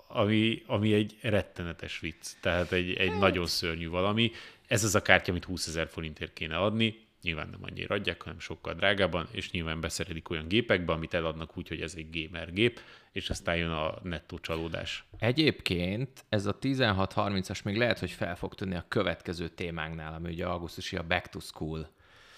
ami, 0.08 0.64
ami 0.66 0.94
egy 0.94 1.18
rettenetes 1.22 2.00
vicc, 2.00 2.28
tehát 2.42 2.72
egy, 2.72 2.94
egy 2.94 3.18
nagyon 3.18 3.46
szörnyű 3.46 3.90
valami. 3.90 4.32
Ez 4.68 4.84
az 4.84 4.96
a 4.96 5.02
kártya, 5.02 5.32
amit 5.32 5.44
20 5.44 5.68
ezer 5.68 5.88
forintért 5.88 6.34
kéne 6.34 6.58
adni, 6.58 7.08
nyilván 7.22 7.50
nem 7.50 7.60
annyira 7.62 7.96
adják, 7.96 8.22
hanem 8.22 8.40
sokkal 8.40 8.74
drágában, 8.74 9.28
és 9.32 9.52
nyilván 9.52 9.82
beszerelik 9.82 10.30
olyan 10.30 10.48
gépekbe, 10.48 10.94
amit 10.94 11.14
eladnak 11.14 11.58
úgy, 11.58 11.68
hogy 11.68 11.82
ez 11.82 11.94
egy 11.98 12.08
gamer 12.12 12.54
gép, 12.54 12.80
és 13.12 13.30
aztán 13.30 13.56
jön 13.56 13.72
a 13.72 13.94
nettó 14.04 14.40
csalódás. 14.40 15.06
Egyébként 15.20 16.26
ez 16.30 16.46
a 16.46 16.58
1630-as 16.62 17.64
még 17.64 17.78
lehet, 17.78 18.00
hogy 18.00 18.12
fel 18.12 18.36
fog 18.36 18.56
tűnni 18.56 18.76
a 18.76 18.86
következő 18.88 19.48
témánknál, 19.48 20.14
ami 20.14 20.30
ugye 20.30 20.46
augusztusi 20.46 20.96
a 20.96 21.04
Back 21.04 21.28
to 21.28 21.40
School 21.40 21.96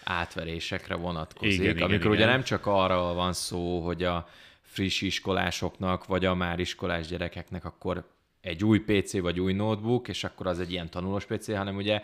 átverésekre 0.09 0.95
vonatkozik, 0.95 1.59
Igen, 1.59 1.75
igen, 1.75 1.83
amikor 1.83 2.09
ugye 2.09 2.19
igen. 2.19 2.29
nem 2.29 2.43
csak 2.43 2.65
arra 2.65 3.13
van 3.13 3.33
szó, 3.33 3.79
hogy 3.79 4.03
a 4.03 4.27
friss 4.61 5.01
iskolásoknak, 5.01 6.05
vagy 6.05 6.25
a 6.25 6.35
már 6.35 6.59
iskolás 6.59 7.07
gyerekeknek 7.07 7.65
akkor 7.65 8.03
egy 8.41 8.63
új 8.63 8.79
PC 8.79 9.19
vagy 9.19 9.39
új 9.39 9.53
notebook, 9.53 10.07
és 10.07 10.23
akkor 10.23 10.47
az 10.47 10.59
egy 10.59 10.71
ilyen 10.71 10.89
tanulós 10.89 11.25
PC, 11.25 11.55
hanem 11.55 11.75
ugye 11.75 12.01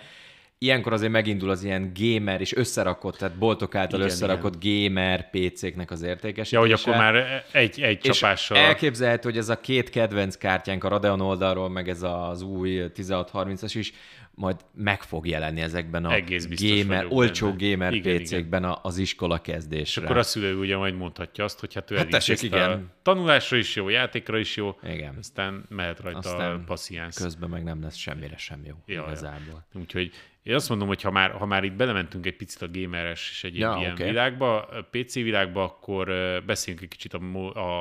ilyenkor 0.58 0.94
azért 0.94 1.12
megindul 1.12 1.50
az 1.50 1.64
ilyen 1.64 1.92
gamer 2.00 2.42
és 2.42 2.56
összerakott, 2.56 3.18
tehát 3.18 3.38
boltok 3.38 3.76
által 3.76 4.00
Igen, 4.00 4.12
összerakott 4.12 4.64
gamer 4.64 5.30
PC-knek 5.30 5.92
az 5.92 6.02
értékesítése. 6.02 6.56
Ja, 6.56 6.62
hogy 6.62 6.72
akkor 6.72 6.96
már 6.96 7.44
egy, 7.52 7.82
egy 7.82 8.06
És 8.06 8.18
csapással... 8.18 8.58
elképzelhető, 8.58 9.30
hogy 9.30 9.38
ez 9.38 9.50
a 9.50 9.60
két 9.60 9.90
kedvenc 9.90 10.38
kártyánk 10.38 10.84
a 10.84 10.88
Radeon 10.88 11.22
oldalról, 11.22 11.70
meg 11.70 11.90
ez 11.90 12.04
az 12.04 12.42
új 12.42 12.84
1630-as 12.96 13.72
is, 13.74 13.94
majd 14.38 14.56
meg 14.74 15.02
fog 15.04 15.28
jelenni 15.28 15.62
ezekben 15.62 16.06
a 16.06 16.14
Egész 16.14 16.48
gamer, 16.62 16.98
vagyok 17.04 17.12
olcsó 17.18 17.52
benne. 17.54 17.70
gamer 17.70 17.94
Igen, 17.94 18.22
PC-kben 18.24 18.64
a- 18.64 18.80
az 18.84 18.98
iskola 18.98 19.36
És 19.36 19.52
kezdésre. 19.52 20.04
akkor 20.04 20.18
a 20.18 20.24
szülő 20.24 20.58
ugye 20.60 20.78
majd 20.78 20.96
mondhatja 20.96 21.44
azt, 21.44 21.60
hogy 21.60 21.74
hát 21.74 21.92
ő 21.92 21.96
Hát 21.96 22.10
tessék, 22.10 22.42
igen. 22.42 22.70
igen. 22.70 22.92
tanulásra 23.02 23.58
is 23.58 23.76
jó, 23.76 23.90
játékra 23.90 24.38
is 24.38 24.56
jó, 24.56 24.80
Igen. 24.84 25.16
aztán 25.20 25.66
mehet 25.70 26.00
rajta 26.00 26.18
Aztán 26.18 26.52
a 26.56 26.64
passziánsz. 26.66 27.22
Közben 27.22 27.50
meg 27.50 27.64
nem 27.64 27.82
lesz 27.82 27.96
semmire 27.96 28.38
sem 28.38 28.62
jó, 28.66 28.74
Ja, 28.86 28.94
ja. 28.96 29.02
igazából. 29.06 29.66
Úgyhogy 29.74 30.12
én 30.44 30.56
azt 30.56 30.70
mondom, 30.70 30.88
hogy 30.88 31.02
ha 31.02 31.12
már, 31.12 31.32
ha 31.32 31.46
már 31.46 31.64
itt 31.64 31.74
belementünk 31.74 32.26
egy 32.26 32.36
picit 32.36 32.62
a 32.62 32.68
gameres 32.72 33.30
és 33.32 33.44
egy 33.44 33.58
Ja, 33.58 33.76
ilyen 33.80 33.92
oké. 33.92 34.04
világba, 34.04 34.62
a 34.66 34.88
PC 34.92 35.14
világba, 35.14 35.64
akkor 35.64 36.06
beszéljünk 36.46 36.84
egy 36.86 36.92
kicsit 36.92 37.14
a, 37.14 37.20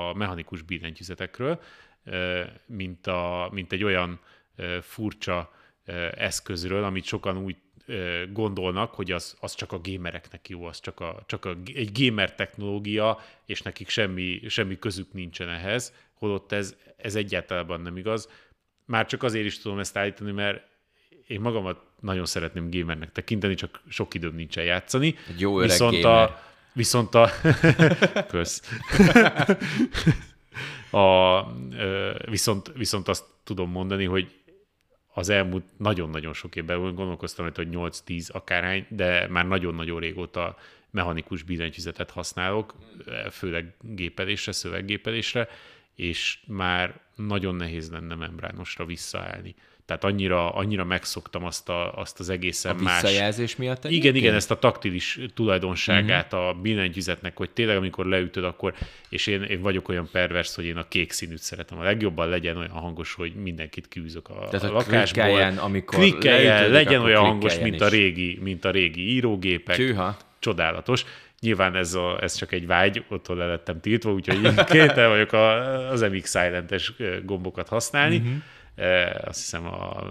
a 0.09 0.15
mechanikus 0.15 0.63
billentyűzetekről, 0.63 1.61
mint, 2.67 3.07
a, 3.07 3.49
mint 3.53 3.73
egy 3.73 3.85
olyan 3.85 4.21
furcsa 4.81 5.53
eszközről, 6.15 6.85
amit 6.85 7.05
sokan 7.05 7.37
úgy 7.37 7.57
gondolnak, 8.33 8.95
hogy 8.95 9.11
az, 9.11 9.37
az 9.41 9.55
csak 9.55 9.73
a 9.73 9.81
gamereknek 9.83 10.49
jó, 10.49 10.65
az 10.65 10.81
csak, 10.81 11.01
a, 11.01 11.23
csak 11.27 11.45
a, 11.45 11.57
egy 11.75 11.91
gamer 11.93 12.35
technológia, 12.35 13.19
és 13.47 13.63
nekik 13.63 13.89
semmi, 13.89 14.41
semmi 14.49 14.79
közük 14.79 15.13
nincsen 15.13 15.49
ehhez, 15.49 15.93
holott 16.15 16.53
ez, 16.53 16.77
ez 16.97 17.15
egyáltalán 17.15 17.81
nem 17.81 17.97
igaz. 17.97 18.29
Már 18.85 19.07
csak 19.07 19.23
azért 19.23 19.45
is 19.45 19.59
tudom 19.59 19.79
ezt 19.79 19.97
állítani, 19.97 20.33
mert 20.33 20.63
én 21.27 21.41
magamat 21.41 21.81
nagyon 22.01 22.27
szeretném 22.27 22.71
gamernek 22.71 23.13
tekinteni, 23.13 23.55
csak 23.55 23.81
sok 23.89 24.15
időm 24.15 24.35
nincsen 24.35 24.65
játszani. 24.65 25.15
Egy 25.29 25.41
jó 25.41 25.59
öreg 25.59 25.71
viszont 25.71 26.01
gamer. 26.01 26.29
a, 26.29 26.41
viszont 26.73 27.15
a... 27.15 27.31
Kösz. 28.29 28.63
a, 30.91 31.43
viszont, 32.31 32.73
viszont 32.77 33.09
azt 33.09 33.25
tudom 33.45 33.71
mondani, 33.71 34.05
hogy 34.05 34.44
az 35.15 35.29
elmúlt 35.29 35.65
nagyon-nagyon 35.77 36.33
sok 36.33 36.57
évben 36.57 36.95
gondolkoztam, 36.95 37.51
hogy 37.55 37.69
8-10 37.71 38.31
akárhány, 38.31 38.87
de 38.89 39.29
már 39.29 39.47
nagyon-nagyon 39.47 40.01
régóta 40.01 40.57
mechanikus 40.91 41.43
billentyűzetet 41.43 42.11
használok, 42.11 42.75
főleg 43.31 43.75
gépelésre, 43.81 44.53
szöveggépelésre, 44.53 45.49
és 45.95 46.39
már 46.47 47.01
nagyon 47.15 47.55
nehéz 47.55 47.91
lenne 47.91 48.15
membránosra 48.15 48.85
visszaállni. 48.85 49.55
Tehát 49.87 50.05
annyira, 50.05 50.51
annyira 50.51 50.85
megszoktam 50.85 51.45
azt, 51.45 51.69
a, 51.69 51.93
azt 51.93 52.21
az 52.21 52.29
A 52.29 52.33
egészen 52.33 52.77
más... 52.77 53.03
visszajelzés 53.03 53.57
miatt 53.57 53.79
Igen, 53.79 53.91
egyébként? 53.91 54.17
igen, 54.17 54.35
ezt 54.35 54.51
a 54.51 54.59
taktilis 54.59 55.19
tulajdonságát 55.35 56.33
a 56.33 56.57
billentyűzetnek, 56.63 57.37
hogy 57.37 57.51
tényleg 57.51 57.77
amikor 57.77 58.07
leütöd, 58.07 58.45
akkor, 58.45 58.75
és 59.09 59.27
én, 59.27 59.43
én 59.43 59.61
vagyok 59.61 59.89
olyan 59.89 60.09
pervers, 60.13 60.55
hogy 60.55 60.65
én 60.65 60.77
a 60.77 60.89
kék 60.89 61.13
színűt 61.13 61.39
szeretem 61.39 61.79
a 61.79 61.83
legjobban, 61.83 62.29
legyen 62.29 62.57
olyan 62.57 62.71
hangos, 62.71 63.15
hogy 63.15 63.35
mindenkit 63.35 63.89
kiűzök 63.89 64.29
a, 64.29 64.49
Tehát 64.51 64.67
a 64.67 64.69
a 64.69 64.73
lakásból. 64.73 65.23
klikkeljen, 65.25 65.59
amikor 65.59 65.99
Klikkeljen, 65.99 66.55
leütödik, 66.55 66.73
legyen 66.75 67.03
olyan 67.03 67.25
hangos, 67.25 67.59
mint 67.59 67.81
a, 67.81 67.89
régi, 67.89 68.39
mint 68.43 68.65
a 68.65 68.71
régi 68.71 69.15
írógépek. 69.15 69.77
Tűha. 69.77 70.17
Csodálatos. 70.39 71.05
Nyilván 71.41 71.77
ez, 71.77 71.95
a, 71.95 72.19
ez 72.23 72.35
csak 72.35 72.53
egy 72.53 72.67
vágy, 72.67 73.05
otthon 73.09 73.37
le 73.37 73.47
lettem 73.47 73.81
tiltva, 73.81 74.13
úgyhogy 74.13 74.45
én 74.45 74.55
kénytelen 74.71 75.09
vagyok 75.09 75.33
a, 75.33 75.89
az 75.91 76.01
MX 76.01 76.31
Silent-es 76.31 76.93
gombokat 77.25 77.69
használni. 77.69 78.17
Uh-huh. 78.17 78.33
Azt 79.25 79.41
hiszem 79.41 79.67
a 79.67 80.03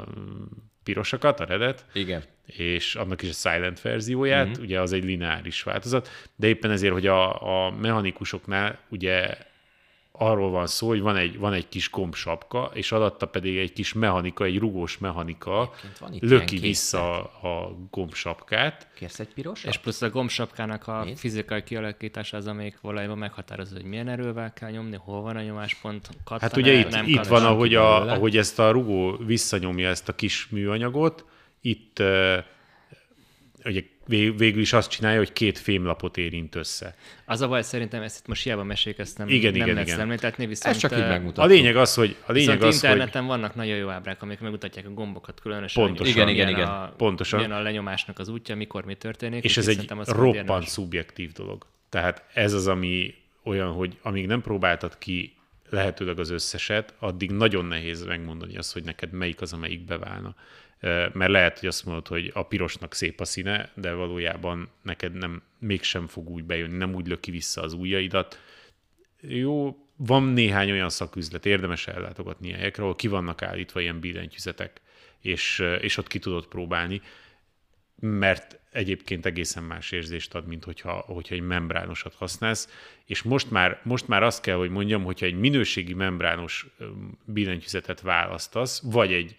pirosakat, 0.83 1.39
a 1.39 1.45
redet 1.45 1.85
Igen. 1.93 2.23
és 2.45 2.95
annak 2.95 3.21
is 3.21 3.29
a 3.29 3.49
silent 3.49 3.81
verzióját, 3.81 4.47
mm-hmm. 4.47 4.61
ugye 4.61 4.81
az 4.81 4.93
egy 4.93 5.03
lineáris 5.03 5.63
változat, 5.63 6.09
de 6.35 6.47
éppen 6.47 6.71
ezért, 6.71 6.93
hogy 6.93 7.07
a, 7.07 7.41
a 7.65 7.71
mechanikusoknál 7.71 8.79
ugye 8.89 9.37
arról 10.17 10.49
van 10.49 10.67
szó, 10.67 10.87
hogy 10.87 11.01
van 11.01 11.15
egy, 11.15 11.37
van 11.37 11.53
egy 11.53 11.67
kis 11.69 11.89
gombsapka, 11.89 12.71
és 12.73 12.91
alatta 12.91 13.25
pedig 13.25 13.57
egy 13.57 13.73
kis 13.73 13.93
mechanika, 13.93 14.43
egy 14.43 14.57
rugós 14.57 14.97
mechanika 14.97 15.73
van 15.99 16.13
itt 16.13 16.21
löki 16.21 16.57
vissza 16.57 17.23
a 17.23 17.75
gombsapkát. 17.91 18.87
Kérsz 18.95 19.19
egy 19.19 19.33
piros? 19.33 19.63
És 19.63 19.77
plusz 19.77 20.01
a 20.01 20.09
gombsapkának 20.09 20.87
a 20.87 21.03
Mit? 21.03 21.19
fizikai 21.19 21.63
kialakítása 21.63 22.37
az, 22.37 22.47
amelyik 22.47 22.77
valójában 22.81 23.17
meghatározza, 23.17 23.75
hogy 23.75 23.85
milyen 23.85 24.07
erővel 24.07 24.53
kell 24.53 24.69
nyomni, 24.69 24.95
hol 24.95 25.21
van 25.21 25.35
a 25.35 25.41
nyomáspont, 25.41 26.09
kattan 26.23 26.39
Hát 26.39 26.57
ugye 26.57 26.73
itt, 26.73 26.89
nem 26.89 27.05
itt 27.07 27.25
van, 27.25 27.45
ahogy, 27.45 27.75
a, 27.75 27.93
belőle. 27.93 28.13
ahogy 28.13 28.37
ezt 28.37 28.59
a 28.59 28.71
rugó 28.71 29.17
visszanyomja 29.17 29.89
ezt 29.89 30.09
a 30.09 30.15
kis 30.15 30.47
műanyagot, 30.49 31.25
itt 31.61 31.99
ugye 33.65 33.83
vég- 34.05 34.37
végül 34.37 34.61
is 34.61 34.73
azt 34.73 34.89
csinálja, 34.89 35.17
hogy 35.17 35.33
két 35.33 35.57
fémlapot 35.57 36.17
érint 36.17 36.55
össze. 36.55 36.95
Az 37.25 37.41
a 37.41 37.47
baj, 37.47 37.61
szerintem 37.61 38.01
ezt 38.01 38.19
itt 38.19 38.27
most 38.27 38.43
hiába 38.43 38.63
mesék, 38.63 38.97
ezt 38.97 39.17
nem, 39.17 39.27
Igen, 39.27 39.51
nem 39.51 39.55
igen, 39.55 39.67
lehet 39.67 39.85
igen. 39.85 39.97
szemléltetni, 39.97 40.45
viszont, 40.45 40.75
Ez 40.75 40.81
csak 40.81 40.91
így 40.91 41.07
megmutatja. 41.07 41.43
A 41.43 41.45
lényeg 41.45 41.75
az, 41.75 41.93
hogy, 41.93 42.15
a 42.25 42.31
lényeg 42.31 42.61
az, 42.61 42.79
hogy 42.79 42.89
interneten 42.89 43.25
vannak 43.25 43.55
nagyon 43.55 43.77
jó 43.77 43.89
ábrák, 43.89 44.21
amik 44.21 44.39
megmutatják 44.39 44.85
a 44.85 44.89
gombokat 44.93 45.39
különösen. 45.39 45.83
Pontosan. 45.85 46.13
hogy 46.13 46.31
Igen, 46.31 46.35
igen, 46.35 46.49
igen. 46.49 46.67
A, 46.67 46.93
Pontosan. 46.97 47.39
Milyen 47.39 47.55
a 47.57 47.61
lenyomásnak 47.61 48.19
az 48.19 48.27
útja, 48.27 48.55
mikor 48.55 48.85
mi 48.85 48.95
történik. 48.95 49.43
És 49.43 49.57
ez 49.57 49.67
egy 49.67 49.89
roppant 49.89 50.35
érdemes. 50.35 50.67
szubjektív 50.67 51.31
dolog. 51.31 51.65
Tehát 51.89 52.23
ez 52.33 52.53
az, 52.53 52.67
ami 52.67 53.13
olyan, 53.43 53.71
hogy 53.71 53.97
amíg 54.01 54.25
nem 54.25 54.41
próbáltad 54.41 54.97
ki 54.97 55.33
lehetőleg 55.69 56.19
az 56.19 56.29
összeset, 56.29 56.93
addig 56.99 57.31
nagyon 57.31 57.65
nehéz 57.65 58.03
megmondani 58.05 58.57
azt, 58.57 58.73
hogy 58.73 58.83
neked 58.83 59.11
melyik 59.11 59.41
az, 59.41 59.53
amelyik 59.53 59.85
beválna. 59.85 60.35
Mert 61.13 61.31
lehet, 61.31 61.59
hogy 61.59 61.67
azt 61.67 61.85
mondod, 61.85 62.07
hogy 62.07 62.31
a 62.33 62.43
pirosnak 62.43 62.93
szép 62.93 63.19
a 63.19 63.25
színe, 63.25 63.71
de 63.75 63.93
valójában 63.93 64.69
neked 64.81 65.13
nem, 65.13 65.41
mégsem 65.59 66.07
fog 66.07 66.29
úgy 66.29 66.43
bejönni, 66.43 66.77
nem 66.77 66.95
úgy 66.95 67.07
löki 67.07 67.31
vissza 67.31 67.61
az 67.61 67.73
ujjaidat. 67.73 68.39
Jó, 69.21 69.77
van 69.95 70.23
néhány 70.23 70.71
olyan 70.71 70.89
szaküzlet, 70.89 71.45
érdemes 71.45 71.87
ellátogatni 71.87 72.51
helyekre, 72.51 72.83
ahol 72.83 72.95
ki 72.95 73.07
vannak 73.07 73.41
állítva 73.41 73.79
ilyen 73.81 73.99
billentyűzetek, 73.99 74.81
és, 75.19 75.63
és 75.81 75.97
ott 75.97 76.07
ki 76.07 76.19
tudod 76.19 76.45
próbálni 76.47 77.01
mert 78.05 78.59
egyébként 78.71 79.25
egészen 79.25 79.63
más 79.63 79.91
érzést 79.91 80.35
ad, 80.35 80.47
mint 80.47 80.63
hogyha, 80.63 80.91
hogyha 80.91 81.35
egy 81.35 81.41
membránosat 81.41 82.13
használsz, 82.13 82.69
és 83.05 83.21
most 83.21 83.51
már, 83.51 83.79
most 83.83 84.07
már 84.07 84.23
azt 84.23 84.41
kell, 84.41 84.55
hogy 84.55 84.69
mondjam, 84.69 85.03
hogyha 85.03 85.25
egy 85.25 85.39
minőségi 85.39 85.93
membrános 85.93 86.65
billentyűzetet 87.25 88.01
választasz, 88.01 88.81
vagy 88.83 89.13
egy 89.13 89.35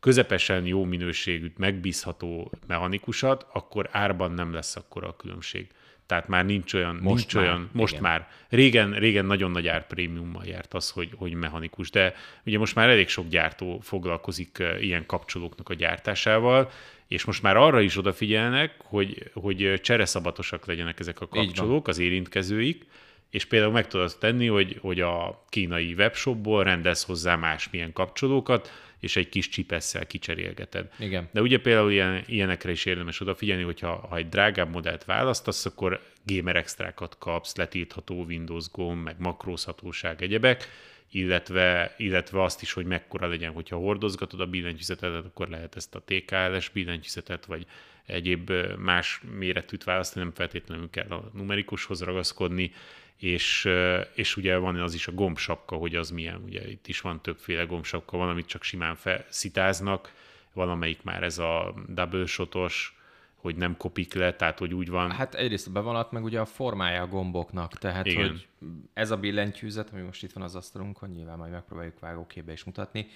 közepesen 0.00 0.66
jó 0.66 0.84
minőségű, 0.84 1.52
megbízható 1.56 2.52
mechanikusat, 2.66 3.46
akkor 3.52 3.88
árban 3.92 4.32
nem 4.32 4.52
lesz 4.52 4.76
akkora 4.76 5.08
a 5.08 5.16
különbség. 5.16 5.66
Tehát 6.06 6.28
már 6.28 6.44
nincs 6.44 6.74
olyan, 6.74 6.96
Most 6.96 7.16
nincs 7.16 7.34
már, 7.34 7.44
olyan 7.44 7.68
most 7.72 7.92
igen. 7.92 8.04
már. 8.04 8.28
Régen, 8.48 8.92
régen 8.92 9.24
nagyon 9.24 9.50
nagy 9.50 9.68
árprémiummal 9.68 10.44
járt 10.44 10.74
az, 10.74 10.90
hogy, 10.90 11.10
hogy 11.16 11.32
mechanikus, 11.34 11.90
de 11.90 12.14
ugye 12.44 12.58
most 12.58 12.74
már 12.74 12.88
elég 12.88 13.08
sok 13.08 13.28
gyártó 13.28 13.80
foglalkozik 13.82 14.58
eh, 14.58 14.82
ilyen 14.82 15.06
kapcsolóknak 15.06 15.68
a 15.68 15.74
gyártásával, 15.74 16.70
és 17.08 17.24
most 17.24 17.42
már 17.42 17.56
arra 17.56 17.80
is 17.80 17.96
odafigyelnek, 17.96 18.74
hogy, 18.78 19.30
hogy 19.34 19.80
csereszabatosak 19.82 20.66
legyenek 20.66 21.00
ezek 21.00 21.20
a 21.20 21.28
kapcsolók, 21.28 21.88
az 21.88 21.98
érintkezőik, 21.98 22.86
és 23.30 23.44
például 23.44 23.72
meg 23.72 23.86
tudod 23.86 24.16
tenni, 24.18 24.46
hogy, 24.46 24.78
hogy 24.80 25.00
a 25.00 25.44
kínai 25.48 25.94
webshopból 25.94 26.64
rendez 26.64 27.02
hozzá 27.02 27.36
másmilyen 27.36 27.92
kapcsolókat, 27.92 28.72
és 29.00 29.16
egy 29.16 29.28
kis 29.28 29.48
csipesszel 29.48 30.06
kicserélgeted. 30.06 30.90
Igen. 30.98 31.28
De 31.32 31.40
ugye 31.40 31.60
például 31.60 31.90
ilyen, 31.90 32.24
ilyenekre 32.26 32.70
is 32.70 32.84
érdemes 32.84 33.20
odafigyelni, 33.20 33.62
hogyha 33.62 34.06
ha 34.08 34.16
egy 34.16 34.28
drágább 34.28 34.70
modellt 34.70 35.04
választasz, 35.04 35.66
akkor 35.66 36.00
gamer 36.24 36.56
extrákat 36.56 37.18
kapsz, 37.18 37.56
letiltható 37.56 38.24
Windows 38.24 38.70
gomb, 38.70 39.04
meg 39.04 39.16
makrózhatóság, 39.18 40.22
egyebek, 40.22 40.68
illetve, 41.10 41.94
illetve 41.96 42.42
azt 42.42 42.62
is, 42.62 42.72
hogy 42.72 42.86
mekkora 42.86 43.26
legyen, 43.26 43.52
hogyha 43.52 43.76
hordozgatod 43.76 44.40
a 44.40 44.46
billentyűzetet, 44.46 45.24
akkor 45.24 45.48
lehet 45.48 45.76
ezt 45.76 45.94
a 45.94 46.02
TKLS 46.04 46.68
billentyűzetet, 46.68 47.44
vagy 47.44 47.66
egyéb 48.06 48.52
más 48.78 49.20
méretűt 49.38 49.84
választani, 49.84 50.24
nem 50.24 50.34
feltétlenül 50.34 50.90
kell 50.90 51.08
a 51.08 51.30
numerikushoz 51.34 52.02
ragaszkodni, 52.02 52.72
és, 53.20 53.68
és 54.14 54.36
ugye 54.36 54.56
van 54.56 54.76
az 54.76 54.94
is 54.94 55.06
a 55.06 55.12
gombsapka, 55.12 55.76
hogy 55.76 55.94
az 55.94 56.10
milyen, 56.10 56.42
ugye 56.44 56.70
itt 56.70 56.86
is 56.86 57.00
van 57.00 57.22
többféle 57.22 57.64
gombsapka, 57.64 58.16
van, 58.16 58.28
amit 58.28 58.46
csak 58.46 58.62
simán 58.62 58.98
szitáznak, 59.28 60.12
valamelyik 60.52 61.02
már 61.02 61.22
ez 61.22 61.38
a 61.38 61.74
double 61.88 62.26
shotos, 62.26 63.00
hogy 63.34 63.56
nem 63.56 63.76
kopik 63.76 64.14
le, 64.14 64.36
tehát 64.36 64.58
hogy 64.58 64.74
úgy 64.74 64.90
van. 64.90 65.10
Hát 65.10 65.34
egyrészt 65.34 65.66
a 65.66 65.70
bevonat, 65.70 66.12
meg 66.12 66.24
ugye 66.24 66.40
a 66.40 66.44
formája 66.44 67.02
a 67.02 67.06
gomboknak, 67.06 67.78
tehát 67.78 68.06
Igen. 68.06 68.28
hogy 68.28 68.48
ez 68.92 69.10
a 69.10 69.16
billentyűzet, 69.16 69.90
ami 69.92 70.00
most 70.00 70.22
itt 70.22 70.32
van 70.32 70.42
az 70.42 70.54
asztalunkon, 70.54 71.10
nyilván 71.10 71.38
majd 71.38 71.52
megpróbáljuk 71.52 71.98
vágóképbe 71.98 72.52
is 72.52 72.64
mutatni, 72.64 73.06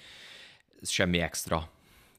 ez 0.81 0.89
semmi 0.89 1.19
extra. 1.19 1.69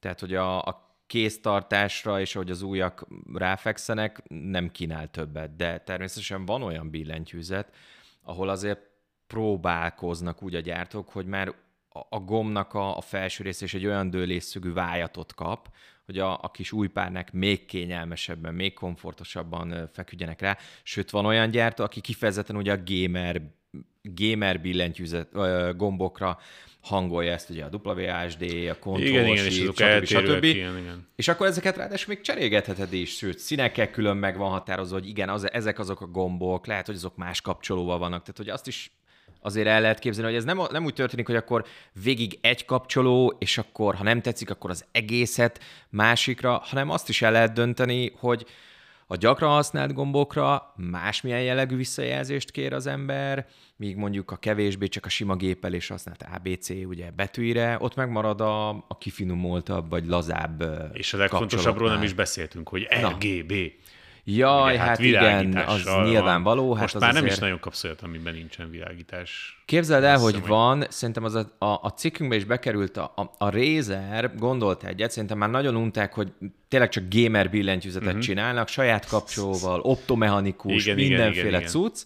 Tehát, 0.00 0.20
hogy 0.20 0.34
a, 0.34 0.62
a 0.62 0.85
kéztartásra, 1.06 2.20
és 2.20 2.34
ahogy 2.34 2.50
az 2.50 2.62
újak 2.62 3.06
ráfekszenek, 3.34 4.22
nem 4.28 4.70
kínál 4.70 5.10
többet, 5.10 5.56
de 5.56 5.78
természetesen 5.78 6.44
van 6.44 6.62
olyan 6.62 6.90
billentyűzet, 6.90 7.74
ahol 8.22 8.48
azért 8.48 8.80
próbálkoznak 9.26 10.42
úgy 10.42 10.54
a 10.54 10.60
gyártók, 10.60 11.08
hogy 11.08 11.26
már 11.26 11.54
a 12.08 12.20
gomnak 12.20 12.74
a, 12.74 12.96
a 12.96 13.00
felső 13.00 13.44
rész 13.44 13.60
és 13.60 13.74
egy 13.74 13.86
olyan 13.86 14.10
dőlésszögű 14.10 14.72
vájatot 14.72 15.34
kap, 15.34 15.68
hogy 16.06 16.18
a, 16.18 16.42
a 16.42 16.50
kis 16.50 16.72
új 16.72 16.88
párnák 16.88 17.32
még 17.32 17.66
kényelmesebben, 17.66 18.54
még 18.54 18.74
komfortosabban 18.74 19.88
feküdjenek 19.92 20.40
rá. 20.40 20.56
Sőt, 20.82 21.10
van 21.10 21.26
olyan 21.26 21.50
gyártó, 21.50 21.84
aki 21.84 22.00
kifejezetten 22.00 22.56
ugye 22.56 22.72
a 22.72 22.82
gamer, 22.84 23.42
gamer 24.14 24.60
billentyűzet 24.60 25.28
gombokra 25.76 26.38
hangolja 26.86 27.32
ezt 27.32 27.50
ugye 27.50 27.64
a 27.64 27.68
WASD, 27.82 28.42
a 28.70 28.78
Control 28.78 29.06
igen, 29.06 29.26
igen, 29.26 29.44
és 29.44 29.54
stb. 29.54 30.04
stb. 30.04 30.44
Igen, 30.44 30.78
igen. 30.78 31.08
És 31.16 31.28
akkor 31.28 31.46
ezeket 31.46 31.76
ráadásul 31.76 32.14
még 32.14 32.24
cserélgetheted 32.24 32.92
is, 32.92 33.16
sőt, 33.16 33.38
színekkel 33.38 33.90
külön 33.90 34.16
meg 34.16 34.36
van 34.36 34.50
határozva, 34.50 34.98
hogy 34.98 35.08
igen, 35.08 35.28
az, 35.28 35.52
ezek 35.52 35.78
azok 35.78 36.00
a 36.00 36.06
gombok, 36.06 36.66
lehet, 36.66 36.86
hogy 36.86 36.94
azok 36.94 37.16
más 37.16 37.40
kapcsolóval 37.40 37.98
vannak, 37.98 38.20
tehát 38.20 38.36
hogy 38.36 38.48
azt 38.48 38.66
is 38.66 38.90
azért 39.40 39.66
el 39.66 39.80
lehet 39.80 39.98
képzelni, 39.98 40.28
hogy 40.28 40.38
ez 40.38 40.44
nem, 40.44 40.60
nem 40.70 40.84
úgy 40.84 40.94
történik, 40.94 41.26
hogy 41.26 41.36
akkor 41.36 41.64
végig 42.02 42.38
egy 42.40 42.64
kapcsoló, 42.64 43.36
és 43.38 43.58
akkor, 43.58 43.94
ha 43.94 44.04
nem 44.04 44.20
tetszik, 44.20 44.50
akkor 44.50 44.70
az 44.70 44.84
egészet 44.92 45.60
másikra, 45.88 46.62
hanem 46.64 46.90
azt 46.90 47.08
is 47.08 47.22
el 47.22 47.32
lehet 47.32 47.52
dönteni, 47.52 48.12
hogy 48.18 48.46
a 49.06 49.16
gyakran 49.16 49.50
használt 49.50 49.92
gombokra 49.92 50.72
másmilyen 50.76 51.42
jellegű 51.42 51.76
visszajelzést 51.76 52.50
kér 52.50 52.72
az 52.72 52.86
ember, 52.86 53.46
míg 53.76 53.96
mondjuk 53.96 54.30
a 54.30 54.36
kevésbé 54.36 54.86
csak 54.86 55.04
a 55.04 55.08
sima 55.08 55.36
gépelés 55.36 55.88
használt 55.88 56.26
ABC 56.34 56.68
ugye 56.68 57.10
betűire, 57.10 57.76
ott 57.80 57.94
megmarad 57.94 58.40
a, 58.40 58.68
a 58.68 58.98
kifinomultabb 58.98 59.90
vagy 59.90 60.06
lazább 60.06 60.64
És 60.92 61.12
a 61.12 61.16
legfontosabbról 61.16 61.88
nem 61.88 62.02
is 62.02 62.12
beszéltünk, 62.12 62.68
hogy 62.68 62.82
RGB. 62.82 63.52
Na. 63.52 63.94
Jaj, 64.28 64.70
Ugye, 64.70 64.78
hát, 64.78 64.88
hát 64.88 64.98
igen, 64.98 65.56
az 65.56 65.84
nyilvánvaló. 66.04 66.72
Hát 66.72 66.80
most 66.80 66.94
az 66.94 67.00
már 67.00 67.10
azért... 67.10 67.24
nem 67.24 67.34
is 67.34 67.38
nagyon 67.40 67.58
kapsz 67.60 67.84
olyat, 67.84 68.02
amiben 68.02 68.34
nincsen 68.34 68.70
világítás. 68.70 69.62
Képzeld 69.64 70.04
el, 70.04 70.18
hogy 70.18 70.46
van, 70.46 70.84
szerintem 70.88 71.24
az 71.24 71.34
a, 71.34 71.54
a, 71.58 71.66
a 71.66 71.92
cikkünkbe 71.96 72.36
is 72.36 72.44
bekerült 72.44 72.96
a, 72.96 73.12
a, 73.16 73.44
a 73.44 73.50
Razer, 73.50 74.34
gondolt 74.36 74.84
egyet, 74.84 75.10
szerintem 75.10 75.38
már 75.38 75.50
nagyon 75.50 75.76
unták, 75.76 76.14
hogy 76.14 76.32
tényleg 76.68 76.88
csak 76.88 77.04
gamer 77.10 77.50
billentyűzetet 77.50 78.08
uh-huh. 78.08 78.22
csinálnak, 78.22 78.68
saját 78.68 79.06
kapcsolóval, 79.06 79.80
optomechanikus, 79.80 80.84
igen, 80.84 80.96
mindenféle 80.96 81.48
igen, 81.48 81.60
igen, 81.60 81.70
cucc, 81.70 82.02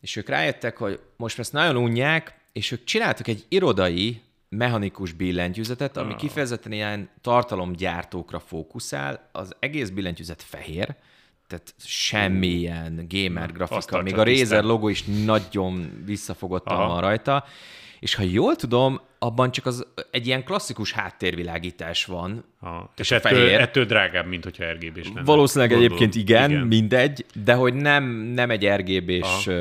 és 0.00 0.16
ők 0.16 0.28
rájöttek, 0.28 0.76
hogy 0.76 1.00
most 1.16 1.38
ezt 1.38 1.52
nagyon 1.52 1.76
unják, 1.76 2.38
és 2.52 2.70
ők 2.70 2.84
csináltak 2.84 3.28
egy 3.28 3.44
irodai 3.48 4.20
mechanikus 4.48 5.12
billentyűzetet, 5.12 5.96
ami 5.96 6.12
oh. 6.12 6.18
kifejezetten 6.18 6.72
ilyen 6.72 7.08
tartalomgyártókra 7.20 8.40
fókuszál, 8.40 9.28
az 9.32 9.56
egész 9.58 9.88
billentyűzet 9.88 10.42
fehér, 10.42 10.96
tehát 11.48 11.74
semmilyen 11.84 13.06
gamer 13.08 13.52
grafika, 13.52 14.02
még 14.02 14.18
a 14.18 14.24
Razer 14.24 14.64
logo 14.64 14.88
is 14.88 15.04
nagyon 15.24 16.02
visszafogottan 16.04 16.88
van 16.88 17.00
rajta, 17.00 17.44
és 18.00 18.14
ha 18.14 18.22
jól 18.22 18.56
tudom, 18.56 19.00
abban 19.18 19.50
csak 19.50 19.66
az 19.66 19.86
egy 20.10 20.26
ilyen 20.26 20.44
klasszikus 20.44 20.92
háttérvilágítás 20.92 22.04
van. 22.04 22.44
Aha. 22.60 22.92
És 22.96 23.10
ettől, 23.10 23.50
ettől 23.50 23.84
drágább, 23.84 24.26
mint 24.26 24.44
hogyha 24.44 24.72
RGB-s 24.72 25.06
lenne. 25.06 25.22
Valószínűleg 25.24 25.70
Gondol. 25.70 25.86
egyébként 25.86 26.14
igen, 26.14 26.50
igen, 26.50 26.66
mindegy, 26.66 27.26
de 27.44 27.54
hogy 27.54 27.74
nem, 27.74 28.04
nem 28.10 28.50
egy 28.50 28.68
RGB-s 28.68 29.46
uh, 29.46 29.54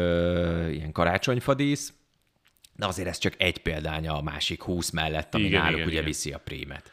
ilyen 0.71 0.91
karácsonyfadísz, 0.91 1.93
de 2.76 2.86
azért 2.86 3.08
ez 3.08 3.17
csak 3.17 3.34
egy 3.38 3.58
példánya 3.58 4.17
a 4.17 4.21
másik 4.21 4.63
20 4.63 4.89
mellett, 4.89 5.36
ami 5.36 5.43
igen, 5.43 5.62
náluk 5.62 5.76
igen, 5.76 5.88
ugye 5.88 5.97
igen. 5.97 6.08
viszi 6.08 6.32
a 6.32 6.38
prémet. 6.38 6.91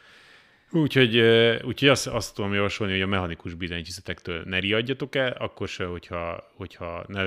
Úgyhogy, 0.75 1.17
úgyhogy 1.63 1.87
azt, 1.87 2.07
azt 2.07 2.35
tudom 2.35 2.53
javasolni, 2.53 2.93
hogy 2.93 3.01
a 3.01 3.07
mechanikus 3.07 3.53
billentyűzetektől 3.53 4.43
ne 4.45 4.59
riadjatok 4.59 5.15
el, 5.15 5.31
akkor 5.31 5.67
se, 5.67 5.85
hogyha, 5.85 6.51
hogyha 6.55 7.03
ne, 7.07 7.23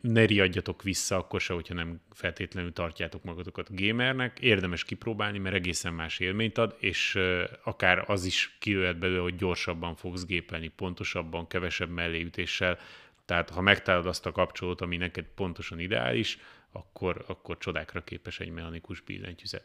ne 0.00 0.24
riadjatok 0.24 0.82
vissza, 0.82 1.16
akkor 1.16 1.40
se, 1.40 1.52
hogyha 1.54 1.74
nem 1.74 2.00
feltétlenül 2.10 2.72
tartjátok 2.72 3.24
magatokat 3.24 3.74
gamernek. 3.74 4.40
Érdemes 4.40 4.84
kipróbálni, 4.84 5.38
mert 5.38 5.54
egészen 5.54 5.94
más 5.94 6.18
élményt 6.18 6.58
ad, 6.58 6.76
és 6.78 7.18
akár 7.64 8.04
az 8.06 8.24
is 8.24 8.56
kijöhet 8.58 8.98
belőle, 8.98 9.20
hogy 9.20 9.36
gyorsabban 9.36 9.96
fogsz 9.96 10.24
gépelni, 10.24 10.68
pontosabban, 10.68 11.46
kevesebb 11.46 11.90
melléütéssel. 11.90 12.78
Tehát 13.24 13.50
ha 13.50 13.60
megtalálod 13.60 14.06
azt 14.06 14.26
a 14.26 14.32
kapcsolót, 14.32 14.80
ami 14.80 14.96
neked 14.96 15.24
pontosan 15.34 15.78
ideális, 15.78 16.38
akkor, 16.72 17.24
akkor 17.26 17.58
csodákra 17.58 18.04
képes 18.04 18.40
egy 18.40 18.50
mechanikus 18.50 19.00
billentyűzet 19.00 19.64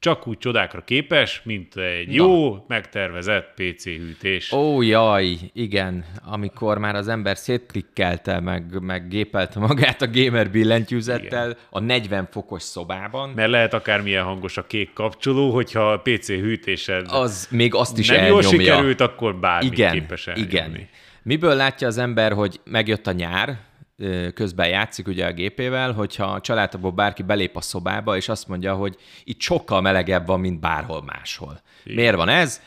csak 0.00 0.26
úgy 0.26 0.38
csodákra 0.38 0.84
képes, 0.84 1.40
mint 1.44 1.76
egy 1.76 2.14
jó, 2.14 2.54
Na. 2.54 2.64
megtervezett 2.68 3.52
PC 3.54 3.84
hűtés. 3.84 4.52
Ó, 4.52 4.82
jaj, 4.82 5.36
igen, 5.52 6.04
amikor 6.24 6.78
már 6.78 6.94
az 6.94 7.08
ember 7.08 7.36
szétklikkelte, 7.36 8.40
meg, 8.40 8.80
meg 8.80 9.08
gépelte 9.08 9.58
magát 9.58 10.02
a 10.02 10.10
gamer 10.12 10.50
billentyűzettel 10.50 11.50
igen. 11.50 11.58
a 11.70 11.80
40 11.80 12.28
fokos 12.30 12.62
szobában. 12.62 13.30
Mert 13.34 13.50
lehet 13.50 13.74
akármilyen 13.74 14.24
hangos 14.24 14.56
a 14.56 14.66
kék 14.66 14.92
kapcsoló, 14.92 15.50
hogyha 15.50 15.92
a 15.92 16.00
PC 16.00 16.28
hűtésed 16.28 17.06
az 17.10 17.48
még 17.50 17.74
azt 17.74 17.98
is 17.98 18.08
nem 18.08 18.16
elnyomja. 18.18 18.50
jól 18.50 18.60
sikerült, 18.60 19.00
akkor 19.00 19.36
bármit 19.36 19.72
igen, 19.72 19.92
képes 19.92 20.26
elnyomni. 20.26 20.50
Igen. 20.50 20.88
Miből 21.22 21.54
látja 21.54 21.86
az 21.86 21.98
ember, 21.98 22.32
hogy 22.32 22.60
megjött 22.64 23.06
a 23.06 23.12
nyár, 23.12 23.58
közben 24.34 24.68
játszik 24.68 25.06
ugye 25.06 25.26
a 25.26 25.32
gépével, 25.32 25.92
hogyha 25.92 26.24
a 26.24 26.40
családból 26.40 26.90
bárki 26.90 27.22
belép 27.22 27.56
a 27.56 27.60
szobába, 27.60 28.16
és 28.16 28.28
azt 28.28 28.48
mondja, 28.48 28.74
hogy 28.74 28.96
itt 29.24 29.40
sokkal 29.40 29.80
melegebb 29.80 30.26
van, 30.26 30.40
mint 30.40 30.60
bárhol 30.60 31.02
máshol. 31.02 31.60
Igen. 31.84 31.96
Miért 31.96 32.16
van 32.16 32.28
ez? 32.28 32.60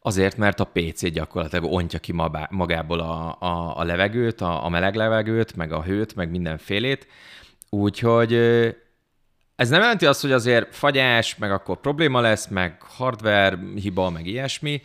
Azért, 0.00 0.36
mert 0.36 0.60
a 0.60 0.70
PC 0.72 1.10
gyakorlatilag 1.10 1.72
ontja 1.72 1.98
ki 1.98 2.12
magából 2.50 3.00
a, 3.00 3.36
a, 3.40 3.78
a 3.78 3.84
levegőt, 3.84 4.40
a, 4.40 4.64
a 4.64 4.68
meleg 4.68 4.94
levegőt, 4.94 5.56
meg 5.56 5.72
a 5.72 5.82
hőt, 5.82 6.14
meg 6.14 6.30
mindenfélét. 6.30 7.06
Úgyhogy 7.70 8.32
ez 9.56 9.68
nem 9.68 9.80
jelenti 9.80 10.06
azt, 10.06 10.20
hogy 10.20 10.32
azért 10.32 10.74
fagyás, 10.74 11.36
meg 11.36 11.52
akkor 11.52 11.80
probléma 11.80 12.20
lesz, 12.20 12.46
meg 12.46 12.82
hardware 12.82 13.58
hiba, 13.74 14.10
meg 14.10 14.26
ilyesmi, 14.26 14.82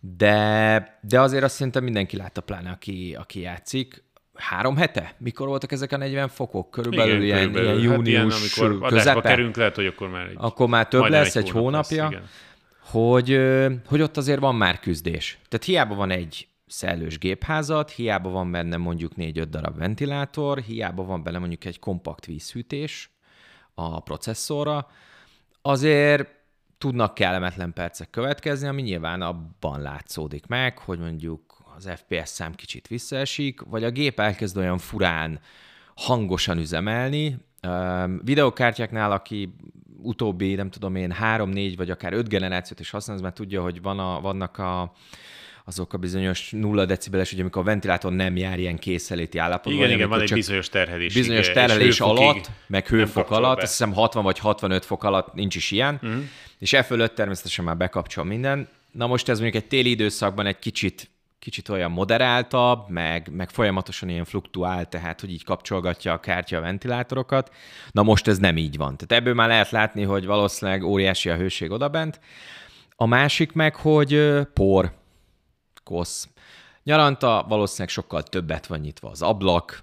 de, 0.00 0.98
de 1.02 1.20
azért 1.20 1.44
azt 1.44 1.54
szerintem 1.54 1.84
mindenki 1.84 2.16
látta, 2.16 2.40
pláne 2.40 2.70
aki, 2.70 3.16
aki 3.18 3.40
játszik, 3.40 4.02
három 4.40 4.76
hete? 4.76 5.14
Mikor 5.18 5.46
voltak 5.46 5.72
ezek 5.72 5.92
a 5.92 5.96
40 5.96 6.28
fokok? 6.28 6.70
Körülbelül 6.70 7.12
igen, 7.12 7.24
ilyen, 7.24 7.38
körülbelül. 7.38 7.80
ilyen 7.80 7.92
június 7.92 8.34
hát 8.34 8.56
ilyen, 8.56 8.70
amikor 8.70 8.88
közepe? 8.88 9.20
kerünk, 9.20 9.56
lehet, 9.56 9.74
hogy 9.74 9.86
akkor 9.86 10.08
már 10.08 10.26
egy 10.26 10.36
Akkor 10.36 10.68
már 10.68 10.88
több 10.88 11.08
lesz, 11.08 11.36
egy, 11.36 11.50
hónapja, 11.50 12.10
lesz, 12.10 12.22
hogy, 12.80 13.40
hogy 13.86 14.00
ott 14.00 14.16
azért 14.16 14.40
van 14.40 14.54
már 14.54 14.78
küzdés. 14.78 15.38
Tehát 15.48 15.66
hiába 15.66 15.94
van 15.94 16.10
egy 16.10 16.48
szellős 16.66 17.18
gépházat, 17.18 17.90
hiába 17.90 18.30
van 18.30 18.50
benne 18.50 18.76
mondjuk 18.76 19.12
4-5 19.16 19.46
darab 19.50 19.78
ventilátor, 19.78 20.58
hiába 20.58 21.04
van 21.04 21.22
benne 21.22 21.38
mondjuk 21.38 21.64
egy 21.64 21.78
kompakt 21.78 22.26
vízhűtés 22.26 23.10
a 23.74 24.00
processzorra, 24.00 24.86
azért 25.62 26.28
tudnak 26.78 27.14
kellemetlen 27.14 27.72
percek 27.72 28.10
következni, 28.10 28.68
ami 28.68 28.82
nyilván 28.82 29.22
abban 29.22 29.80
látszódik 29.80 30.46
meg, 30.46 30.78
hogy 30.78 30.98
mondjuk 30.98 31.49
az 31.84 31.90
FPS 31.96 32.28
szám 32.28 32.54
kicsit 32.54 32.88
visszaesik, 32.88 33.60
vagy 33.60 33.84
a 33.84 33.90
gép 33.90 34.20
elkezd 34.20 34.56
olyan 34.56 34.78
furán, 34.78 35.40
hangosan 35.94 36.58
üzemelni. 36.58 37.36
Videokártyáknál, 38.22 39.12
aki 39.12 39.54
utóbbi, 40.02 40.54
nem 40.54 40.70
tudom 40.70 40.94
én, 40.94 41.12
három, 41.12 41.50
négy 41.50 41.76
vagy 41.76 41.90
akár 41.90 42.12
öt 42.12 42.28
generációt 42.28 42.80
is 42.80 42.90
használ, 42.90 43.18
mert 43.18 43.34
tudja, 43.34 43.62
hogy 43.62 43.82
van 43.82 43.98
a, 43.98 44.20
vannak 44.20 44.58
a, 44.58 44.92
azok 45.64 45.92
a 45.92 45.98
bizonyos 45.98 46.50
nulla 46.50 46.84
decibeles, 46.84 47.32
ugye 47.32 47.40
amikor 47.40 47.62
a 47.62 47.64
ventilátor 47.64 48.12
nem 48.12 48.36
jár 48.36 48.58
ilyen 48.58 48.78
készeléti 48.78 49.38
állapotban. 49.38 49.82
Igen, 49.82 49.90
igen, 49.90 50.08
van 50.08 50.20
egy 50.20 50.32
bizonyos 50.32 50.68
terhelés. 50.68 51.14
Bizonyos 51.14 51.50
terhelés 51.50 52.00
alatt, 52.00 52.50
meg 52.66 52.86
hőfok 52.86 53.30
alatt, 53.30 53.56
be. 53.56 53.62
azt 53.62 53.70
hiszem 53.70 53.92
60 53.92 54.24
vagy 54.24 54.38
65 54.38 54.84
fok 54.84 55.04
alatt 55.04 55.34
nincs 55.34 55.56
is 55.56 55.70
ilyen, 55.70 55.94
uh-huh. 56.02 56.22
és 56.58 56.72
e 56.72 56.82
fölött 56.82 57.14
természetesen 57.14 57.64
már 57.64 57.76
bekapcsol 57.76 58.24
minden. 58.24 58.68
Na 58.92 59.06
most 59.06 59.28
ez 59.28 59.40
mondjuk 59.40 59.62
egy 59.62 59.68
téli 59.68 59.90
időszakban 59.90 60.46
egy 60.46 60.58
kicsit 60.58 61.09
kicsit 61.40 61.68
olyan 61.68 61.90
moderáltabb, 61.90 62.88
meg, 62.88 63.28
meg 63.32 63.50
folyamatosan 63.50 64.08
ilyen 64.08 64.24
fluktuál, 64.24 64.88
tehát 64.88 65.20
hogy 65.20 65.32
így 65.32 65.44
kapcsolgatja 65.44 66.12
a 66.12 66.20
kártya 66.20 66.56
a 66.56 66.60
ventilátorokat. 66.60 67.54
Na 67.90 68.02
most 68.02 68.28
ez 68.28 68.38
nem 68.38 68.56
így 68.56 68.76
van. 68.76 68.96
Tehát 68.96 69.22
ebből 69.22 69.34
már 69.34 69.48
lehet 69.48 69.70
látni, 69.70 70.02
hogy 70.02 70.26
valószínűleg 70.26 70.82
óriási 70.82 71.30
a 71.30 71.36
hőség 71.36 71.70
odabent. 71.70 72.20
A 72.96 73.06
másik 73.06 73.52
meg, 73.52 73.76
hogy 73.76 74.40
por, 74.54 74.92
kosz. 75.84 76.28
Nyaranta 76.82 77.44
valószínűleg 77.48 77.88
sokkal 77.88 78.22
többet 78.22 78.66
van 78.66 78.78
nyitva 78.78 79.10
az 79.10 79.22
ablak, 79.22 79.82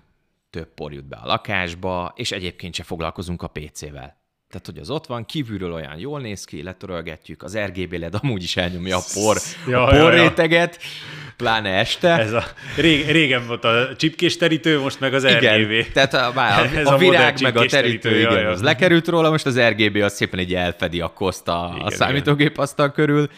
több 0.49 0.73
por 0.73 0.93
jut 0.93 1.07
be 1.07 1.15
a 1.15 1.25
lakásba, 1.25 2.13
és 2.15 2.31
egyébként 2.31 2.73
se 2.73 2.83
foglalkozunk 2.83 3.41
a 3.41 3.47
PC-vel. 3.47 4.26
Tehát, 4.49 4.65
hogy 4.65 4.77
az 4.77 4.89
ott 4.89 5.05
van, 5.05 5.25
kívülről 5.25 5.73
olyan 5.73 5.97
jól 5.97 6.19
néz 6.19 6.43
ki, 6.43 6.63
letörölgetjük, 6.63 7.43
az 7.43 7.57
RGB 7.57 7.93
LED 7.93 8.15
amúgy 8.21 8.43
is 8.43 8.57
elnyomja 8.57 8.97
a 8.97 9.03
por, 9.13 9.37
ja, 9.67 9.83
a 9.83 9.99
por 9.99 10.13
réteget, 10.13 10.79
pláne 11.37 11.69
este. 11.69 12.17
Ez 12.17 12.33
a, 12.33 12.43
rég, 12.75 13.11
régen 13.11 13.47
volt 13.47 13.63
a 13.63 13.95
csipkés 13.95 14.37
terítő, 14.37 14.79
most 14.79 14.99
meg 14.99 15.13
az 15.13 15.23
igen, 15.23 15.57
RGB. 15.57 15.91
tehát 15.91 16.13
a, 16.13 16.31
a, 16.35 16.39
a, 16.89 16.93
a 16.93 16.97
virág 16.97 17.41
meg 17.41 17.57
a 17.57 17.65
terítő, 17.65 18.09
terítő 18.09 18.19
igen, 18.19 18.31
jaj, 18.31 18.45
az 18.45 18.61
lekerült 18.61 19.07
róla, 19.07 19.29
most 19.29 19.45
az 19.45 19.59
RGB 19.59 19.95
az 19.95 20.13
szépen 20.13 20.39
így 20.39 20.53
elfedi 20.53 21.01
a 21.01 21.07
koszt 21.07 21.47
a, 21.47 21.71
igen, 21.73 21.85
a 21.85 21.91
számítógép 21.91 22.57
asztal 22.57 22.91
körül, 22.91 23.29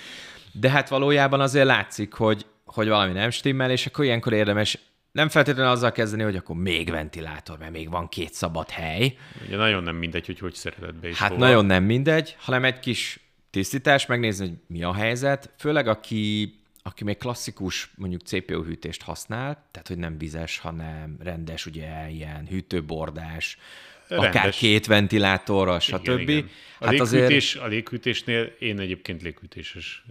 de 0.51 0.69
hát 0.69 0.89
valójában 0.89 1.41
azért 1.41 1.65
látszik, 1.65 2.13
hogy, 2.13 2.45
hogy 2.65 2.87
valami 2.87 3.13
nem 3.13 3.29
stimmel, 3.29 3.71
és 3.71 3.85
akkor 3.85 4.05
ilyenkor 4.05 4.33
érdemes 4.33 4.77
nem 5.11 5.29
feltétlenül 5.29 5.71
azzal 5.71 5.91
kezdeni, 5.91 6.23
hogy 6.23 6.35
akkor 6.35 6.55
még 6.55 6.89
ventilátor, 6.89 7.57
mert 7.57 7.71
még 7.71 7.89
van 7.89 8.09
két 8.09 8.33
szabad 8.33 8.69
hely. 8.69 9.17
Ugye 9.45 9.55
nagyon 9.55 9.83
nem 9.83 9.95
mindegy, 9.95 10.25
hogy 10.25 10.39
hogy 10.39 10.53
szereted 10.53 10.95
be 10.95 11.07
is 11.07 11.17
Hát 11.17 11.29
hova. 11.31 11.45
nagyon 11.45 11.65
nem 11.65 11.83
mindegy, 11.83 12.35
hanem 12.39 12.63
egy 12.63 12.79
kis 12.79 13.19
tisztítás, 13.49 14.05
megnézni, 14.05 14.47
hogy 14.47 14.55
mi 14.67 14.83
a 14.83 14.93
helyzet. 14.93 15.49
Főleg 15.57 15.87
aki, 15.87 16.53
aki 16.83 17.03
még 17.03 17.17
klasszikus 17.17 17.91
mondjuk 17.95 18.21
CPU 18.21 18.63
hűtést 18.63 19.01
használ, 19.01 19.65
tehát 19.71 19.87
hogy 19.87 19.97
nem 19.97 20.17
vizes, 20.17 20.57
hanem 20.57 21.17
rendes, 21.23 21.65
ugye 21.65 22.09
ilyen 22.09 22.47
hűtőbordás, 22.47 23.57
rendes. 24.07 24.29
akár 24.29 24.49
két 24.49 24.85
ventilátorral, 24.85 25.79
stb. 25.79 26.07
Igen, 26.07 26.29
igen. 26.29 26.49
A, 26.79 26.85
hát 26.85 26.93
léghűtés, 26.93 27.53
azért... 27.53 27.65
a 27.65 27.67
léghűtésnél 27.67 28.43
én 28.59 28.79
egyébként 28.79 29.21
léghűtéses 29.21 30.03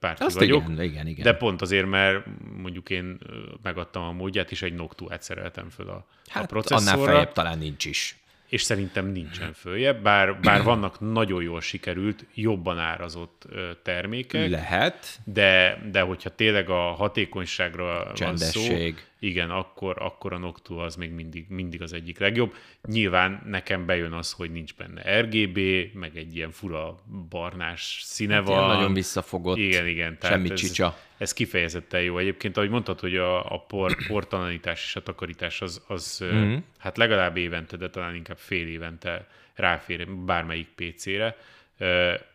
párti 0.00 0.22
Azt 0.22 0.38
vagyok. 0.38 0.62
Igen, 0.68 0.82
igen, 0.82 1.06
igen. 1.06 1.24
De 1.24 1.32
pont 1.32 1.62
azért, 1.62 1.86
mert 1.86 2.26
mondjuk 2.56 2.90
én 2.90 3.18
megadtam 3.62 4.02
a 4.02 4.12
módját, 4.12 4.50
és 4.50 4.62
egy 4.62 4.74
Noctuát 4.74 5.22
szereltem 5.22 5.68
föl 5.68 5.88
a, 5.88 6.06
hát 6.26 6.42
a 6.42 6.46
processzorra. 6.46 6.92
annál 6.92 7.06
feljebb 7.06 7.32
talán 7.32 7.58
nincs 7.58 7.84
is 7.84 8.16
és 8.48 8.62
szerintem 8.62 9.06
nincsen 9.06 9.52
följebb, 9.52 10.02
bár, 10.02 10.40
bár 10.40 10.62
vannak 10.62 11.00
nagyon 11.00 11.42
jól 11.42 11.60
sikerült, 11.60 12.24
jobban 12.34 12.78
árazott 12.78 13.46
termékek. 13.82 14.50
Lehet. 14.50 15.18
De, 15.24 15.80
de 15.90 16.00
hogyha 16.00 16.30
tényleg 16.30 16.70
a 16.70 16.80
hatékonyságra 16.80 18.12
Csendesség. 18.14 18.62
van 18.62 18.94
szó, 18.94 19.04
igen, 19.26 19.50
akkor, 19.50 19.96
akkor 19.98 20.32
a 20.32 20.38
Noctua 20.38 20.84
az 20.84 20.96
még 20.96 21.10
mindig, 21.10 21.46
mindig 21.48 21.82
az 21.82 21.92
egyik 21.92 22.18
legjobb. 22.18 22.54
Nyilván 22.88 23.42
nekem 23.46 23.86
bejön 23.86 24.12
az, 24.12 24.32
hogy 24.32 24.50
nincs 24.50 24.74
benne 24.74 25.20
RGB, 25.20 25.58
meg 25.94 26.16
egy 26.16 26.36
ilyen 26.36 26.50
fura 26.50 26.98
barnás 27.28 28.00
színe 28.02 28.34
hát 28.34 28.46
van. 28.46 28.66
Nagyon 28.66 28.92
visszafogott, 28.92 29.56
igen, 29.56 29.86
igen, 29.86 30.18
tehát 30.18 30.36
semmi 30.36 30.50
ez, 30.50 30.60
csicsa. 30.60 30.98
Ez 31.18 31.32
kifejezetten 31.32 32.02
jó. 32.02 32.18
Egyébként, 32.18 32.56
ahogy 32.56 32.70
mondtad, 32.70 33.00
hogy 33.00 33.16
a, 33.16 33.52
a 33.52 33.58
por, 33.58 33.96
portalanítás 34.08 34.84
és 34.84 34.96
a 34.96 35.02
takarítás 35.02 35.60
az, 35.60 35.82
az 35.86 36.24
mm-hmm. 36.24 36.56
hát 36.78 36.96
legalább 36.96 37.36
évente, 37.36 37.76
de 37.76 37.90
talán 37.90 38.14
inkább 38.14 38.38
fél 38.38 38.68
évente 38.68 39.28
ráfér 39.54 40.08
bármelyik 40.08 40.68
PC-re 40.74 41.36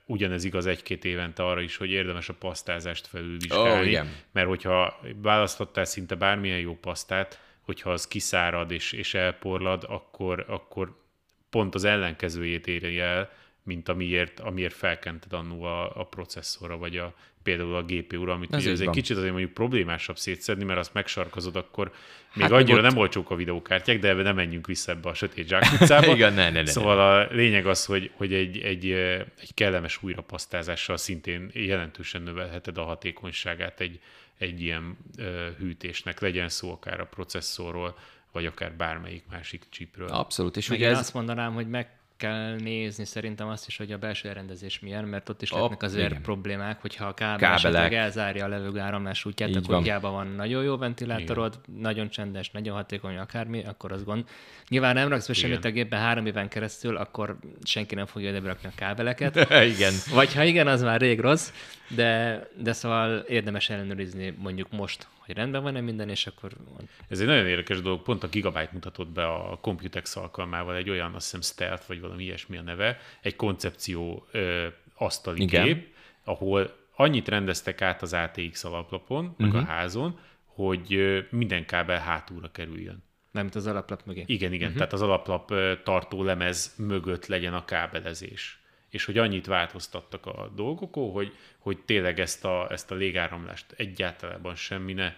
ugyanez 0.06 0.44
igaz 0.44 0.66
egy-két 0.66 1.06
évente 1.06 1.44
arra 1.44 1.62
is, 1.62 1.78
hogy 1.78 1.90
érdemes 1.90 2.30
a 2.30 2.34
pasztázást 2.34 3.08
felülvizsgálni, 3.08 3.80
oh, 3.80 3.88
igen. 3.88 4.16
mert 4.32 4.48
hogyha 4.48 5.00
választottál 5.16 5.86
szinte 5.86 6.16
bármilyen 6.16 6.60
jó 6.60 6.78
pasztát, 6.78 7.40
hogyha 7.62 7.92
az 7.92 8.08
kiszárad 8.08 8.72
és, 8.72 8.92
és 8.92 9.14
elporlad, 9.14 9.86
akkor, 9.88 10.46
akkor 10.48 11.00
pont 11.50 11.76
az 11.76 11.84
ellenkezőjét 11.84 12.68
éri 12.68 13.00
el, 13.00 13.32
mint 13.64 13.90
amiért, 13.90 14.40
amiért 14.40 14.74
felkented 14.74 15.34
annó 15.34 15.64
a, 15.64 15.96
a 15.96 16.06
processzorra, 16.06 16.78
vagy 16.78 16.98
a, 16.98 17.16
például 17.44 17.76
a 17.76 17.84
GPU-ra, 17.84 18.34
amit 18.34 18.54
ez, 18.54 18.62
ugye, 18.62 18.72
ez 18.72 18.80
egy 18.80 18.90
kicsit 18.90 19.18
azért 19.18 19.32
mondjuk 19.32 19.54
problémásabb 19.54 20.18
szétszedni, 20.18 20.64
mert 20.64 20.80
azt 20.80 20.94
megsorkozod, 20.94 21.56
akkor 21.56 21.92
még 22.34 22.44
hát 22.44 22.52
annyira 22.52 22.78
ott... 22.78 22.82
nem 22.82 22.98
olcsók 22.98 23.32
a 23.32 23.36
videókártyák, 23.36 24.00
de 24.00 24.10
ebbe 24.10 24.22
nem 24.22 24.36
menjünk 24.36 24.68
vissza 24.68 24.92
ebbe 24.92 25.10
a 25.10 25.14
sötét 25.14 25.48
zsákutcába. 25.48 26.14
Igen, 26.16 26.34
ne, 26.34 26.50
ne, 26.50 26.62
ne, 26.62 26.70
szóval 26.70 27.00
a 27.00 27.28
lényeg 27.32 27.66
az, 27.66 27.86
hogy, 27.86 28.12
hogy 28.14 28.34
egy, 28.34 28.58
egy, 28.58 28.92
egy 29.40 29.54
kellemes 29.54 30.04
újrapasztázással 30.04 30.98
szintén 30.98 31.50
jelentősen 31.54 32.22
növelheted 32.22 32.78
a 32.78 32.84
hatékonyságát 32.84 33.80
egy, 33.80 34.00
egy 34.38 34.62
ilyen 34.62 34.98
hűtésnek, 35.58 36.20
legyen 36.20 36.50
szó 36.50 36.72
akár 36.72 37.00
a 37.00 37.06
processzorról, 37.06 37.98
vagy 38.32 38.46
akár 38.46 38.74
bármelyik 38.74 39.24
másik 39.30 39.64
chipről. 39.70 40.08
Abszolút. 40.08 40.58
És 40.58 40.68
Meg 40.68 40.78
ugye 40.78 40.88
én 40.88 40.94
ez... 40.94 41.00
azt 41.00 41.14
mondanám, 41.14 41.54
hogy 41.54 41.70
meg 41.70 41.90
kell 42.22 42.56
nézni 42.56 43.06
szerintem 43.06 43.48
azt 43.48 43.68
is, 43.68 43.78
hogy 43.78 43.92
a 43.92 43.98
belső 43.98 44.30
elrendezés 44.30 44.80
milyen, 44.80 45.04
mert 45.04 45.30
ott 45.30 45.42
is 45.42 45.52
lehetnek 45.52 45.84
azért 45.84 46.10
igen. 46.10 46.22
problémák, 46.22 46.82
hogyha 46.82 47.06
a 47.06 47.14
kábel 47.14 47.54
esetleg 47.54 47.94
elzárja 47.94 48.46
a 48.46 48.48
levegőáramlás 48.48 49.26
útját, 49.26 49.50
Így 49.50 49.56
akkor 49.56 49.74
van. 49.74 49.84
hiába 49.84 50.12
van 50.12 50.28
nagyon 50.28 50.64
jó 50.64 50.78
ventilátorod, 50.78 51.60
igen. 51.68 51.82
nagyon 51.82 52.10
csendes, 52.10 52.52
nagyon 52.52 52.76
hatékony 52.76 53.18
akármi, 53.18 53.64
akkor 53.64 53.92
az 53.92 54.04
gond. 54.04 54.26
Nyilván 54.68 54.94
nem 54.94 55.08
raksz 55.10 55.28
be 55.28 55.34
semmit 55.34 55.66
a 55.66 55.72
gépbe 55.72 55.98
három 55.98 56.26
éven 56.26 56.48
keresztül, 56.48 56.96
akkor 56.96 57.38
senki 57.64 57.96
nem 57.96 58.06
fogja 58.06 58.36
ide 58.36 58.50
a 58.64 58.72
kábeleket. 58.76 59.36
igen. 59.76 59.94
Vagy 60.14 60.34
ha 60.34 60.44
igen, 60.44 60.68
az 60.68 60.82
már 60.82 61.02
rég 61.02 61.20
rossz, 61.20 61.52
de, 61.88 62.42
de 62.58 62.74
szóval 62.74 63.18
érdemes 63.18 63.70
ellenőrizni 63.70 64.34
mondjuk 64.38 64.72
most, 64.72 65.08
hogy 65.32 65.40
rendben 65.40 65.64
van-e 65.64 65.82
minden, 65.82 66.10
és 66.10 66.28
akkor... 66.28 66.52
Ez 67.08 67.20
egy 67.20 67.28
nagyon 67.28 67.48
érdekes 67.48 67.82
dolog, 67.82 68.02
pont 68.02 68.24
a 68.24 68.28
Gigabyte 68.28 68.70
mutatott 68.74 69.10
be 69.10 69.28
a 69.28 69.58
Computex 69.62 70.16
alkalmával 70.16 70.76
egy 70.76 70.90
olyan, 70.90 71.14
azt 71.14 71.26
hiszem 71.26 71.42
Stealth, 71.42 71.88
vagy 71.88 72.02
valami 72.02 72.24
ilyesmi 72.24 72.58
a 72.58 72.62
neve, 72.62 72.98
egy 73.22 73.36
koncepció 73.36 74.28
ö, 74.32 74.68
asztali 74.96 75.42
Igen. 75.42 75.66
gép, 75.66 75.94
ahol 76.24 76.76
annyit 76.96 77.28
rendeztek 77.28 77.82
át 77.82 78.02
az 78.02 78.14
ATX 78.14 78.64
alaplapon, 78.64 79.26
uh-huh. 79.26 79.40
meg 79.40 79.56
a 79.56 79.60
mhm. 79.60 79.68
házon, 79.68 80.20
hogy 80.46 80.98
minden 81.30 81.66
kábel 81.66 82.00
hátulra 82.00 82.52
kerüljön. 82.52 83.04
Nem, 83.32 83.50
az 83.54 83.68
alaplap 83.68 84.06
mögé. 84.06 84.24
Igen, 84.26 84.54
igen, 84.54 84.68
uh-huh. 84.68 84.78
tehát 84.78 84.94
az 84.94 85.02
alaplap 85.02 85.54
tartó 85.84 86.24
lemez 86.24 86.76
mögött 86.78 87.26
legyen 87.26 87.54
a 87.54 87.66
kábelezés 87.66 88.61
és 88.92 89.06
hogy 89.06 89.18
annyit 89.18 89.46
változtattak 89.46 90.26
a 90.26 90.52
dolgokon, 90.56 91.12
hogy, 91.12 91.36
hogy 91.58 91.78
tényleg 91.78 92.20
ezt 92.20 92.46
a, 92.46 92.68
ezt 92.70 92.92
a 92.92 92.96
légáramlást 92.96 93.66
egyáltalában 93.78 94.56
semmi 94.56 94.94
ne, 94.94 95.14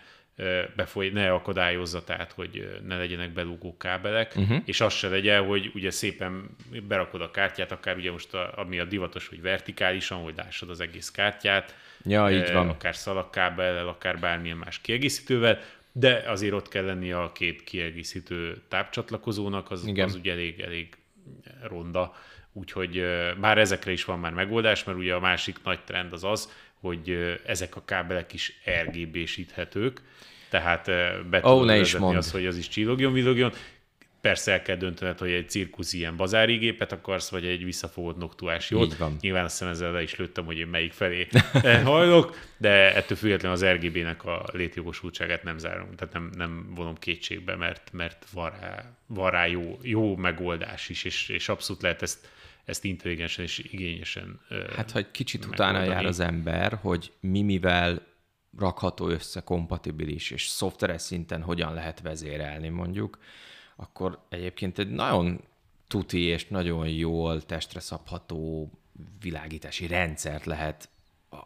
befoly, 0.75 1.09
ne 1.09 1.33
akadályozza, 1.33 2.03
tehát 2.03 2.31
hogy 2.31 2.79
ne 2.87 2.97
legyenek 2.97 3.33
belúgó 3.33 3.77
kábelek, 3.77 4.33
uh-huh. 4.35 4.61
és 4.65 4.81
az 4.81 4.93
se 4.93 5.07
legyen, 5.07 5.45
hogy 5.45 5.71
ugye 5.73 5.91
szépen 5.91 6.49
berakod 6.87 7.21
a 7.21 7.31
kártyát, 7.31 7.71
akár 7.71 7.95
ugye 7.97 8.11
most 8.11 8.33
a, 8.33 8.53
ami 8.55 8.79
a 8.79 8.85
divatos, 8.85 9.27
hogy 9.27 9.41
vertikálisan, 9.41 10.23
hogy 10.23 10.33
lássad 10.35 10.69
az 10.69 10.79
egész 10.79 11.11
kártyát, 11.11 11.75
ja, 12.03 12.31
így 12.31 12.51
van. 12.51 12.69
akár 12.69 12.95
szalagkábellel, 12.95 13.87
akár 13.87 14.19
bármilyen 14.19 14.57
más 14.57 14.81
kiegészítővel, 14.81 15.59
de 15.91 16.23
azért 16.27 16.53
ott 16.53 16.67
kell 16.67 16.85
lenni 16.85 17.11
a 17.11 17.31
két 17.31 17.63
kiegészítő 17.63 18.61
tápcsatlakozónak, 18.67 19.71
az, 19.71 19.85
Igen. 19.85 20.05
az 20.05 20.15
ugye 20.15 20.31
elég, 20.31 20.59
elég 20.59 20.97
ronda 21.61 22.15
Úgyhogy 22.53 23.05
már 23.39 23.57
ezekre 23.57 23.91
is 23.91 24.05
van 24.05 24.19
már 24.19 24.33
megoldás, 24.33 24.83
mert 24.83 24.97
ugye 24.97 25.13
a 25.13 25.19
másik 25.19 25.57
nagy 25.63 25.79
trend 25.83 26.13
az 26.13 26.23
az, 26.23 26.51
hogy 26.79 27.37
ezek 27.45 27.75
a 27.75 27.85
kábelek 27.85 28.33
is 28.33 28.53
RGB-síthetők, 28.85 30.01
tehát 30.49 30.85
be 31.29 31.37
oh, 31.37 31.41
tudod 31.41 31.67
vezetni 31.67 32.15
az, 32.15 32.31
hogy 32.31 32.45
az 32.45 32.57
is 32.57 32.67
csillogjon, 32.67 33.13
villogjon. 33.13 33.51
Persze 34.21 34.51
el 34.51 34.61
kell 34.61 34.75
döntened, 34.75 35.17
hogy 35.17 35.31
egy 35.31 35.49
cirkusz 35.49 35.93
ilyen 35.93 36.15
bazári 36.15 36.55
gépet 36.55 36.91
akarsz, 36.91 37.29
vagy 37.29 37.45
egy 37.45 37.63
visszafogott 37.63 38.17
noktuás 38.17 38.69
jót. 38.69 38.97
Nyilván 39.21 39.43
azt 39.43 39.61
ezzel 39.61 39.91
le 39.91 40.01
is 40.01 40.15
lőttem, 40.15 40.45
hogy 40.45 40.57
én 40.57 40.67
melyik 40.67 40.91
felé 40.91 41.27
hajlok, 41.83 42.37
de 42.57 42.95
ettől 42.95 43.17
függetlenül 43.17 43.57
az 43.57 43.65
RGB-nek 43.65 44.25
a 44.25 44.45
létjogosultságát 44.51 45.43
nem 45.43 45.57
zárom, 45.57 45.95
tehát 45.95 46.13
nem, 46.13 46.31
nem 46.37 46.71
vonom 46.75 46.97
kétségbe, 46.97 47.55
mert, 47.55 47.89
mert 47.91 48.25
van 48.33 48.51
rá, 48.59 48.85
van 49.07 49.31
rá 49.31 49.45
jó, 49.45 49.79
jó 49.81 50.15
megoldás 50.15 50.89
is, 50.89 51.03
és, 51.03 51.29
és 51.29 51.49
abszolút 51.49 51.81
lehet 51.81 52.01
ezt 52.01 52.27
ezt 52.65 52.83
intelligensen 52.83 53.43
és 53.45 53.57
igényesen 53.57 54.39
Hát, 54.75 54.91
hogy 54.91 55.11
kicsit 55.11 55.41
megoldani. 55.41 55.77
utána 55.77 55.93
jár 55.93 56.05
az 56.05 56.19
ember, 56.19 56.73
hogy 56.81 57.11
mi 57.19 57.41
mivel 57.41 58.05
rakható 58.57 59.07
össze, 59.07 59.41
kompatibilis, 59.41 60.31
és 60.31 60.47
szoftveres 60.47 61.01
szinten 61.01 61.41
hogyan 61.41 61.73
lehet 61.73 62.01
vezérelni 62.01 62.69
mondjuk, 62.69 63.17
akkor 63.75 64.25
egyébként 64.29 64.79
egy 64.79 64.89
nagyon 64.89 65.41
tuti 65.87 66.21
és 66.21 66.47
nagyon 66.47 66.87
jól 66.87 67.41
testre 67.41 67.79
szabható 67.79 68.71
világítási 69.21 69.87
rendszert 69.87 70.45
lehet 70.45 70.89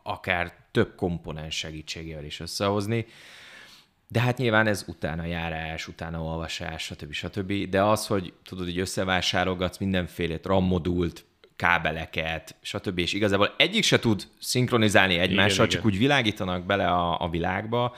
akár 0.04 0.66
több 0.72 0.96
komponens 0.96 1.58
segítségével 1.58 2.24
is 2.24 2.40
összehozni. 2.40 3.06
De 4.08 4.20
hát 4.20 4.38
nyilván 4.38 4.68
ez 4.68 4.84
utána 4.88 5.26
járás, 5.26 5.88
utána 5.88 6.22
olvasás, 6.22 6.84
stb. 6.84 7.14
stb. 7.14 7.54
De 7.70 7.84
az, 7.84 8.08
hogy 8.08 8.34
tudod, 8.44 8.66
hogy 8.66 8.80
összevásárogatsz 8.80 9.78
mindenfélét, 9.78 10.46
RAM 10.46 10.66
modult, 10.66 11.26
kábeleket, 11.56 12.56
stb. 12.62 12.98
És 12.98 13.14
igazából 13.14 13.54
egyik 13.58 13.84
se 13.84 14.00
tud 14.00 14.28
szinkronizálni 14.40 15.18
egymással, 15.18 15.66
igen, 15.66 15.70
csak 15.70 15.80
igen. 15.80 15.94
úgy 15.94 15.98
világítanak 15.98 16.66
bele 16.66 16.88
a, 16.88 17.22
a 17.22 17.30
világba. 17.30 17.96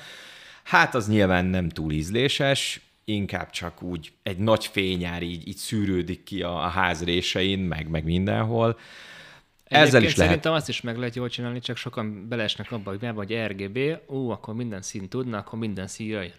Hát 0.64 0.96
az 0.96 1.08
nyilván 1.08 1.46
nem 1.46 1.70
túl 1.70 1.92
ízléses, 1.92 2.82
inkább 3.06 3.50
csak 3.50 3.82
úgy 3.82 4.12
egy 4.24 4.38
nagy 4.38 4.66
fényár 4.66 5.24
így, 5.24 5.48
így 5.48 5.56
szűrődik 5.56 6.24
ki 6.24 6.42
a, 6.42 6.64
a 6.64 6.68
ház 6.68 7.04
résein, 7.04 7.60
meg, 7.60 7.88
meg 7.90 8.04
mindenhol. 8.04 8.80
Ezzel 9.70 10.04
is 10.04 10.16
lehet. 10.16 10.30
Szerintem 10.30 10.54
azt 10.54 10.70
is 10.70 10.82
meg 10.82 10.98
lehet 10.98 11.16
jól 11.16 11.30
csinálni, 11.30 11.60
csak 11.60 11.78
sokan 11.78 12.28
belesnek 12.28 12.72
abba, 12.72 12.90
hogy 12.90 13.10
hogy 13.16 13.36
RGB, 13.48 13.80
ó, 14.08 14.30
akkor 14.30 14.54
minden 14.54 14.82
szín 14.82 15.10
tudna, 15.10 15.38
akkor 15.38 15.60
minden 15.60 15.88
szín 15.88 16.08
jöjjön. 16.08 16.34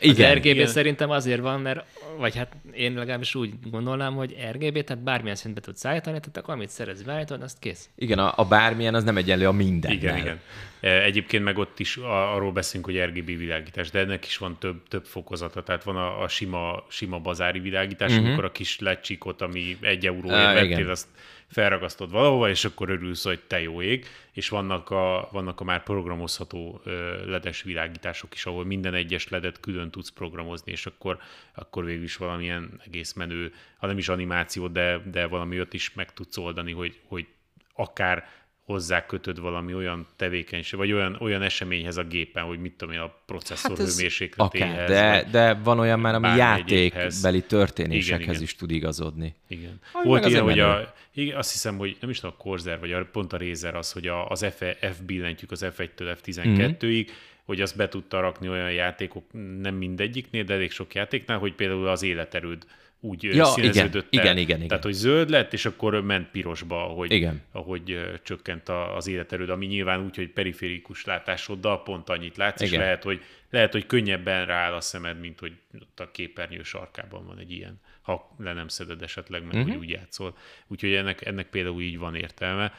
Igen, 0.00 0.30
az 0.30 0.36
RGB 0.36 0.44
igen. 0.44 0.66
szerintem 0.66 1.10
azért 1.10 1.40
van, 1.40 1.60
mert, 1.60 1.84
vagy 2.18 2.36
hát 2.36 2.56
én 2.72 2.94
legalábbis 2.94 3.34
úgy 3.34 3.52
gondolnám, 3.70 4.14
hogy 4.14 4.36
RGB, 4.52 4.84
tehát 4.84 5.02
bármilyen 5.02 5.36
szintbe 5.36 5.60
tudsz 5.60 5.84
állítani, 5.84 6.18
tehát 6.18 6.36
akkor 6.36 6.54
amit 6.54 6.68
szeretsz 6.68 7.00
beállítani, 7.00 7.42
azt 7.42 7.58
kész. 7.58 7.88
Igen, 7.96 8.18
a, 8.18 8.32
a 8.36 8.44
bármilyen 8.44 8.94
az 8.94 9.04
nem 9.04 9.16
egyenlő 9.16 9.46
a 9.46 9.52
minden. 9.52 9.90
Igen, 9.90 10.16
igen. 10.16 10.40
E, 10.80 11.02
egyébként 11.02 11.44
meg 11.44 11.58
ott 11.58 11.78
is 11.78 11.96
arról 12.02 12.52
beszélünk, 12.52 12.86
hogy 12.86 13.00
RGB 13.00 13.26
világítás, 13.26 13.90
de 13.90 13.98
ennek 13.98 14.26
is 14.26 14.36
van 14.36 14.56
több, 14.58 14.88
több 14.88 15.04
fokozata. 15.04 15.62
Tehát 15.62 15.84
van 15.84 15.96
a, 15.96 16.22
a 16.22 16.28
sima, 16.28 16.84
sima 16.88 17.18
bazári 17.18 17.60
világítás, 17.60 18.10
uh-huh. 18.10 18.26
amikor 18.26 18.44
a 18.44 18.52
kis 18.52 18.78
lecsikot, 18.78 19.42
ami 19.42 19.76
egy 19.80 20.06
euróért 20.06 20.52
vettél, 20.52 20.90
azt 20.90 21.06
felragasztod 21.52 22.10
valahova, 22.10 22.48
és 22.48 22.64
akkor 22.64 22.90
örülsz, 22.90 23.24
hogy 23.24 23.40
te 23.40 23.60
jó 23.60 23.82
ég, 23.82 24.06
és 24.32 24.48
vannak 24.48 24.90
a, 24.90 25.28
vannak 25.32 25.60
a 25.60 25.64
már 25.64 25.82
programozható 25.82 26.80
ledes 27.26 27.62
világítások 27.62 28.34
is, 28.34 28.46
ahol 28.46 28.64
minden 28.64 28.94
egyes 28.94 29.28
ledet 29.28 29.60
külön 29.60 29.90
tudsz 29.90 30.10
programozni, 30.10 30.72
és 30.72 30.86
akkor, 30.86 31.18
akkor 31.54 31.84
végül 31.84 32.02
is 32.02 32.16
valamilyen 32.16 32.80
egész 32.86 33.12
menő, 33.12 33.52
ha 33.78 33.86
nem 33.86 33.98
is 33.98 34.08
animáció, 34.08 34.68
de, 34.68 34.98
de 34.98 35.26
valami 35.26 35.60
ott 35.60 35.74
is 35.74 35.94
meg 35.94 36.12
tudsz 36.12 36.36
oldani, 36.36 36.72
hogy, 36.72 37.00
hogy 37.04 37.26
akár 37.74 38.28
hozzá 38.64 39.06
kötöd 39.06 39.40
valami 39.40 39.74
olyan 39.74 40.06
tevékenység, 40.16 40.78
vagy 40.78 40.92
olyan, 40.92 41.16
olyan 41.20 41.42
eseményhez 41.42 41.96
a 41.96 42.02
gépen, 42.02 42.44
hogy 42.44 42.60
mit 42.60 42.72
tudom 42.72 42.94
én, 42.94 43.00
a 43.00 43.14
processzor 43.26 43.78
hát 43.78 43.88
hőmérsékletéhez. 43.88 44.72
Akár, 44.72 44.88
de, 44.88 45.28
de 45.30 45.54
van 45.54 45.78
olyan 45.78 46.00
már, 46.00 46.14
ami 46.14 46.28
játékbeli 46.36 47.42
történésekhez 47.42 48.18
igen, 48.18 48.30
igen. 48.30 48.42
is 48.42 48.54
tud 48.54 48.70
igazodni. 48.70 49.34
Igen. 49.48 49.80
Ami 49.92 50.06
Volt 50.06 50.26
ilyen, 50.26 50.42
hogy 50.42 50.60
a, 50.60 50.94
igen, 51.14 51.36
azt 51.36 51.52
hiszem, 51.52 51.76
hogy 51.76 51.96
nem 52.00 52.10
is 52.10 52.20
tudom, 52.20 52.34
a 52.38 52.42
Corsair, 52.42 52.78
vagy 52.78 52.92
a, 52.92 53.04
pont 53.12 53.32
a 53.32 53.36
Razer 53.36 53.74
az, 53.74 53.92
hogy 53.92 54.06
a, 54.06 54.28
az 54.28 54.46
F, 54.56 54.62
F 54.80 55.00
billentjük 55.06 55.50
az 55.50 55.66
F1-től 55.76 56.16
F12-ig, 56.24 57.06
mm 57.06 57.14
hogy 57.44 57.60
azt 57.60 57.76
be 57.76 57.88
tudta 57.88 58.20
rakni 58.20 58.48
olyan 58.48 58.72
játékok, 58.72 59.24
nem 59.60 59.74
mindegyiknél, 59.74 60.44
de 60.44 60.54
elég 60.54 60.70
sok 60.70 60.94
játéknál, 60.94 61.38
hogy 61.38 61.54
például 61.54 61.88
az 61.88 62.02
életerőd 62.02 62.66
úgy 63.04 63.22
ja, 63.22 63.44
színeződött 63.44 64.06
igen, 64.10 64.26
el. 64.26 64.32
Igen, 64.32 64.36
igen, 64.36 64.56
igen. 64.56 64.68
Tehát, 64.68 64.84
hogy 64.84 64.92
zöld 64.92 65.30
lett, 65.30 65.52
és 65.52 65.64
akkor 65.64 66.00
ment 66.00 66.30
pirosba, 66.30 66.84
ahogy, 66.84 67.12
igen. 67.12 67.42
ahogy 67.52 68.00
csökkent 68.22 68.68
az 68.68 69.06
életerőd, 69.06 69.48
ami 69.48 69.66
nyilván 69.66 70.04
úgy, 70.04 70.16
hogy 70.16 70.28
periférikus 70.28 71.04
látásoddal 71.04 71.82
pont 71.82 72.08
annyit 72.08 72.36
látsz, 72.36 72.60
igen. 72.60 72.72
és 72.72 72.78
lehet 72.78 73.02
hogy, 73.02 73.22
lehet, 73.50 73.72
hogy 73.72 73.86
könnyebben 73.86 74.46
rááll 74.46 74.72
a 74.72 74.80
szemed, 74.80 75.20
mint 75.20 75.40
hogy 75.40 75.52
ott 75.80 76.00
a 76.00 76.10
képernyő 76.10 76.62
sarkában 76.62 77.26
van 77.26 77.38
egy 77.38 77.50
ilyen, 77.50 77.80
ha 78.02 78.34
le 78.38 78.52
nem 78.52 78.68
szeded 78.68 79.02
esetleg, 79.02 79.42
mert 79.44 79.56
uh-huh. 79.56 79.78
úgy 79.78 79.90
játszol. 79.90 80.36
Úgyhogy 80.66 80.92
ennek, 80.92 81.26
ennek 81.26 81.46
például 81.46 81.82
így 81.82 81.98
van 81.98 82.14
értelme. 82.14 82.74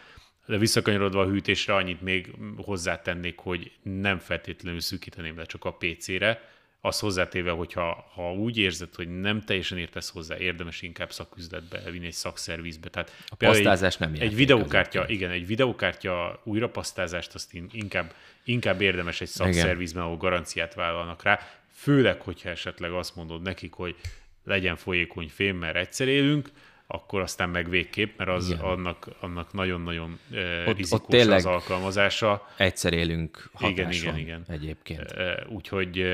De 0.46 0.58
visszakanyarodva 0.58 1.22
a 1.22 1.30
hűtésre 1.30 1.76
annyit 1.76 2.02
még 2.02 2.34
hozzátennék, 2.58 3.38
hogy 3.38 3.72
nem 3.82 4.20
feltétlenül 4.20 4.80
szűkíteném 4.80 5.38
le 5.38 5.46
csak 5.46 5.66
a 5.66 5.74
PC-re, 5.74 6.53
az 6.86 7.00
hozzátéve, 7.00 7.52
hogyha 7.52 8.12
ha 8.14 8.34
úgy 8.34 8.58
érzed, 8.58 8.96
hogy 8.96 9.20
nem 9.20 9.42
teljesen 9.42 9.78
értesz 9.78 10.10
hozzá, 10.10 10.38
érdemes 10.38 10.82
inkább 10.82 11.12
szaküzletbe 11.12 11.82
elvinni 11.82 12.06
egy 12.06 12.14
szakszervizbe. 12.14 12.90
Tehát 12.90 13.12
a 13.28 13.36
pasztázás 13.36 13.98
nem 13.98 14.14
Egy 14.20 14.36
videókártya, 14.36 15.08
igen, 15.08 15.32
egy 15.32 15.48
videókártya 15.48 16.42
újrapasztázást 16.44 17.34
azt 17.34 17.54
inkább, 17.72 18.14
inkább 18.44 18.82
érdemes 18.82 19.22
egy 19.22 19.28
szakszervizben, 19.28 20.04
ahol 20.04 20.18
garanciát 20.18 20.74
vállalnak 20.74 21.24
rá, 21.24 21.40
főleg, 21.74 22.22
hogyha 22.22 22.50
esetleg 22.50 22.92
azt 22.92 23.16
mondod 23.16 23.42
nekik, 23.42 23.74
hogy 23.74 23.96
legyen 24.44 24.76
folyékony 24.76 25.30
fém, 25.30 25.58
mert 25.58 25.76
egyszer 25.76 26.08
élünk, 26.08 26.50
akkor 26.88 27.22
aztán 27.22 27.50
meg 27.50 27.70
végképp, 27.70 28.18
mert 28.18 28.30
az 28.30 28.56
annak, 28.60 29.08
annak 29.20 29.54
nagyon-nagyon 29.54 30.20
ott, 30.68 30.78
rizikós 30.78 31.24
ott 31.24 31.32
az 31.32 31.46
alkalmazása. 31.46 32.48
Egyszer 32.58 32.94
élünk 32.94 33.50
igen, 33.60 33.92
igen, 33.92 34.18
igen. 34.18 34.44
egyébként. 34.48 35.14
Úgyhogy 35.48 36.06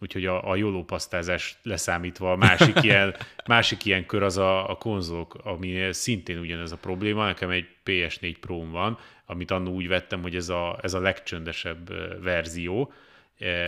úgyhogy 0.00 0.26
a, 0.26 0.50
a 0.50 0.56
jólópasztázás 0.56 1.58
leszámítva 1.62 2.32
a 2.32 2.36
másik 2.36 2.82
ilyen, 2.82 3.14
másik 3.46 3.84
ilyen 3.84 4.06
kör 4.06 4.22
az 4.22 4.36
a, 4.36 4.70
a 4.70 4.74
konzolok, 4.74 5.34
ami 5.44 5.92
szintén 5.92 6.38
ugyanez 6.38 6.72
a 6.72 6.76
probléma. 6.76 7.26
Nekem 7.26 7.50
egy 7.50 7.66
PS4 7.84 8.34
pro 8.40 8.70
van, 8.70 8.98
amit 9.26 9.50
annó 9.50 9.72
úgy 9.72 9.88
vettem, 9.88 10.22
hogy 10.22 10.34
ez 10.34 10.48
a, 10.48 10.78
ez 10.82 10.94
a 10.94 11.00
legcsöndesebb 11.00 11.92
verzió. 12.22 12.92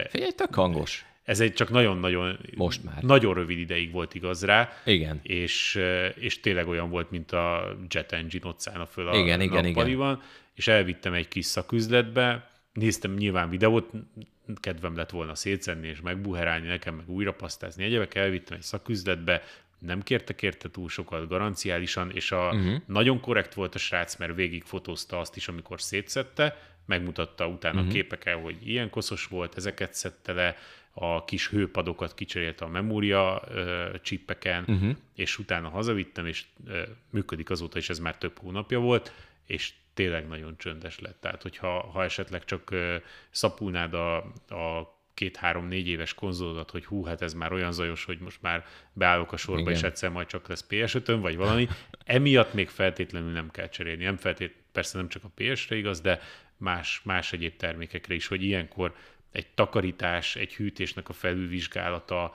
Figyelj, 0.08 0.30
tök 0.36 0.54
hangos. 0.54 1.04
Ez 1.24 1.40
egy 1.40 1.52
csak 1.52 1.70
nagyon-nagyon 1.70 2.38
Most 2.56 2.84
már. 2.84 3.02
nagyon 3.02 3.34
rövid 3.34 3.58
ideig 3.58 3.92
volt 3.92 4.14
igaz 4.14 4.44
rá. 4.44 4.72
Igen. 4.84 5.20
És, 5.22 5.80
és 6.14 6.40
tényleg 6.40 6.68
olyan 6.68 6.90
volt, 6.90 7.10
mint 7.10 7.32
a 7.32 7.76
Jet 7.88 8.12
Engine 8.12 8.48
ott 8.48 8.60
szállna 8.60 8.86
föl 8.86 9.08
a 9.08 9.16
igen, 9.16 9.40
igen, 9.40 9.64
igen. 9.64 10.22
és 10.54 10.68
elvittem 10.68 11.12
egy 11.12 11.28
kis 11.28 11.44
szaküzletbe, 11.44 12.50
néztem 12.72 13.14
nyilván 13.14 13.48
videót, 13.48 13.90
kedvem 14.54 14.96
lett 14.96 15.10
volna 15.10 15.34
szétszenni 15.34 15.88
és 15.88 16.00
megbuherálni 16.00 16.66
nekem, 16.66 16.94
meg 16.94 17.10
újra 17.10 17.32
pasztázni 17.32 17.84
egyebek, 17.84 18.14
elvittem 18.14 18.56
egy 18.56 18.62
szaküzletbe, 18.62 19.42
nem 19.78 20.02
kértek 20.02 20.42
érte 20.42 20.70
túl 20.70 20.88
sokat 20.88 21.28
garanciálisan, 21.28 22.10
és 22.10 22.32
a 22.32 22.50
uh-huh. 22.52 22.74
nagyon 22.86 23.20
korrekt 23.20 23.54
volt 23.54 23.74
a 23.74 23.78
srác, 23.78 24.16
mert 24.16 24.34
végig 24.34 24.62
fotózta 24.62 25.18
azt 25.18 25.36
is, 25.36 25.48
amikor 25.48 25.80
szétszette, 25.80 26.58
megmutatta 26.86 27.46
utána 27.46 27.78
uh-huh. 27.78 27.92
képekkel, 27.92 28.38
hogy 28.38 28.68
ilyen 28.68 28.90
koszos 28.90 29.26
volt, 29.26 29.56
ezeket 29.56 29.94
szedte 29.94 30.32
le, 30.32 30.56
a 30.92 31.24
kis 31.24 31.48
hőpadokat 31.48 32.14
kicserélte 32.14 32.64
a 32.64 32.68
memória 32.68 33.42
uh, 33.48 34.00
csippeken, 34.00 34.64
uh-huh. 34.68 34.96
és 35.14 35.38
utána 35.38 35.68
hazavittem, 35.68 36.26
és 36.26 36.44
uh, 36.66 36.80
működik 37.10 37.50
azóta, 37.50 37.78
és 37.78 37.90
ez 37.90 37.98
már 37.98 38.18
több 38.18 38.38
hónapja 38.38 38.78
volt, 38.78 39.12
és 39.46 39.72
tényleg 40.00 40.28
nagyon 40.28 40.56
csöndes 40.58 40.98
lett. 40.98 41.20
Tehát, 41.20 41.42
hogyha 41.42 41.80
ha 41.80 42.04
esetleg 42.04 42.44
csak 42.44 42.74
szapulnád 43.30 43.94
a, 43.94 44.16
a 44.48 44.98
két-három-négy 45.14 45.88
éves 45.88 46.14
konzolodat, 46.14 46.70
hogy 46.70 46.84
hú, 46.84 47.04
hát 47.04 47.22
ez 47.22 47.34
már 47.34 47.52
olyan 47.52 47.72
zajos, 47.72 48.04
hogy 48.04 48.18
most 48.18 48.42
már 48.42 48.66
beállok 48.92 49.32
a 49.32 49.36
sorba, 49.36 49.60
Igen. 49.60 49.72
és 49.72 49.82
egyszer 49.82 50.10
majd 50.10 50.26
csak 50.26 50.48
lesz 50.48 50.66
ps 50.68 50.96
vagy 51.04 51.36
valami. 51.36 51.68
Emiatt 52.04 52.54
még 52.54 52.68
feltétlenül 52.68 53.30
nem 53.30 53.50
kell 53.50 53.68
cserélni. 53.68 54.04
Nem 54.04 54.16
feltét, 54.16 54.54
persze 54.72 54.98
nem 54.98 55.08
csak 55.08 55.24
a 55.24 55.30
PS-re 55.34 55.76
igaz, 55.76 56.00
de 56.00 56.20
más, 56.56 57.00
más 57.04 57.32
egyéb 57.32 57.56
termékekre 57.56 58.14
is, 58.14 58.26
hogy 58.26 58.42
ilyenkor 58.42 58.94
egy 59.32 59.46
takarítás, 59.54 60.36
egy 60.36 60.54
hűtésnek 60.54 61.08
a 61.08 61.12
felülvizsgálata 61.12 62.34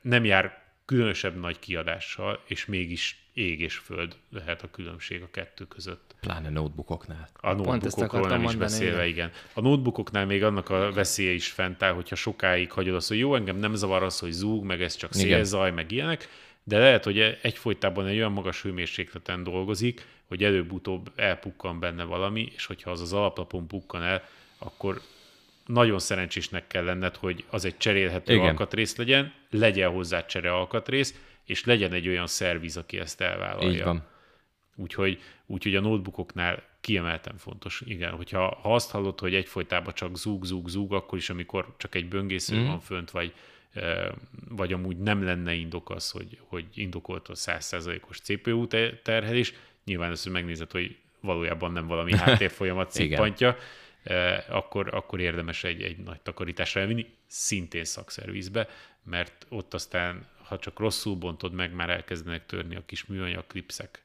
nem 0.00 0.24
jár 0.24 0.62
különösebb 0.84 1.36
nagy 1.40 1.58
kiadással, 1.58 2.42
és 2.46 2.66
mégis 2.66 3.21
ég 3.32 3.60
és 3.60 3.76
föld 3.76 4.16
lehet 4.30 4.62
a 4.62 4.70
különbség 4.70 5.22
a 5.22 5.30
kettő 5.30 5.64
között. 5.64 6.14
Pláne 6.20 6.50
notebookoknál. 6.50 7.28
A 7.40 7.52
notebookokról 7.52 8.28
nem 8.28 8.42
is 8.42 8.56
beszélve, 8.56 9.06
igen. 9.06 9.30
A 9.52 9.60
notebookoknál 9.60 10.26
még 10.26 10.44
annak 10.44 10.70
a 10.70 10.92
veszélye 10.92 11.32
is 11.32 11.48
fent 11.48 11.82
áll, 11.82 11.92
hogyha 11.92 12.14
sokáig 12.14 12.72
hagyod 12.72 12.94
azt, 12.94 13.08
hogy 13.08 13.18
jó, 13.18 13.34
engem 13.34 13.56
nem 13.56 13.74
zavar 13.74 14.02
az, 14.02 14.18
hogy 14.18 14.30
zúg, 14.30 14.64
meg 14.64 14.82
ez 14.82 14.94
csak 14.94 15.12
szélzaj, 15.12 15.70
meg 15.70 15.90
ilyenek, 15.90 16.28
de 16.64 16.78
lehet, 16.78 17.04
hogy 17.04 17.18
egyfolytában 17.42 18.06
egy 18.06 18.16
olyan 18.16 18.32
magas 18.32 18.62
hőmérsékleten 18.62 19.42
dolgozik, 19.42 20.06
hogy 20.24 20.44
előbb-utóbb 20.44 21.12
elpukkan 21.16 21.80
benne 21.80 22.04
valami, 22.04 22.52
és 22.54 22.66
hogyha 22.66 22.90
az 22.90 23.00
az 23.00 23.12
alaplapon 23.12 23.66
pukkan 23.66 24.02
el, 24.02 24.22
akkor 24.58 25.00
nagyon 25.66 25.98
szerencsésnek 25.98 26.66
kell 26.66 26.84
lenned, 26.84 27.16
hogy 27.16 27.44
az 27.50 27.64
egy 27.64 27.76
cserélhető 27.76 28.32
Igen. 28.32 28.46
alkatrész 28.46 28.96
legyen, 28.96 29.32
legyen 29.50 29.90
hozzá 29.90 30.26
csere 30.26 30.54
alkatrész, 30.54 31.14
és 31.52 31.64
legyen 31.64 31.92
egy 31.92 32.08
olyan 32.08 32.26
szerviz, 32.26 32.76
aki 32.76 32.98
ezt 32.98 33.20
elvállalja. 33.20 33.70
Így 33.70 33.82
van. 33.82 34.04
Úgyhogy, 34.76 35.20
úgyhogy 35.46 35.76
a 35.76 35.80
notebookoknál 35.80 36.62
kiemelten 36.80 37.36
fontos, 37.36 37.82
igen, 37.84 38.12
hogyha 38.12 38.58
ha 38.62 38.74
azt 38.74 38.90
hallod, 38.90 39.20
hogy 39.20 39.34
egyfolytában 39.34 39.94
csak 39.94 40.16
zúg, 40.16 40.44
zúg, 40.44 40.68
zúg, 40.68 40.92
akkor 40.92 41.18
is, 41.18 41.30
amikor 41.30 41.74
csak 41.76 41.94
egy 41.94 42.08
böngésző 42.08 42.56
mm. 42.56 42.66
van 42.66 42.80
fönt, 42.80 43.10
vagy, 43.10 43.32
vagy 44.48 44.72
amúgy 44.72 44.96
nem 44.96 45.24
lenne 45.24 45.52
indok 45.52 45.90
az, 45.90 46.10
hogy, 46.10 46.38
hogy 46.40 46.64
indokolt 46.74 47.28
a 47.28 47.34
100%-os 47.34 48.20
CPU 48.20 48.66
terhelés, 49.02 49.54
nyilván 49.84 50.10
ezt 50.10 50.28
megnézed, 50.28 50.70
hogy 50.70 50.96
valójában 51.20 51.72
nem 51.72 51.86
valami 51.86 52.16
háttérfolyamat 52.18 52.90
szippantja, 52.90 53.56
akkor, 54.48 54.94
akkor 54.94 55.20
érdemes 55.20 55.64
egy, 55.64 55.82
egy 55.82 55.98
nagy 55.98 56.20
takarításra 56.20 56.80
elvinni, 56.80 57.06
szintén 57.26 57.84
szakszervizbe, 57.84 58.68
mert 59.04 59.46
ott 59.48 59.74
aztán, 59.74 60.26
ha 60.44 60.58
csak 60.58 60.78
rosszul 60.78 61.14
bontod 61.14 61.52
meg, 61.52 61.74
már 61.74 61.90
elkezdenek 61.90 62.46
törni 62.46 62.76
a 62.76 62.84
kis 62.86 63.04
műanyag 63.04 63.46
klipszek, 63.46 64.02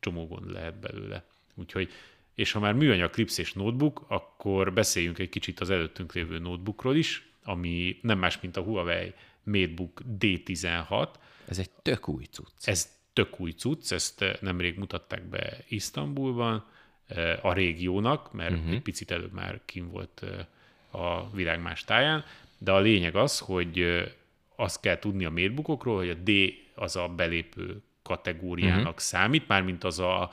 csomó 0.00 0.26
gond 0.26 0.50
lehet 0.50 0.80
belőle. 0.80 1.24
Úgyhogy 1.54 1.92
és 2.34 2.52
ha 2.52 2.60
már 2.60 2.72
műanyag 2.72 3.10
klipsz 3.10 3.38
és 3.38 3.52
notebook, 3.52 4.04
akkor 4.08 4.72
beszéljünk 4.72 5.18
egy 5.18 5.28
kicsit 5.28 5.60
az 5.60 5.70
előttünk 5.70 6.12
lévő 6.12 6.38
notebookról 6.38 6.96
is, 6.96 7.28
ami 7.42 7.98
nem 8.02 8.18
más, 8.18 8.40
mint 8.40 8.56
a 8.56 8.62
Huawei 8.62 9.14
MateBook 9.42 10.02
D16. 10.20 11.08
Ez 11.48 11.58
egy 11.58 11.70
tök 11.70 12.08
új 12.08 12.24
cucc. 12.24 12.68
Ez 12.68 12.96
tök 13.12 13.40
új 13.40 13.50
cucc, 13.50 13.92
ezt 13.92 14.38
nemrég 14.40 14.78
mutatták 14.78 15.22
be 15.22 15.64
Isztambulban, 15.68 16.64
a 17.42 17.52
régiónak, 17.52 18.32
mert 18.32 18.52
uh-huh. 18.54 18.72
egy 18.72 18.82
picit 18.82 19.10
előbb 19.10 19.32
már 19.32 19.60
kim 19.64 19.90
volt 19.90 20.24
a 20.90 21.30
világ 21.30 21.62
más 21.62 21.84
táján, 21.84 22.24
de 22.58 22.72
a 22.72 22.80
lényeg 22.80 23.16
az, 23.16 23.38
hogy 23.38 23.78
azt 24.60 24.80
kell 24.80 24.98
tudni 24.98 25.24
a 25.24 25.30
métbukokról, 25.30 25.96
hogy 25.96 26.10
a 26.10 26.14
D 26.14 26.30
az 26.74 26.96
a 26.96 27.08
belépő 27.08 27.82
kategóriának 28.02 28.78
uh-huh. 28.78 28.98
számít, 28.98 29.48
mármint 29.48 29.84
az 29.84 29.98
a 29.98 30.30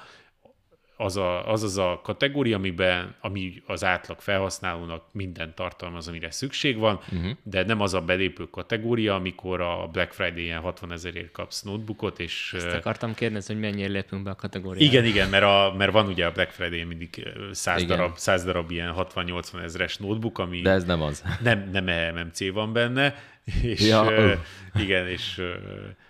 az, 0.98 1.18
a, 1.18 1.52
az 1.52 1.64
az 1.64 1.78
a 1.78 2.00
kategória, 2.04 2.58
amiben, 2.58 3.16
ami 3.22 3.62
az 3.66 3.84
átlag 3.84 4.20
felhasználónak 4.20 5.04
minden 5.12 5.54
tartalmaz, 5.56 6.08
amire 6.08 6.32
szükség 6.32 6.78
van, 6.78 6.96
uh-huh. 6.96 7.32
de 7.44 7.64
nem 7.64 7.82
az 7.82 7.94
a 7.94 8.02
belépő 8.02 8.50
kategória, 8.50 9.16
amikor 9.16 9.62
a 9.62 9.88
Black 9.92 10.12
Friday-en 10.12 10.62
60 10.62 10.92
ezerért 10.92 11.32
kapsz 11.32 11.62
notebookot, 11.62 12.20
és... 12.20 12.54
Ezt 12.58 12.74
akartam 12.74 13.14
kérdezni, 13.14 13.54
hogy 13.54 13.64
mennyire 13.64 13.88
lépünk 13.88 14.24
be 14.24 14.30
a 14.30 14.36
kategóriába. 14.36 14.86
Igen, 14.86 15.06
igen, 15.06 15.30
mert, 15.30 15.44
a, 15.44 15.74
mert 15.78 15.92
van 15.92 16.08
ugye 16.08 16.26
a 16.26 16.32
Black 16.32 16.52
Friday-en 16.52 16.88
mindig 16.88 17.28
100 17.52 17.84
darab, 17.84 18.18
100 18.18 18.44
darab 18.44 18.72
ilyen 18.72 18.94
60-80 18.98 19.64
ezeres 19.64 19.98
notebook, 19.98 20.40
ami... 20.40 20.62
De 20.62 20.70
ez 20.70 20.84
nem 20.84 21.02
az. 21.02 21.24
Nem, 21.42 21.70
nem 21.72 22.16
MMC 22.16 22.52
van 22.52 22.74
benne, 22.74 23.16
és 23.62 23.82
ja, 23.82 24.04
uh, 24.04 24.40
igen, 24.74 25.08
és 25.08 25.38
uh, 25.38 25.56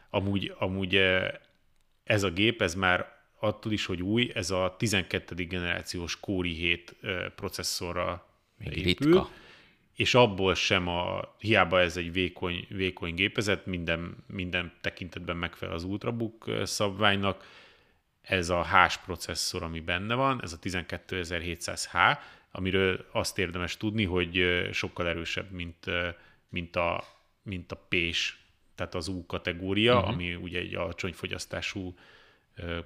amúgy, 0.09 0.53
amúgy 0.57 0.99
ez 2.03 2.23
a 2.23 2.29
gép, 2.29 2.61
ez 2.61 2.75
már 2.75 3.13
attól 3.39 3.71
is, 3.71 3.85
hogy 3.85 4.01
új, 4.01 4.31
ez 4.33 4.51
a 4.51 4.75
12. 4.77 5.35
generációs 5.35 6.19
Core 6.19 6.49
i7 6.51 6.79
processzorra 7.35 8.25
Még 8.57 8.77
épül, 8.77 8.83
ritka. 8.85 9.29
és 9.95 10.15
abból 10.15 10.53
sem 10.55 10.87
a, 10.87 11.35
hiába 11.39 11.79
ez 11.79 11.97
egy 11.97 12.11
vékony, 12.11 12.67
vékony 12.69 13.13
gépezet, 13.13 13.65
minden, 13.65 14.15
minden 14.27 14.73
tekintetben 14.81 15.37
megfelel 15.37 15.75
az 15.75 15.83
Ultrabook 15.83 16.51
szabványnak, 16.63 17.47
ez 18.21 18.49
a 18.49 18.63
H-s 18.63 18.97
processzor, 18.97 19.63
ami 19.63 19.79
benne 19.79 20.15
van, 20.15 20.41
ez 20.43 20.53
a 20.53 20.57
12700H, 20.59 22.17
amiről 22.51 23.05
azt 23.11 23.37
érdemes 23.37 23.77
tudni, 23.77 24.03
hogy 24.03 24.67
sokkal 24.71 25.07
erősebb, 25.07 25.51
mint, 25.51 25.85
mint 26.49 26.75
a, 26.75 27.03
mint 27.45 27.71
a 27.71 27.85
P-s, 27.89 28.37
tehát 28.75 28.95
az 28.95 29.07
U 29.07 29.25
kategória, 29.25 29.97
uh-huh. 29.97 30.09
ami 30.09 30.35
ugye 30.35 30.59
egy 30.59 30.75
alacsony 30.75 31.13
fogyasztású 31.13 31.95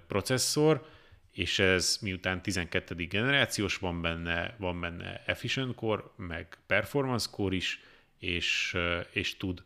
processzor, 0.07 0.87
és 1.31 1.59
ez 1.59 1.97
miután 2.01 2.41
12. 2.41 2.95
generációs, 2.95 3.77
van 3.77 4.01
benne, 4.01 4.55
van 4.57 4.79
benne 4.79 5.23
Efficient 5.25 5.75
Core, 5.75 6.03
meg 6.15 6.57
Performance 6.67 7.27
Core 7.31 7.55
is, 7.55 7.79
és, 8.19 8.77
és 9.11 9.37
tud 9.37 9.63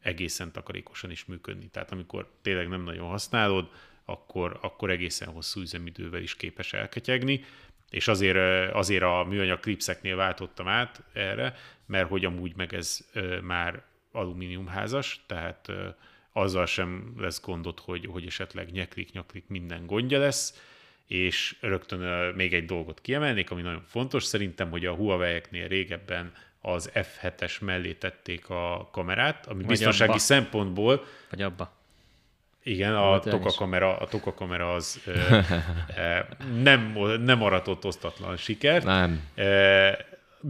egészen 0.00 0.52
takarékosan 0.52 1.10
is 1.10 1.24
működni. 1.24 1.68
Tehát 1.68 1.92
amikor 1.92 2.30
tényleg 2.42 2.68
nem 2.68 2.82
nagyon 2.82 3.08
használod, 3.08 3.70
akkor, 4.04 4.58
akkor 4.62 4.90
egészen 4.90 5.28
hosszú 5.28 5.60
üzemidővel 5.60 6.22
is 6.22 6.36
képes 6.36 6.72
elketyegni, 6.72 7.44
és 7.90 8.08
azért, 8.08 8.72
azért 8.74 9.02
a 9.02 9.24
műanyag 9.28 9.60
klipszeknél 9.60 10.16
váltottam 10.16 10.68
át 10.68 11.02
erre, 11.12 11.56
mert 11.86 12.08
hogy 12.08 12.24
amúgy 12.24 12.56
meg 12.56 12.74
ez 12.74 13.10
már 13.42 13.84
alumíniumházas, 14.16 15.24
tehát 15.26 15.72
azzal 16.32 16.66
sem 16.66 17.14
lesz 17.18 17.40
gondot, 17.40 17.80
hogy, 17.80 18.06
hogy 18.10 18.26
esetleg 18.26 18.70
nyeklik-nyaklik 18.70 19.44
minden 19.48 19.86
gondja 19.86 20.18
lesz, 20.18 20.62
és 21.06 21.56
rögtön 21.60 22.34
még 22.34 22.54
egy 22.54 22.64
dolgot 22.64 23.00
kiemelnék, 23.00 23.50
ami 23.50 23.62
nagyon 23.62 23.82
fontos, 23.86 24.24
szerintem, 24.24 24.70
hogy 24.70 24.86
a 24.86 24.94
Huawei-eknél 24.94 25.68
régebben 25.68 26.32
az 26.60 26.90
F7-es 26.94 27.60
mellé 27.60 27.92
tették 27.92 28.50
a 28.50 28.88
kamerát, 28.92 29.46
ami 29.46 29.58
Vagy 29.58 29.66
biztonsági 29.66 30.10
abba. 30.10 30.18
szempontból... 30.18 31.04
Vagy 31.30 31.42
abba. 31.42 31.74
Igen, 32.62 32.94
a 32.94 33.18
toka, 33.18 33.50
kamera, 33.50 33.96
a 33.96 34.06
toka 34.06 34.34
kamera 34.34 34.74
az 34.74 35.00
e, 35.96 36.26
nem, 36.62 36.98
nem 37.20 37.42
aratott 37.42 37.84
osztatlan 37.84 38.36
sikert. 38.36 38.84
Nem. 38.84 39.20
E, 39.34 39.44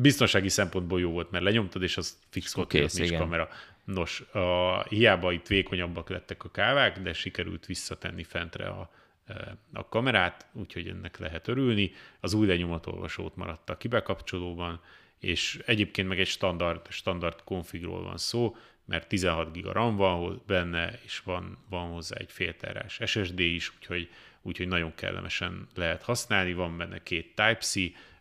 biztonsági 0.00 0.48
szempontból 0.48 1.00
jó 1.00 1.10
volt, 1.10 1.30
mert 1.30 1.44
lenyomtad, 1.44 1.82
és 1.82 1.96
az 1.96 2.18
fix 2.30 2.54
volt, 2.54 2.68
Kész, 2.68 2.94
nincs 2.94 3.08
igen. 3.08 3.20
kamera. 3.20 3.48
Nos, 3.84 4.20
a, 4.20 4.82
hiába 4.88 5.32
itt 5.32 5.46
vékonyabbak 5.46 6.08
lettek 6.08 6.44
a 6.44 6.50
kávák, 6.50 6.98
de 6.98 7.12
sikerült 7.12 7.66
visszatenni 7.66 8.24
fentre 8.24 8.66
a, 8.66 8.90
a 9.72 9.88
kamerát, 9.88 10.46
úgyhogy 10.52 10.88
ennek 10.88 11.18
lehet 11.18 11.48
örülni. 11.48 11.92
Az 12.20 12.34
új 12.34 12.46
lenyomatolvasót 12.46 13.36
maradt 13.36 13.70
a 13.70 13.76
kibekapcsolóban, 13.76 14.80
és 15.18 15.62
egyébként 15.66 16.08
meg 16.08 16.20
egy 16.20 16.26
standard, 16.26 16.90
standard 16.90 17.42
konfigról 17.44 18.02
van 18.02 18.16
szó, 18.16 18.56
mert 18.84 19.08
16 19.08 19.52
giga 19.52 19.72
RAM 19.72 19.96
van 19.96 20.42
benne, 20.46 20.98
és 21.04 21.20
van, 21.24 21.58
van 21.68 21.92
hozzá 21.92 22.16
egy 22.16 22.32
félterás 22.32 23.00
SSD 23.04 23.38
is, 23.38 23.72
úgyhogy, 23.76 24.10
úgyhogy 24.42 24.68
nagyon 24.68 24.94
kellemesen 24.94 25.66
lehet 25.74 26.02
használni. 26.02 26.52
Van 26.52 26.76
benne 26.76 27.02
két 27.02 27.34
Type-C, 27.34 27.74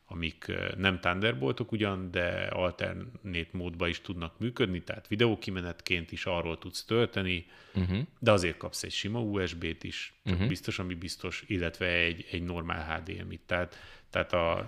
amik 0.08 0.52
nem 0.78 1.00
Thunderboltok 1.00 1.72
ugyan, 1.72 2.12
de 2.12 2.48
alternate 2.48 3.50
módban 3.52 3.90
is 3.90 4.02
tudnak 4.02 4.40
működni, 4.40 4.84
tehát 4.84 5.08
videókimenetként 5.08 6.12
is 6.12 6.26
arról 6.26 6.58
tudsz 6.58 6.84
tölteni, 6.84 7.46
uh-huh. 7.74 8.00
de 8.20 8.32
azért 8.32 8.58
kapsz 8.58 8.84
egy 8.84 8.92
sima 8.92 9.20
USB-t 9.20 9.84
is, 9.84 10.14
csak 10.24 10.34
uh-huh. 10.34 10.48
biztos, 10.48 10.80
ami 10.80 10.94
biztos, 10.94 11.44
illetve 11.48 11.88
egy, 11.88 12.28
egy 12.32 12.44
normál 12.44 13.00
HDMI-t, 13.00 13.42
tehát, 13.46 13.78
tehát 14.10 14.34
a... 14.34 14.66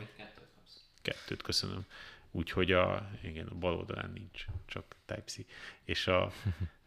Kettőt, 1.01 1.41
köszönöm. 1.41 1.85
Úgyhogy 2.31 2.71
a, 2.71 3.09
igen, 3.23 3.47
a 3.47 3.55
bal 3.55 3.75
oldalán 3.75 4.11
nincs, 4.13 4.45
csak 4.65 4.95
Type-C. 5.05 5.37
És, 5.83 6.07
a, 6.07 6.31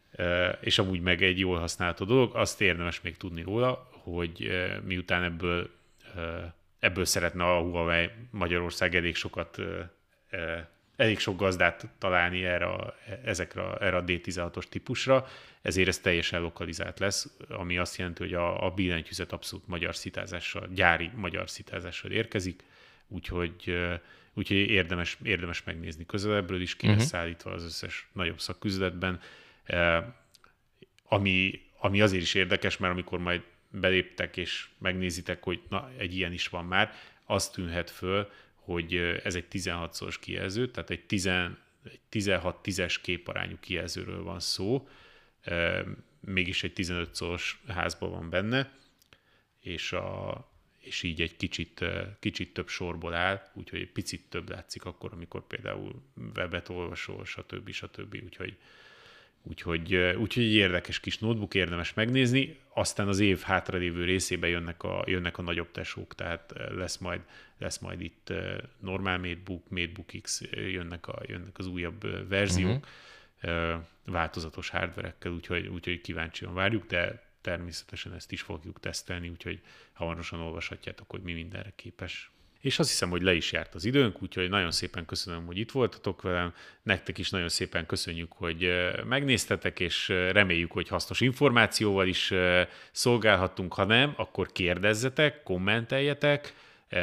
és 0.61 0.79
amúgy 0.79 1.01
meg 1.01 1.23
egy 1.23 1.39
jól 1.39 1.59
használható 1.59 2.05
dolog, 2.05 2.35
azt 2.35 2.61
érdemes 2.61 3.01
még 3.01 3.17
tudni 3.17 3.41
róla, 3.41 3.89
hogy 3.91 4.51
miután 4.83 5.23
ebből 5.23 5.69
ebből 6.81 7.05
szeretne 7.05 7.43
a 7.43 7.61
Huawei 7.61 8.09
Magyarország 8.31 8.95
elég 8.95 9.15
sokat, 9.15 9.57
elég 10.95 11.19
sok 11.19 11.37
gazdát 11.37 11.87
találni 11.97 12.45
erre 12.45 12.65
a, 12.65 12.95
ezekre, 13.23 13.73
erre 13.73 13.97
a 13.97 14.03
D16-os 14.03 14.63
típusra, 14.69 15.27
ezért 15.61 15.87
ez 15.87 15.99
teljesen 15.99 16.41
lokalizált 16.41 16.99
lesz, 16.99 17.37
ami 17.49 17.77
azt 17.77 17.97
jelenti, 17.97 18.23
hogy 18.23 18.33
a, 18.33 18.65
a 18.65 18.69
billentyűzet 18.69 19.31
abszolút 19.31 19.67
magyar 19.67 19.95
szitázással, 19.95 20.67
gyári 20.73 21.11
magyar 21.15 21.49
szitázással 21.49 22.11
érkezik, 22.11 22.63
úgyhogy, 23.07 23.77
úgyhogy 24.33 24.57
érdemes, 24.57 25.17
érdemes 25.23 25.63
megnézni 25.63 26.05
közelebbről 26.05 26.61
is, 26.61 26.75
ki 26.75 26.87
uh-huh. 26.87 27.01
szállítva 27.03 27.51
az 27.51 27.63
összes 27.63 28.07
nagyobb 28.13 28.39
szakküzletben, 28.39 29.19
ami, 31.03 31.61
ami 31.77 32.01
azért 32.01 32.23
is 32.23 32.33
érdekes, 32.33 32.77
mert 32.77 32.93
amikor 32.93 33.19
majd 33.19 33.41
beléptek 33.71 34.37
és 34.37 34.67
megnézitek, 34.77 35.43
hogy 35.43 35.61
na, 35.69 35.91
egy 35.97 36.15
ilyen 36.15 36.33
is 36.33 36.47
van 36.47 36.65
már, 36.65 36.93
azt 37.25 37.53
tűnhet 37.53 37.89
föl, 37.89 38.31
hogy 38.55 38.95
ez 39.23 39.35
egy 39.35 39.45
16-szoros 39.51 40.19
kijelző, 40.19 40.67
tehát 40.67 40.89
egy, 40.89 41.05
10, 41.05 41.27
egy 41.27 41.99
16-10-es 42.11 42.95
képarányú 43.01 43.57
kijelzőről 43.59 44.23
van 44.23 44.39
szó, 44.39 44.87
mégis 46.19 46.63
egy 46.63 46.73
15 46.73 47.15
szoros 47.15 47.61
házban 47.67 48.09
van 48.11 48.29
benne, 48.29 48.71
és, 49.59 49.93
a, 49.93 50.51
és 50.79 51.03
így 51.03 51.21
egy 51.21 51.35
kicsit, 51.35 51.85
kicsit 52.19 52.53
több 52.53 52.67
sorból 52.67 53.13
áll, 53.13 53.51
úgyhogy 53.53 53.91
picit 53.91 54.29
több 54.29 54.49
látszik 54.49 54.85
akkor, 54.85 55.13
amikor 55.13 55.47
például 55.47 56.01
webet 56.35 56.69
olvasol, 56.69 57.25
stb. 57.25 57.71
stb. 57.71 58.17
Úgyhogy, 58.23 58.57
Úgyhogy, 59.43 59.95
úgyhogy 59.95 60.43
egy 60.43 60.53
érdekes 60.53 60.99
kis 60.99 61.17
notebook, 61.17 61.53
érdemes 61.53 61.93
megnézni. 61.93 62.59
Aztán 62.73 63.07
az 63.07 63.19
év 63.19 63.39
hátralévő 63.39 64.03
részében 64.03 64.49
jönnek 64.49 64.83
a, 64.83 65.03
jönnek 65.05 65.37
a 65.37 65.41
nagyobb 65.41 65.71
tesók, 65.71 66.15
tehát 66.15 66.53
lesz 66.71 66.97
majd, 66.97 67.21
lesz 67.57 67.77
majd 67.77 68.01
itt 68.01 68.33
normál 68.79 69.17
MateBook, 69.17 69.69
MateBook 69.69 70.11
X, 70.21 70.41
jönnek, 70.51 71.07
a, 71.07 71.21
jönnek 71.27 71.57
az 71.57 71.67
újabb 71.67 72.27
verziók, 72.29 72.87
uh-huh. 73.43 73.81
változatos 74.05 74.69
hardverekkel, 74.69 75.31
úgyhogy, 75.31 75.67
úgyhogy 75.67 76.01
kíváncsian 76.01 76.53
várjuk, 76.53 76.85
de 76.85 77.29
természetesen 77.41 78.13
ezt 78.13 78.31
is 78.31 78.41
fogjuk 78.41 78.79
tesztelni, 78.79 79.29
úgyhogy 79.29 79.61
hamarosan 79.93 80.39
olvashatjátok, 80.39 81.09
hogy 81.09 81.21
mi 81.21 81.33
mindenre 81.33 81.71
képes 81.75 82.30
és 82.61 82.79
azt 82.79 82.89
hiszem, 82.89 83.09
hogy 83.09 83.21
le 83.21 83.33
is 83.33 83.51
járt 83.51 83.75
az 83.75 83.85
időnk, 83.85 84.21
úgyhogy 84.21 84.49
nagyon 84.49 84.71
szépen 84.71 85.05
köszönöm, 85.05 85.45
hogy 85.45 85.57
itt 85.57 85.71
voltatok 85.71 86.21
velem, 86.21 86.53
nektek 86.83 87.17
is 87.17 87.29
nagyon 87.29 87.49
szépen 87.49 87.85
köszönjük, 87.85 88.31
hogy 88.31 88.69
megnéztetek, 89.05 89.79
és 89.79 90.07
reméljük, 90.07 90.71
hogy 90.71 90.87
hasznos 90.87 91.21
információval 91.21 92.07
is 92.07 92.33
szolgálhattunk, 92.91 93.73
ha 93.73 93.83
nem, 93.83 94.13
akkor 94.15 94.51
kérdezzetek, 94.51 95.43
kommenteljetek, 95.43 96.53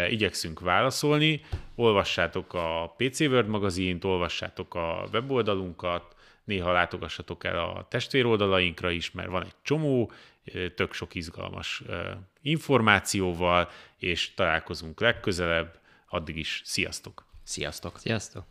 igyekszünk 0.09 0.61
válaszolni, 0.61 1.40
olvassátok 1.74 2.54
a 2.54 2.94
PC 2.96 3.20
World 3.20 3.48
magazint, 3.48 4.04
olvassátok 4.04 4.74
a 4.74 5.09
weboldalunkat, 5.12 6.16
néha 6.44 6.72
látogassatok 6.72 7.44
el 7.44 7.59
a 7.59 7.86
testvéroldalainkra 7.90 8.90
is, 8.90 9.11
mert 9.11 9.28
van 9.28 9.42
egy 9.42 9.54
csomó, 9.62 10.12
tök 10.74 10.92
sok 10.92 11.14
izgalmas 11.14 11.82
információval, 12.42 13.70
és 13.99 14.34
találkozunk 14.34 15.01
legközelebb. 15.01 15.80
Addig 16.09 16.36
is 16.36 16.62
sziasztok! 16.64 17.26
Sziasztok! 17.42 17.99
Sziasztok! 17.99 18.44